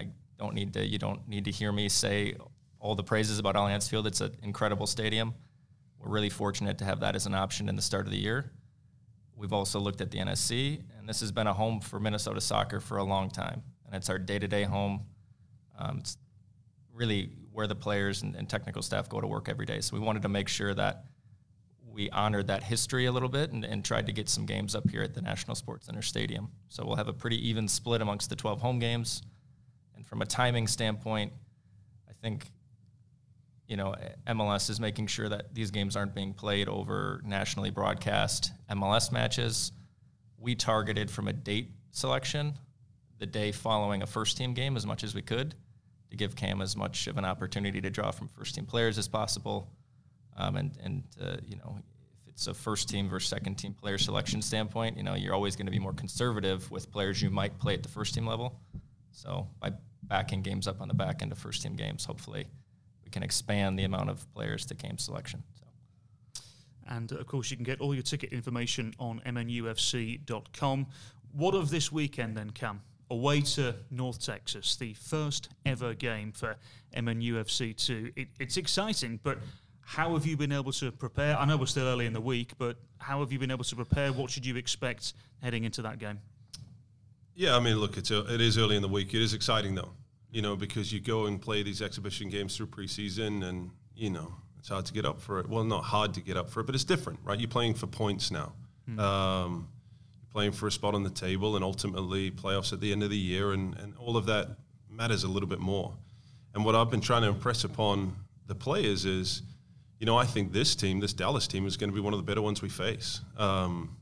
I 0.00 0.06
don't 0.38 0.54
need 0.54 0.72
to 0.72 0.86
you 0.86 0.96
don't 0.96 1.28
need 1.28 1.44
to 1.44 1.50
hear 1.50 1.70
me 1.70 1.90
say 1.90 2.34
all 2.78 2.94
the 2.94 3.04
praises 3.04 3.38
about 3.38 3.56
Allianz 3.56 3.90
Field. 3.90 4.06
It's 4.06 4.22
an 4.22 4.34
incredible 4.42 4.86
stadium. 4.86 5.34
We're 5.98 6.10
really 6.10 6.30
fortunate 6.30 6.78
to 6.78 6.86
have 6.86 7.00
that 7.00 7.14
as 7.14 7.26
an 7.26 7.34
option 7.34 7.68
in 7.68 7.76
the 7.76 7.82
start 7.82 8.06
of 8.06 8.12
the 8.12 8.18
year. 8.18 8.50
We've 9.36 9.52
also 9.52 9.80
looked 9.80 10.00
at 10.00 10.10
the 10.10 10.18
NSC, 10.18 10.82
and 10.98 11.06
this 11.06 11.20
has 11.20 11.30
been 11.30 11.46
a 11.46 11.52
home 11.52 11.80
for 11.80 12.00
Minnesota 12.00 12.40
soccer 12.40 12.80
for 12.80 12.96
a 12.96 13.04
long 13.04 13.28
time, 13.28 13.62
and 13.84 13.94
it's 13.94 14.08
our 14.08 14.18
day-to-day 14.18 14.62
home. 14.64 15.02
Um, 15.78 15.98
it's 15.98 16.16
really 16.94 17.32
where 17.60 17.66
the 17.66 17.74
players 17.74 18.22
and, 18.22 18.34
and, 18.36 18.48
technical 18.48 18.80
staff 18.80 19.06
go 19.10 19.20
to 19.20 19.26
work 19.26 19.46
every 19.46 19.66
day. 19.66 19.82
So 19.82 19.94
we 19.94 20.00
wanted 20.00 20.22
to 20.22 20.30
make 20.30 20.48
sure 20.48 20.72
that 20.72 21.04
we 21.92 22.08
honored 22.08 22.46
that 22.46 22.62
history 22.62 23.04
a 23.04 23.12
little 23.12 23.28
bit 23.28 23.52
and, 23.52 23.66
and, 23.66 23.84
tried 23.84 24.06
to 24.06 24.12
get 24.12 24.30
some 24.30 24.46
games 24.46 24.74
up 24.74 24.88
here 24.88 25.02
at 25.02 25.12
the 25.12 25.20
National 25.20 25.54
Sports 25.54 25.84
Center 25.84 26.00
Stadium. 26.00 26.48
So 26.68 26.86
we'll 26.86 26.96
have 26.96 27.08
a 27.08 27.12
pretty 27.12 27.36
even 27.50 27.68
split 27.68 28.00
amongst 28.00 28.30
the 28.30 28.36
12 28.36 28.62
home 28.62 28.78
games. 28.78 29.20
And 29.94 30.06
from 30.06 30.22
a 30.22 30.24
timing 30.24 30.68
standpoint, 30.68 31.34
I 32.08 32.14
think 32.22 32.50
you 33.66 33.76
know 33.76 33.94
MLS 34.26 34.70
is 34.70 34.80
making 34.80 35.08
sure 35.08 35.28
that 35.28 35.54
these 35.54 35.70
games 35.70 35.96
aren't 35.96 36.14
being 36.14 36.32
played 36.32 36.66
over 36.66 37.20
nationally 37.26 37.68
broadcast 37.68 38.52
MLS 38.70 39.12
matches. 39.12 39.72
We 40.38 40.54
targeted 40.54 41.10
from 41.10 41.28
a 41.28 41.34
date 41.34 41.72
selection 41.90 42.54
the 43.18 43.26
day 43.26 43.52
following 43.52 44.00
a 44.00 44.06
first 44.06 44.38
team 44.38 44.54
game 44.54 44.78
as 44.78 44.86
much 44.86 45.04
as 45.04 45.14
we 45.14 45.20
could 45.20 45.54
to 46.10 46.16
give 46.16 46.36
Cam 46.36 46.60
as 46.60 46.76
much 46.76 47.06
of 47.06 47.16
an 47.18 47.24
opportunity 47.24 47.80
to 47.80 47.90
draw 47.90 48.10
from 48.10 48.28
first 48.28 48.54
team 48.54 48.66
players 48.66 48.98
as 48.98 49.08
possible. 49.08 49.68
Um, 50.36 50.56
and 50.56 50.72
and 50.82 51.02
uh, 51.20 51.36
you 51.46 51.56
know, 51.56 51.78
if 52.22 52.28
it's 52.28 52.46
a 52.46 52.54
first 52.54 52.88
team 52.88 53.08
versus 53.08 53.28
second 53.28 53.56
team 53.56 53.74
player 53.74 53.98
selection 53.98 54.42
standpoint, 54.42 54.96
you 54.96 55.02
know, 55.02 55.14
you're 55.14 55.34
always 55.34 55.56
going 55.56 55.66
to 55.66 55.72
be 55.72 55.78
more 55.78 55.92
conservative 55.92 56.70
with 56.70 56.90
players 56.90 57.22
you 57.22 57.30
might 57.30 57.58
play 57.58 57.74
at 57.74 57.82
the 57.82 57.88
first 57.88 58.14
team 58.14 58.26
level. 58.26 58.58
So 59.12 59.48
by 59.60 59.72
backing 60.02 60.42
games 60.42 60.66
up 60.66 60.80
on 60.80 60.88
the 60.88 60.94
back 60.94 61.22
end 61.22 61.32
of 61.32 61.38
first 61.38 61.62
team 61.62 61.76
games, 61.76 62.04
hopefully 62.04 62.46
we 63.04 63.10
can 63.10 63.22
expand 63.22 63.78
the 63.78 63.84
amount 63.84 64.10
of 64.10 64.32
players 64.34 64.66
to 64.66 64.74
Cam 64.74 64.98
selection. 64.98 65.42
So. 65.58 66.42
And 66.88 67.12
of 67.12 67.26
course, 67.26 67.50
you 67.50 67.56
can 67.56 67.64
get 67.64 67.80
all 67.80 67.94
your 67.94 68.02
ticket 68.02 68.32
information 68.32 68.94
on 68.98 69.20
mnufc.com. 69.24 70.86
What 71.32 71.54
of 71.54 71.70
this 71.70 71.92
weekend 71.92 72.36
then, 72.36 72.50
Cam? 72.50 72.80
Away 73.10 73.40
to 73.40 73.74
North 73.90 74.24
Texas, 74.24 74.76
the 74.76 74.94
first 74.94 75.48
ever 75.66 75.94
game 75.94 76.32
for 76.32 76.56
MNUFC 76.96 77.76
2. 77.76 78.12
It, 78.16 78.28
it's 78.38 78.56
exciting, 78.56 79.18
but 79.22 79.38
how 79.82 80.14
have 80.14 80.24
you 80.24 80.36
been 80.36 80.52
able 80.52 80.72
to 80.72 80.92
prepare? 80.92 81.36
I 81.36 81.44
know 81.44 81.56
we're 81.56 81.66
still 81.66 81.86
early 81.86 82.06
in 82.06 82.12
the 82.12 82.20
week, 82.20 82.52
but 82.58 82.76
how 82.98 83.20
have 83.20 83.32
you 83.32 83.38
been 83.38 83.50
able 83.50 83.64
to 83.64 83.76
prepare? 83.76 84.12
What 84.12 84.30
should 84.30 84.46
you 84.46 84.56
expect 84.56 85.14
heading 85.42 85.64
into 85.64 85.82
that 85.82 85.98
game? 85.98 86.20
Yeah, 87.34 87.56
I 87.56 87.60
mean, 87.60 87.76
look, 87.76 87.96
it's 87.96 88.10
a, 88.10 88.32
it 88.32 88.40
is 88.40 88.56
early 88.58 88.76
in 88.76 88.82
the 88.82 88.88
week. 88.88 89.14
It 89.14 89.22
is 89.22 89.34
exciting 89.34 89.74
though, 89.74 89.92
you 90.30 90.42
know, 90.42 90.56
because 90.56 90.92
you 90.92 91.00
go 91.00 91.26
and 91.26 91.40
play 91.40 91.62
these 91.62 91.82
exhibition 91.82 92.28
games 92.28 92.56
through 92.56 92.68
preseason, 92.68 93.44
and 93.44 93.70
you 93.96 94.10
know 94.10 94.34
it's 94.58 94.68
hard 94.68 94.86
to 94.86 94.92
get 94.92 95.04
up 95.04 95.20
for 95.20 95.40
it. 95.40 95.48
Well, 95.48 95.64
not 95.64 95.84
hard 95.84 96.14
to 96.14 96.20
get 96.20 96.36
up 96.36 96.50
for 96.50 96.60
it, 96.60 96.66
but 96.66 96.74
it's 96.74 96.84
different, 96.84 97.18
right? 97.24 97.40
You're 97.40 97.48
playing 97.48 97.74
for 97.74 97.86
points 97.86 98.30
now. 98.30 98.52
Hmm. 98.86 99.00
Um, 99.00 99.68
playing 100.32 100.52
for 100.52 100.66
a 100.66 100.72
spot 100.72 100.94
on 100.94 101.02
the 101.02 101.10
table 101.10 101.56
and 101.56 101.64
ultimately 101.64 102.30
playoffs 102.30 102.72
at 102.72 102.80
the 102.80 102.92
end 102.92 103.02
of 103.02 103.10
the 103.10 103.16
year, 103.16 103.52
and, 103.52 103.76
and 103.78 103.94
all 103.98 104.16
of 104.16 104.26
that 104.26 104.48
matters 104.88 105.24
a 105.24 105.28
little 105.28 105.48
bit 105.48 105.58
more. 105.58 105.92
And 106.54 106.64
what 106.64 106.74
I've 106.74 106.90
been 106.90 107.00
trying 107.00 107.22
to 107.22 107.28
impress 107.28 107.64
upon 107.64 108.16
the 108.46 108.54
players 108.54 109.04
is, 109.04 109.42
you 109.98 110.06
know, 110.06 110.16
I 110.16 110.24
think 110.24 110.52
this 110.52 110.74
team, 110.74 111.00
this 111.00 111.12
Dallas 111.12 111.46
team, 111.46 111.66
is 111.66 111.76
going 111.76 111.90
to 111.90 111.94
be 111.94 112.00
one 112.00 112.12
of 112.12 112.18
the 112.18 112.24
better 112.24 112.42
ones 112.42 112.62
we 112.62 112.68
face. 112.68 113.20
Um, 113.36 113.96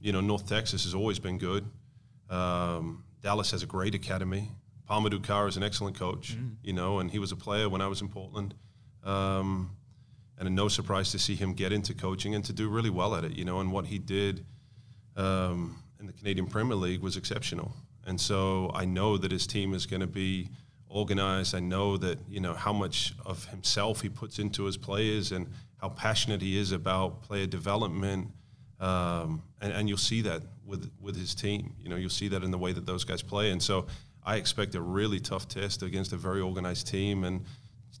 you 0.00 0.12
know, 0.12 0.20
North 0.20 0.48
Texas 0.48 0.84
has 0.84 0.94
always 0.94 1.18
been 1.18 1.38
good. 1.38 1.64
Um, 2.28 3.04
Dallas 3.20 3.50
has 3.52 3.62
a 3.62 3.66
great 3.66 3.94
academy. 3.94 4.50
Pa-Modou 4.86 5.22
Kah 5.24 5.46
is 5.46 5.56
an 5.56 5.62
excellent 5.62 5.96
coach, 5.96 6.36
mm. 6.36 6.56
you 6.62 6.72
know, 6.72 6.98
and 6.98 7.10
he 7.10 7.18
was 7.18 7.30
a 7.30 7.36
player 7.36 7.68
when 7.68 7.80
I 7.80 7.86
was 7.86 8.00
in 8.00 8.08
Portland. 8.08 8.54
Um, 9.04 9.76
and 10.38 10.54
no 10.56 10.66
surprise 10.66 11.12
to 11.12 11.18
see 11.18 11.36
him 11.36 11.54
get 11.54 11.72
into 11.72 11.94
coaching 11.94 12.34
and 12.34 12.44
to 12.44 12.52
do 12.52 12.68
really 12.68 12.90
well 12.90 13.14
at 13.14 13.24
it, 13.24 13.32
you 13.32 13.44
know, 13.44 13.60
and 13.60 13.70
what 13.70 13.86
he 13.86 13.98
did– 13.98 14.44
um, 15.16 15.82
in 16.00 16.06
the 16.06 16.12
Canadian 16.12 16.46
Premier 16.46 16.76
League 16.76 17.00
was 17.00 17.16
exceptional. 17.16 17.72
And 18.06 18.20
so 18.20 18.70
I 18.74 18.84
know 18.84 19.16
that 19.16 19.30
his 19.30 19.46
team 19.46 19.74
is 19.74 19.86
going 19.86 20.00
to 20.00 20.06
be 20.06 20.48
organized. 20.88 21.54
I 21.54 21.60
know 21.60 21.96
that 21.98 22.18
you 22.28 22.40
know 22.40 22.54
how 22.54 22.72
much 22.72 23.14
of 23.24 23.46
himself 23.46 24.00
he 24.00 24.08
puts 24.08 24.38
into 24.38 24.64
his 24.64 24.76
players 24.76 25.32
and 25.32 25.46
how 25.80 25.88
passionate 25.88 26.42
he 26.42 26.58
is 26.58 26.72
about 26.72 27.22
player 27.22 27.46
development. 27.46 28.28
Um, 28.80 29.42
and, 29.60 29.72
and 29.72 29.88
you'll 29.88 29.98
see 29.98 30.22
that 30.22 30.42
with 30.66 30.90
with 31.00 31.16
his 31.16 31.34
team. 31.34 31.74
You 31.80 31.88
know, 31.88 31.96
you'll 31.96 32.10
see 32.10 32.28
that 32.28 32.42
in 32.42 32.50
the 32.50 32.58
way 32.58 32.72
that 32.72 32.86
those 32.86 33.04
guys 33.04 33.22
play. 33.22 33.50
And 33.50 33.62
so 33.62 33.86
I 34.24 34.36
expect 34.36 34.74
a 34.74 34.80
really 34.80 35.20
tough 35.20 35.48
test 35.48 35.82
against 35.82 36.12
a 36.12 36.16
very 36.16 36.40
organized 36.40 36.86
team, 36.88 37.24
and 37.24 37.44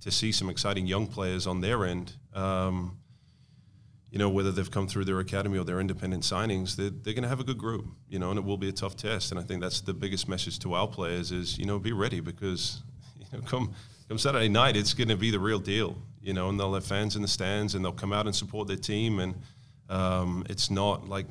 to 0.00 0.10
see 0.10 0.32
some 0.32 0.50
exciting 0.50 0.86
young 0.86 1.06
players 1.06 1.46
on 1.46 1.60
their 1.60 1.84
end. 1.84 2.12
Um, 2.34 2.98
you 4.12 4.18
know, 4.18 4.28
whether 4.28 4.52
they've 4.52 4.70
come 4.70 4.86
through 4.86 5.06
their 5.06 5.20
academy 5.20 5.56
or 5.56 5.64
their 5.64 5.80
independent 5.80 6.22
signings, 6.22 6.76
they're, 6.76 6.90
they're 6.90 7.14
going 7.14 7.22
to 7.22 7.30
have 7.30 7.40
a 7.40 7.44
good 7.44 7.56
group, 7.56 7.86
you 8.10 8.18
know, 8.18 8.28
and 8.28 8.38
it 8.38 8.44
will 8.44 8.58
be 8.58 8.68
a 8.68 8.72
tough 8.72 8.94
test. 8.94 9.30
And 9.30 9.40
I 9.40 9.42
think 9.42 9.62
that's 9.62 9.80
the 9.80 9.94
biggest 9.94 10.28
message 10.28 10.58
to 10.60 10.74
our 10.74 10.86
players 10.86 11.32
is, 11.32 11.58
you 11.58 11.64
know, 11.64 11.78
be 11.78 11.92
ready 11.92 12.20
because, 12.20 12.82
you 13.16 13.24
know, 13.32 13.42
come 13.46 13.72
come 14.08 14.18
Saturday 14.18 14.50
night, 14.50 14.76
it's 14.76 14.92
going 14.92 15.08
to 15.08 15.16
be 15.16 15.30
the 15.30 15.38
real 15.38 15.58
deal, 15.58 15.96
you 16.20 16.34
know. 16.34 16.50
And 16.50 16.60
they'll 16.60 16.74
have 16.74 16.84
fans 16.84 17.16
in 17.16 17.22
the 17.22 17.28
stands, 17.28 17.74
and 17.74 17.82
they'll 17.82 17.90
come 17.90 18.12
out 18.12 18.26
and 18.26 18.36
support 18.36 18.68
their 18.68 18.76
team. 18.76 19.18
And 19.18 19.34
um, 19.88 20.44
it's 20.50 20.70
not 20.70 21.08
like 21.08 21.26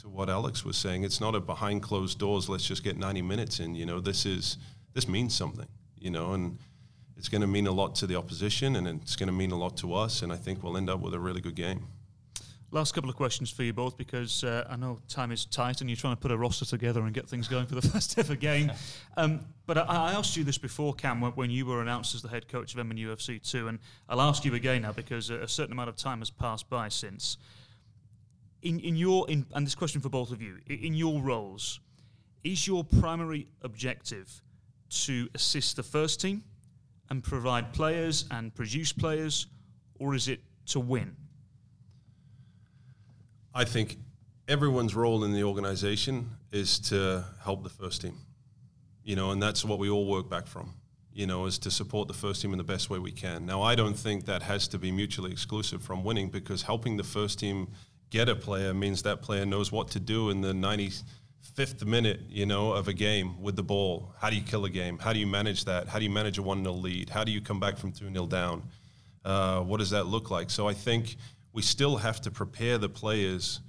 to 0.00 0.08
what 0.08 0.30
Alex 0.30 0.64
was 0.64 0.78
saying. 0.78 1.04
It's 1.04 1.20
not 1.20 1.34
a 1.34 1.40
behind 1.40 1.82
closed 1.82 2.18
doors. 2.18 2.48
Let's 2.48 2.66
just 2.66 2.82
get 2.82 2.96
90 2.96 3.20
minutes 3.20 3.60
in. 3.60 3.74
You 3.74 3.84
know, 3.84 4.00
this 4.00 4.24
is 4.24 4.56
this 4.94 5.06
means 5.06 5.36
something. 5.36 5.68
You 5.98 6.12
know, 6.12 6.32
and 6.32 6.58
it's 7.18 7.28
going 7.28 7.42
to 7.42 7.46
mean 7.46 7.66
a 7.66 7.72
lot 7.72 7.94
to 7.96 8.06
the 8.06 8.16
opposition, 8.16 8.76
and 8.76 8.88
it's 9.02 9.16
going 9.16 9.26
to 9.26 9.34
mean 9.34 9.50
a 9.50 9.58
lot 9.58 9.76
to 9.78 9.92
us. 9.92 10.22
And 10.22 10.32
I 10.32 10.36
think 10.36 10.62
we'll 10.62 10.78
end 10.78 10.88
up 10.88 11.00
with 11.00 11.12
a 11.12 11.20
really 11.20 11.42
good 11.42 11.56
game. 11.56 11.86
Last 12.72 12.94
couple 12.94 13.08
of 13.08 13.14
questions 13.14 13.48
for 13.48 13.62
you 13.62 13.72
both 13.72 13.96
because 13.96 14.42
uh, 14.42 14.66
I 14.68 14.74
know 14.74 14.98
time 15.08 15.30
is 15.30 15.44
tight 15.44 15.80
and 15.80 15.88
you're 15.88 15.96
trying 15.96 16.16
to 16.16 16.20
put 16.20 16.32
a 16.32 16.36
roster 16.36 16.64
together 16.64 17.02
and 17.02 17.14
get 17.14 17.28
things 17.28 17.46
going 17.46 17.66
for 17.66 17.76
the 17.76 17.88
first 17.88 18.18
ever 18.18 18.34
game. 18.34 18.72
Um, 19.18 19.40
but 19.64 19.78
I, 19.78 19.82
I, 19.84 20.12
asked 20.12 20.36
you 20.36 20.44
this 20.44 20.58
before, 20.58 20.92
Cam, 20.92 21.22
when 21.22 21.50
you 21.50 21.64
were 21.64 21.80
announced 21.80 22.14
as 22.14 22.20
the 22.20 22.28
head 22.28 22.48
coach 22.48 22.74
of 22.74 22.86
MNU 22.86 23.06
FC 23.06 23.40
2, 23.50 23.68
and 23.68 23.78
I'll 24.10 24.20
ask 24.20 24.44
you 24.44 24.52
again 24.54 24.82
now 24.82 24.92
because 24.92 25.30
a 25.30 25.48
certain 25.48 25.72
amount 25.72 25.88
of 25.88 25.96
time 25.96 26.18
has 26.18 26.28
passed 26.28 26.68
by 26.68 26.90
since. 26.90 27.38
In, 28.60 28.78
in 28.80 28.94
your 28.94 29.28
in, 29.30 29.46
and 29.54 29.66
this 29.66 29.74
question 29.74 30.02
for 30.02 30.10
both 30.10 30.32
of 30.32 30.42
you, 30.42 30.58
in 30.66 30.92
your 30.92 31.22
roles, 31.22 31.80
is 32.44 32.66
your 32.66 32.84
primary 32.84 33.48
objective 33.62 34.42
to 34.90 35.30
assist 35.34 35.76
the 35.76 35.82
first 35.82 36.20
team 36.20 36.44
and 37.08 37.24
provide 37.24 37.72
players 37.72 38.26
and 38.30 38.54
produce 38.54 38.92
players, 38.92 39.46
or 39.98 40.14
is 40.14 40.28
it 40.28 40.40
to 40.66 40.78
win? 40.78 41.16
I 43.56 43.64
think 43.64 43.96
everyone's 44.48 44.94
role 44.94 45.24
in 45.24 45.32
the 45.32 45.42
organization 45.42 46.28
is 46.52 46.78
to 46.90 47.24
help 47.42 47.62
the 47.62 47.70
first 47.70 48.02
team. 48.02 48.18
You 49.02 49.16
know, 49.16 49.30
and 49.30 49.42
that's 49.42 49.64
what 49.64 49.78
we 49.78 49.88
all 49.88 50.06
work 50.06 50.28
back 50.28 50.46
from. 50.46 50.74
You 51.10 51.26
know, 51.26 51.46
is 51.46 51.56
to 51.60 51.70
support 51.70 52.06
the 52.06 52.12
first 52.12 52.42
team 52.42 52.52
in 52.52 52.58
the 52.58 52.64
best 52.64 52.90
way 52.90 52.98
we 52.98 53.12
can. 53.12 53.46
Now, 53.46 53.62
I 53.62 53.74
don't 53.74 53.96
think 53.96 54.26
that 54.26 54.42
has 54.42 54.68
to 54.68 54.78
be 54.78 54.92
mutually 54.92 55.32
exclusive 55.32 55.82
from 55.82 56.04
winning 56.04 56.28
because 56.28 56.60
helping 56.60 56.98
the 56.98 57.02
first 57.02 57.38
team 57.38 57.68
get 58.10 58.28
a 58.28 58.36
player 58.36 58.74
means 58.74 59.02
that 59.04 59.22
player 59.22 59.46
knows 59.46 59.72
what 59.72 59.88
to 59.92 60.00
do 60.00 60.28
in 60.28 60.42
the 60.42 60.52
95th 60.52 61.86
minute, 61.86 62.20
you 62.28 62.44
know, 62.44 62.72
of 62.72 62.88
a 62.88 62.92
game 62.92 63.40
with 63.40 63.56
the 63.56 63.62
ball. 63.62 64.12
How 64.20 64.28
do 64.28 64.36
you 64.36 64.42
kill 64.42 64.66
a 64.66 64.70
game? 64.70 64.98
How 64.98 65.14
do 65.14 65.18
you 65.18 65.26
manage 65.26 65.64
that? 65.64 65.88
How 65.88 65.98
do 65.98 66.04
you 66.04 66.10
manage 66.10 66.36
a 66.36 66.42
1 66.42 66.62
0 66.62 66.74
lead? 66.74 67.08
How 67.08 67.24
do 67.24 67.32
you 67.32 67.40
come 67.40 67.58
back 67.58 67.78
from 67.78 67.90
2 67.90 68.12
0 68.12 68.26
down? 68.26 68.64
Uh, 69.24 69.60
what 69.60 69.78
does 69.78 69.90
that 69.90 70.04
look 70.04 70.30
like? 70.30 70.50
So 70.50 70.68
I 70.68 70.74
think 70.74 71.16
we 71.56 71.62
still 71.62 71.96
have 71.96 72.20
to 72.20 72.30
prepare 72.30 72.76
the 72.76 72.88
players 72.88 73.60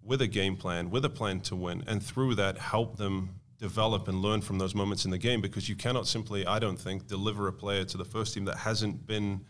with 0.00 0.22
a 0.22 0.28
game 0.28 0.56
plan, 0.56 0.90
with 0.90 1.04
a 1.04 1.10
plan 1.10 1.40
to 1.40 1.56
win, 1.56 1.82
and 1.88 2.00
through 2.00 2.36
that 2.36 2.56
help 2.56 2.96
them 2.96 3.30
develop 3.58 4.06
and 4.06 4.22
learn 4.22 4.40
from 4.40 4.58
those 4.58 4.76
moments 4.76 5.04
in 5.04 5.10
the 5.10 5.18
game 5.18 5.40
because 5.40 5.68
you 5.68 5.74
cannot 5.74 6.06
simply, 6.06 6.46
I 6.46 6.60
don't 6.60 6.78
think, 6.78 7.08
deliver 7.08 7.48
a 7.48 7.52
player 7.52 7.82
to 7.82 7.98
the 7.98 8.04
first 8.04 8.34
team 8.34 8.44
that 8.44 8.58
hasn't 8.58 9.08
been 9.08 9.44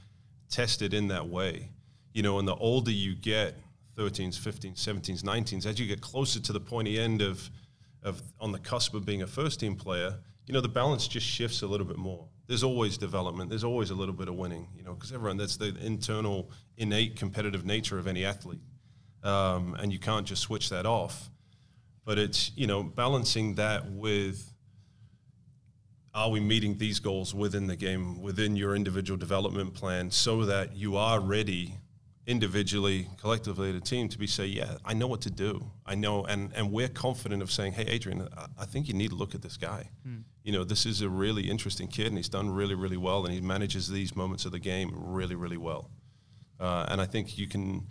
tested 0.48 0.94
in 0.94 1.08
that 1.08 1.28
way. 1.28 1.68
You 2.14 2.22
know, 2.22 2.38
and 2.38 2.48
the 2.48 2.54
older 2.54 2.90
you 2.90 3.14
get, 3.14 3.58
13s, 3.98 4.38
15s, 4.38 4.76
17s, 4.76 5.22
19s, 5.22 5.66
as 5.66 5.78
you 5.78 5.86
get 5.86 6.00
closer 6.00 6.40
to 6.40 6.52
the 6.54 6.60
pointy 6.60 6.98
end 6.98 7.20
of, 7.20 7.50
of 8.02 8.22
on 8.40 8.52
the 8.52 8.58
cusp 8.58 8.94
of 8.94 9.04
being 9.04 9.20
a 9.20 9.26
first 9.26 9.60
team 9.60 9.76
player, 9.76 10.14
you 10.46 10.54
know, 10.54 10.62
the 10.62 10.68
balance 10.68 11.06
just 11.06 11.26
shifts 11.26 11.60
a 11.60 11.66
little 11.66 11.86
bit 11.86 11.98
more 11.98 12.26
there's 12.46 12.62
always 12.62 12.98
development. 12.98 13.48
There's 13.48 13.64
always 13.64 13.90
a 13.90 13.94
little 13.94 14.14
bit 14.14 14.28
of 14.28 14.34
winning, 14.34 14.68
you 14.76 14.82
know, 14.82 14.94
because 14.94 15.12
everyone 15.12 15.36
that's 15.36 15.56
the 15.56 15.74
internal, 15.80 16.50
innate 16.76 17.16
competitive 17.16 17.64
nature 17.64 17.98
of 17.98 18.06
any 18.06 18.24
athlete, 18.24 18.60
um, 19.22 19.76
and 19.80 19.92
you 19.92 19.98
can't 19.98 20.26
just 20.26 20.42
switch 20.42 20.68
that 20.70 20.86
off. 20.86 21.30
But 22.04 22.18
it's 22.18 22.50
you 22.56 22.66
know 22.66 22.82
balancing 22.82 23.54
that 23.56 23.90
with 23.90 24.52
are 26.14 26.30
we 26.30 26.40
meeting 26.40 26.76
these 26.76 27.00
goals 27.00 27.34
within 27.34 27.68
the 27.68 27.76
game, 27.76 28.20
within 28.20 28.54
your 28.56 28.74
individual 28.74 29.16
development 29.16 29.72
plan, 29.72 30.10
so 30.10 30.44
that 30.44 30.76
you 30.76 30.96
are 30.96 31.20
ready 31.20 31.78
individually, 32.26 33.08
collectively, 33.20 33.70
as 33.70 33.76
a 33.76 33.80
team 33.80 34.08
to 34.08 34.18
be 34.18 34.26
say, 34.26 34.46
yeah, 34.46 34.76
I 34.84 34.94
know 34.94 35.06
what 35.06 35.20
to 35.22 35.30
do. 35.30 35.70
I 35.84 35.94
know, 35.94 36.24
and 36.24 36.52
and 36.54 36.70
we're 36.72 36.88
confident 36.88 37.42
of 37.42 37.50
saying, 37.50 37.72
hey, 37.72 37.84
Adrian, 37.84 38.28
I, 38.36 38.46
I 38.60 38.64
think 38.64 38.88
you 38.88 38.94
need 38.94 39.10
to 39.10 39.16
look 39.16 39.34
at 39.34 39.42
this 39.42 39.56
guy. 39.56 39.90
Hmm 40.04 40.20
you 40.44 40.52
know, 40.52 40.64
this 40.64 40.86
is 40.86 41.02
a 41.02 41.08
really 41.08 41.48
interesting 41.48 41.88
kid, 41.88 42.08
and 42.08 42.16
he's 42.16 42.28
done 42.28 42.50
really, 42.50 42.74
really 42.74 42.96
well, 42.96 43.24
and 43.24 43.32
he 43.32 43.40
manages 43.40 43.88
these 43.88 44.16
moments 44.16 44.44
of 44.44 44.52
the 44.52 44.58
game 44.58 44.92
really, 44.94 45.34
really 45.34 45.56
well. 45.56 45.90
Uh, 46.58 46.86
and 46.88 47.00
I 47.00 47.06
think 47.06 47.38
you 47.38 47.46
can, 47.46 47.86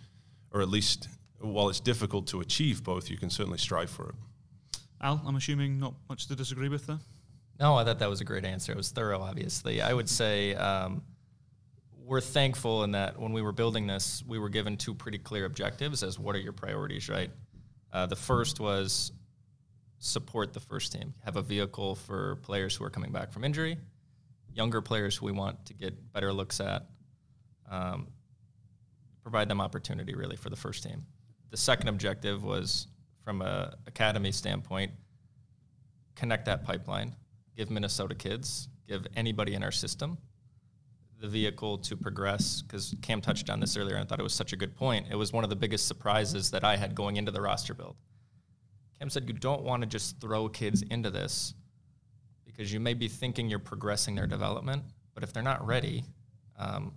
or 0.52 0.60
at 0.60 0.68
least, 0.68 1.08
while 1.40 1.68
it's 1.68 1.80
difficult 1.80 2.26
to 2.28 2.40
achieve 2.40 2.84
both, 2.84 3.10
you 3.10 3.16
can 3.16 3.30
certainly 3.30 3.58
strive 3.58 3.90
for 3.90 4.10
it. 4.10 4.14
Al, 5.00 5.22
I'm 5.26 5.36
assuming 5.36 5.80
not 5.80 5.94
much 6.08 6.28
to 6.28 6.36
disagree 6.36 6.68
with 6.68 6.86
there. 6.86 7.00
No, 7.58 7.74
I 7.74 7.84
thought 7.84 7.98
that 7.98 8.10
was 8.10 8.20
a 8.20 8.24
great 8.24 8.44
answer. 8.44 8.72
It 8.72 8.76
was 8.76 8.90
thorough, 8.90 9.20
obviously. 9.20 9.80
I 9.80 9.92
would 9.92 10.08
say 10.08 10.54
um, 10.54 11.02
we're 12.12 12.20
thankful 12.20 12.84
in 12.84 12.90
that 12.90 13.18
when 13.18 13.32
we 13.32 13.40
were 13.40 13.52
building 13.52 13.86
this, 13.86 14.22
we 14.28 14.38
were 14.38 14.50
given 14.50 14.76
two 14.76 14.92
pretty 14.92 15.16
clear 15.16 15.46
objectives 15.46 16.02
as 16.02 16.18
what 16.18 16.36
are 16.36 16.40
your 16.40 16.52
priorities, 16.52 17.08
right? 17.08 17.30
Uh, 17.90 18.04
the 18.04 18.14
first 18.14 18.60
was 18.60 19.12
support 19.98 20.52
the 20.52 20.60
first 20.60 20.92
team, 20.92 21.14
have 21.24 21.36
a 21.36 21.42
vehicle 21.42 21.94
for 21.94 22.36
players 22.42 22.76
who 22.76 22.84
are 22.84 22.90
coming 22.90 23.12
back 23.12 23.32
from 23.32 23.44
injury, 23.44 23.78
younger 24.52 24.82
players 24.82 25.16
who 25.16 25.24
we 25.24 25.32
want 25.32 25.64
to 25.64 25.72
get 25.72 26.12
better 26.12 26.34
looks 26.34 26.60
at, 26.60 26.84
um, 27.70 28.08
provide 29.22 29.48
them 29.48 29.62
opportunity 29.62 30.14
really 30.14 30.36
for 30.36 30.50
the 30.50 30.56
first 30.56 30.82
team. 30.82 31.06
The 31.48 31.56
second 31.56 31.88
objective 31.88 32.44
was 32.44 32.88
from 33.24 33.40
a 33.40 33.74
academy 33.86 34.32
standpoint, 34.32 34.92
connect 36.14 36.44
that 36.44 36.62
pipeline, 36.62 37.14
give 37.56 37.70
Minnesota 37.70 38.14
kids, 38.14 38.68
give 38.86 39.06
anybody 39.16 39.54
in 39.54 39.62
our 39.64 39.72
system 39.72 40.18
the 41.22 41.28
vehicle 41.28 41.78
to 41.78 41.96
progress 41.96 42.60
because 42.60 42.94
Cam 43.00 43.22
touched 43.22 43.48
on 43.48 43.60
this 43.60 43.76
earlier 43.76 43.94
and 43.96 44.04
I 44.04 44.06
thought 44.06 44.20
it 44.20 44.24
was 44.24 44.34
such 44.34 44.52
a 44.52 44.56
good 44.56 44.76
point. 44.76 45.06
It 45.10 45.16
was 45.16 45.32
one 45.32 45.44
of 45.44 45.50
the 45.50 45.56
biggest 45.56 45.86
surprises 45.86 46.50
that 46.50 46.64
I 46.64 46.76
had 46.76 46.94
going 46.94 47.16
into 47.16 47.30
the 47.30 47.40
roster 47.40 47.72
build 47.72 47.96
Cam 49.02 49.10
said 49.10 49.24
you 49.26 49.34
don't 49.34 49.64
want 49.64 49.82
to 49.82 49.88
just 49.88 50.20
throw 50.20 50.48
kids 50.48 50.82
into 50.82 51.10
this 51.10 51.54
because 52.44 52.72
you 52.72 52.78
may 52.78 52.94
be 52.94 53.08
thinking 53.08 53.50
you're 53.50 53.58
progressing 53.58 54.14
their 54.14 54.28
development, 54.28 54.84
but 55.12 55.24
if 55.24 55.32
they're 55.32 55.42
not 55.42 55.66
ready, 55.66 56.04
um, 56.56 56.92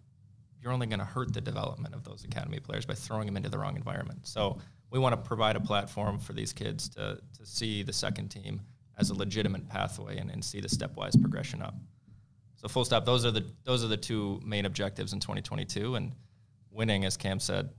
you're 0.62 0.72
only 0.72 0.86
going 0.86 1.00
to 1.00 1.06
hurt 1.06 1.34
the 1.34 1.42
development 1.42 1.96
of 1.96 2.04
those 2.04 2.24
academy 2.24 2.60
players 2.60 2.86
by 2.86 2.94
throwing 2.94 3.26
them 3.26 3.36
into 3.36 3.50
the 3.50 3.58
wrong 3.58 3.76
environment. 3.76 4.20
So 4.28 4.60
we 4.92 5.00
want 5.00 5.14
to 5.14 5.28
provide 5.28 5.56
a 5.56 5.60
platform 5.60 6.20
for 6.20 6.34
these 6.34 6.54
kids 6.54 6.90
to, 6.90 7.18
to 7.40 7.44
see 7.44 7.82
the 7.82 7.94
second 7.94 8.30
team 8.30 8.62
as 9.00 9.10
a 9.10 9.16
legitimate 9.16 9.68
pathway 9.68 10.20
and, 10.20 10.30
and 10.30 10.46
see 10.46 10.60
the 10.60 10.68
stepwise 10.68 11.20
progression 11.20 11.64
up. 11.64 11.74
Full 12.68 12.86
stop. 12.86 13.06
Those 13.06 13.26
are 13.26 13.32
the 13.32 13.46
those 13.64 13.84
are 13.84 13.88
the 13.88 13.98
two 13.98 14.42
main 14.44 14.66
objectives 14.66 15.14
in 15.14 15.20
2022, 15.20 15.96
and 15.96 16.14
winning, 16.72 17.06
as 17.06 17.16
Cam 17.16 17.40
said, 17.40 17.70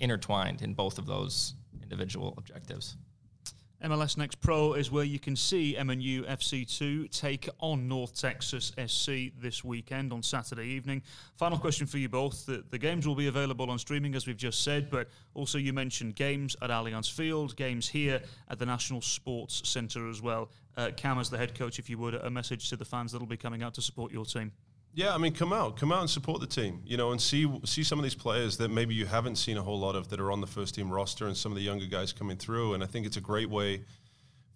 intertwined 0.00 0.62
in 0.62 0.74
both 0.74 0.98
of 0.98 1.06
those 1.06 1.54
individual 1.80 2.34
objectives. 2.36 2.96
MLS 3.84 4.16
Next 4.16 4.40
Pro 4.40 4.74
is 4.74 4.92
where 4.92 5.04
you 5.04 5.18
can 5.18 5.34
see 5.34 5.74
MNU 5.76 6.24
FC2 6.28 7.10
take 7.10 7.48
on 7.58 7.88
North 7.88 8.14
Texas 8.14 8.70
SC 8.86 9.32
this 9.40 9.64
weekend 9.64 10.12
on 10.12 10.22
Saturday 10.22 10.66
evening. 10.66 11.02
Final 11.36 11.58
question 11.58 11.88
for 11.88 11.98
you 11.98 12.08
both. 12.08 12.46
The, 12.46 12.64
the, 12.70 12.78
games 12.78 13.08
will 13.08 13.16
be 13.16 13.26
available 13.26 13.68
on 13.70 13.80
streaming, 13.80 14.14
as 14.14 14.24
we've 14.24 14.36
just 14.36 14.62
said, 14.62 14.88
but 14.88 15.08
also 15.34 15.58
you 15.58 15.72
mentioned 15.72 16.14
games 16.14 16.54
at 16.62 16.70
Allianz 16.70 17.10
Field, 17.10 17.56
games 17.56 17.88
here 17.88 18.20
at 18.48 18.60
the 18.60 18.66
National 18.66 19.00
Sports 19.00 19.68
Centre 19.68 20.08
as 20.08 20.22
well. 20.22 20.48
Uh, 20.76 20.90
Cam, 20.96 21.18
as 21.18 21.28
the 21.28 21.38
head 21.38 21.54
coach, 21.54 21.78
if 21.78 21.90
you 21.90 21.98
would, 21.98 22.14
a 22.14 22.30
message 22.30 22.70
to 22.70 22.76
the 22.76 22.84
fans 22.84 23.12
that 23.12 23.18
will 23.18 23.26
be 23.26 23.36
coming 23.36 23.62
out 23.62 23.74
to 23.74 23.82
support 23.82 24.10
your 24.10 24.24
team. 24.24 24.52
Yeah, 24.94 25.14
I 25.14 25.18
mean, 25.18 25.32
come 25.32 25.54
out, 25.54 25.78
come 25.78 25.90
out 25.90 26.00
and 26.00 26.10
support 26.10 26.40
the 26.40 26.46
team, 26.46 26.82
you 26.84 26.98
know, 26.98 27.12
and 27.12 27.20
see 27.20 27.50
see 27.64 27.82
some 27.82 27.98
of 27.98 28.02
these 28.02 28.14
players 28.14 28.58
that 28.58 28.70
maybe 28.70 28.94
you 28.94 29.06
haven't 29.06 29.36
seen 29.36 29.56
a 29.56 29.62
whole 29.62 29.78
lot 29.78 29.96
of 29.96 30.10
that 30.10 30.20
are 30.20 30.30
on 30.30 30.42
the 30.42 30.46
first 30.46 30.74
team 30.74 30.90
roster, 30.90 31.26
and 31.26 31.36
some 31.36 31.50
of 31.50 31.56
the 31.56 31.62
younger 31.62 31.86
guys 31.86 32.12
coming 32.12 32.36
through. 32.36 32.74
And 32.74 32.84
I 32.84 32.86
think 32.86 33.06
it's 33.06 33.16
a 33.16 33.22
great 33.22 33.48
way 33.48 33.84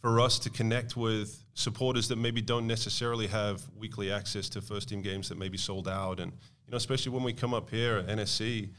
for 0.03 0.21
us 0.21 0.39
to 0.41 0.51
connect 0.51 0.95
with 0.95 1.43
supporters 1.55 2.09
that 2.09 2.17
maybe 2.17 2.43
don't 2.43 2.67
necessarily 2.67 3.27
have 3.29 3.63
weekly 3.79 4.13
access 4.13 4.51
to 4.51 4.61
first 4.61 4.91
team 4.91 5.01
games 5.01 5.31
that 5.31 5.39
may 5.39 5.49
be 5.49 5.57
sold 5.57 5.89
out, 5.89 6.21
and 6.21 6.33
you 6.33 6.71
know, 6.71 6.77
especially 6.77 7.13
when 7.13 7.23
we 7.23 7.33
come 7.33 7.55
up 7.55 7.71
here 7.71 7.99
at 7.99 8.07
NSC. 8.09 8.71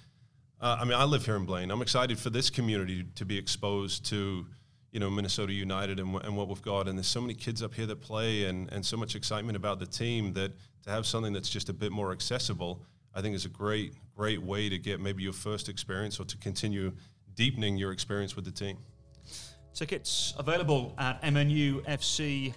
Uh, 0.59 0.77
I 0.79 0.85
mean, 0.85 0.93
I 0.93 1.03
live 1.05 1.25
here 1.25 1.35
in 1.35 1.45
Blaine. 1.45 1.69
I'm 1.69 1.81
excited 1.83 2.17
for 2.17 2.29
this 2.31 2.49
community 2.49 3.05
to 3.15 3.25
be 3.25 3.37
exposed 3.37 4.05
to 4.07 4.45
you 4.91 4.99
know 4.99 5.09
Minnesota 5.09 5.53
United 5.53 5.99
and, 5.99 6.15
and 6.23 6.35
what 6.35 6.47
we've 6.47 6.61
got. 6.61 6.87
And 6.87 6.97
there's 6.97 7.07
so 7.07 7.21
many 7.21 7.33
kids 7.33 7.61
up 7.61 7.73
here 7.73 7.85
that 7.85 8.01
play, 8.01 8.45
and, 8.45 8.71
and 8.71 8.85
so 8.85 8.97
much 8.97 9.15
excitement 9.15 9.55
about 9.55 9.79
the 9.79 9.85
team 9.85 10.33
that 10.33 10.51
to 10.83 10.89
have 10.89 11.05
something 11.05 11.33
that's 11.33 11.49
just 11.49 11.69
a 11.69 11.73
bit 11.73 11.91
more 11.91 12.11
accessible, 12.11 12.81
I 13.13 13.21
think 13.21 13.35
is 13.35 13.45
a 13.45 13.49
great 13.49 13.93
great 14.15 14.41
way 14.41 14.69
to 14.69 14.77
get 14.77 14.99
maybe 14.99 15.23
your 15.23 15.33
first 15.33 15.69
experience 15.69 16.19
or 16.19 16.25
to 16.25 16.37
continue 16.37 16.91
deepening 17.35 17.77
your 17.77 17.91
experience 17.91 18.35
with 18.35 18.45
the 18.45 18.51
team. 18.51 18.77
Tickets 19.73 20.33
available 20.39 20.95
at 20.97 21.21
mnufc.com. 21.21 22.53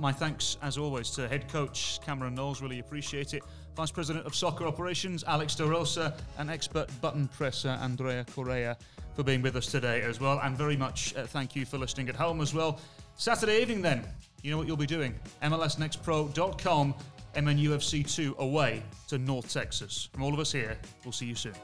My 0.00 0.10
thanks, 0.10 0.58
as 0.60 0.76
always, 0.76 1.10
to 1.10 1.28
head 1.28 1.48
coach 1.48 2.00
Cameron 2.04 2.34
Knowles. 2.34 2.60
Really 2.60 2.80
appreciate 2.80 3.32
it. 3.32 3.44
Vice 3.76 3.90
President 3.90 4.24
of 4.24 4.34
Soccer 4.36 4.66
Operations 4.66 5.24
Alex 5.24 5.56
DeRosa 5.56 6.16
and 6.38 6.48
expert 6.48 6.88
button 7.00 7.26
presser 7.28 7.70
Andrea 7.80 8.24
Correa 8.32 8.76
for 9.16 9.24
being 9.24 9.42
with 9.42 9.56
us 9.56 9.66
today 9.66 10.00
as 10.02 10.20
well. 10.20 10.40
And 10.42 10.56
very 10.56 10.76
much 10.76 11.14
uh, 11.16 11.26
thank 11.26 11.56
you 11.56 11.66
for 11.66 11.76
listening 11.76 12.08
at 12.08 12.14
home 12.14 12.40
as 12.40 12.54
well. 12.54 12.78
Saturday 13.16 13.60
evening, 13.60 13.82
then, 13.82 14.04
you 14.42 14.52
know 14.52 14.58
what 14.58 14.68
you'll 14.68 14.76
be 14.76 14.86
doing. 14.86 15.14
MLSNextPro.com, 15.42 16.94
MNUFC 17.34 18.14
2 18.14 18.36
away 18.38 18.82
to 19.08 19.18
North 19.18 19.52
Texas. 19.52 20.08
From 20.12 20.22
all 20.22 20.32
of 20.32 20.38
us 20.38 20.52
here, 20.52 20.78
we'll 21.04 21.12
see 21.12 21.26
you 21.26 21.34
soon. 21.34 21.54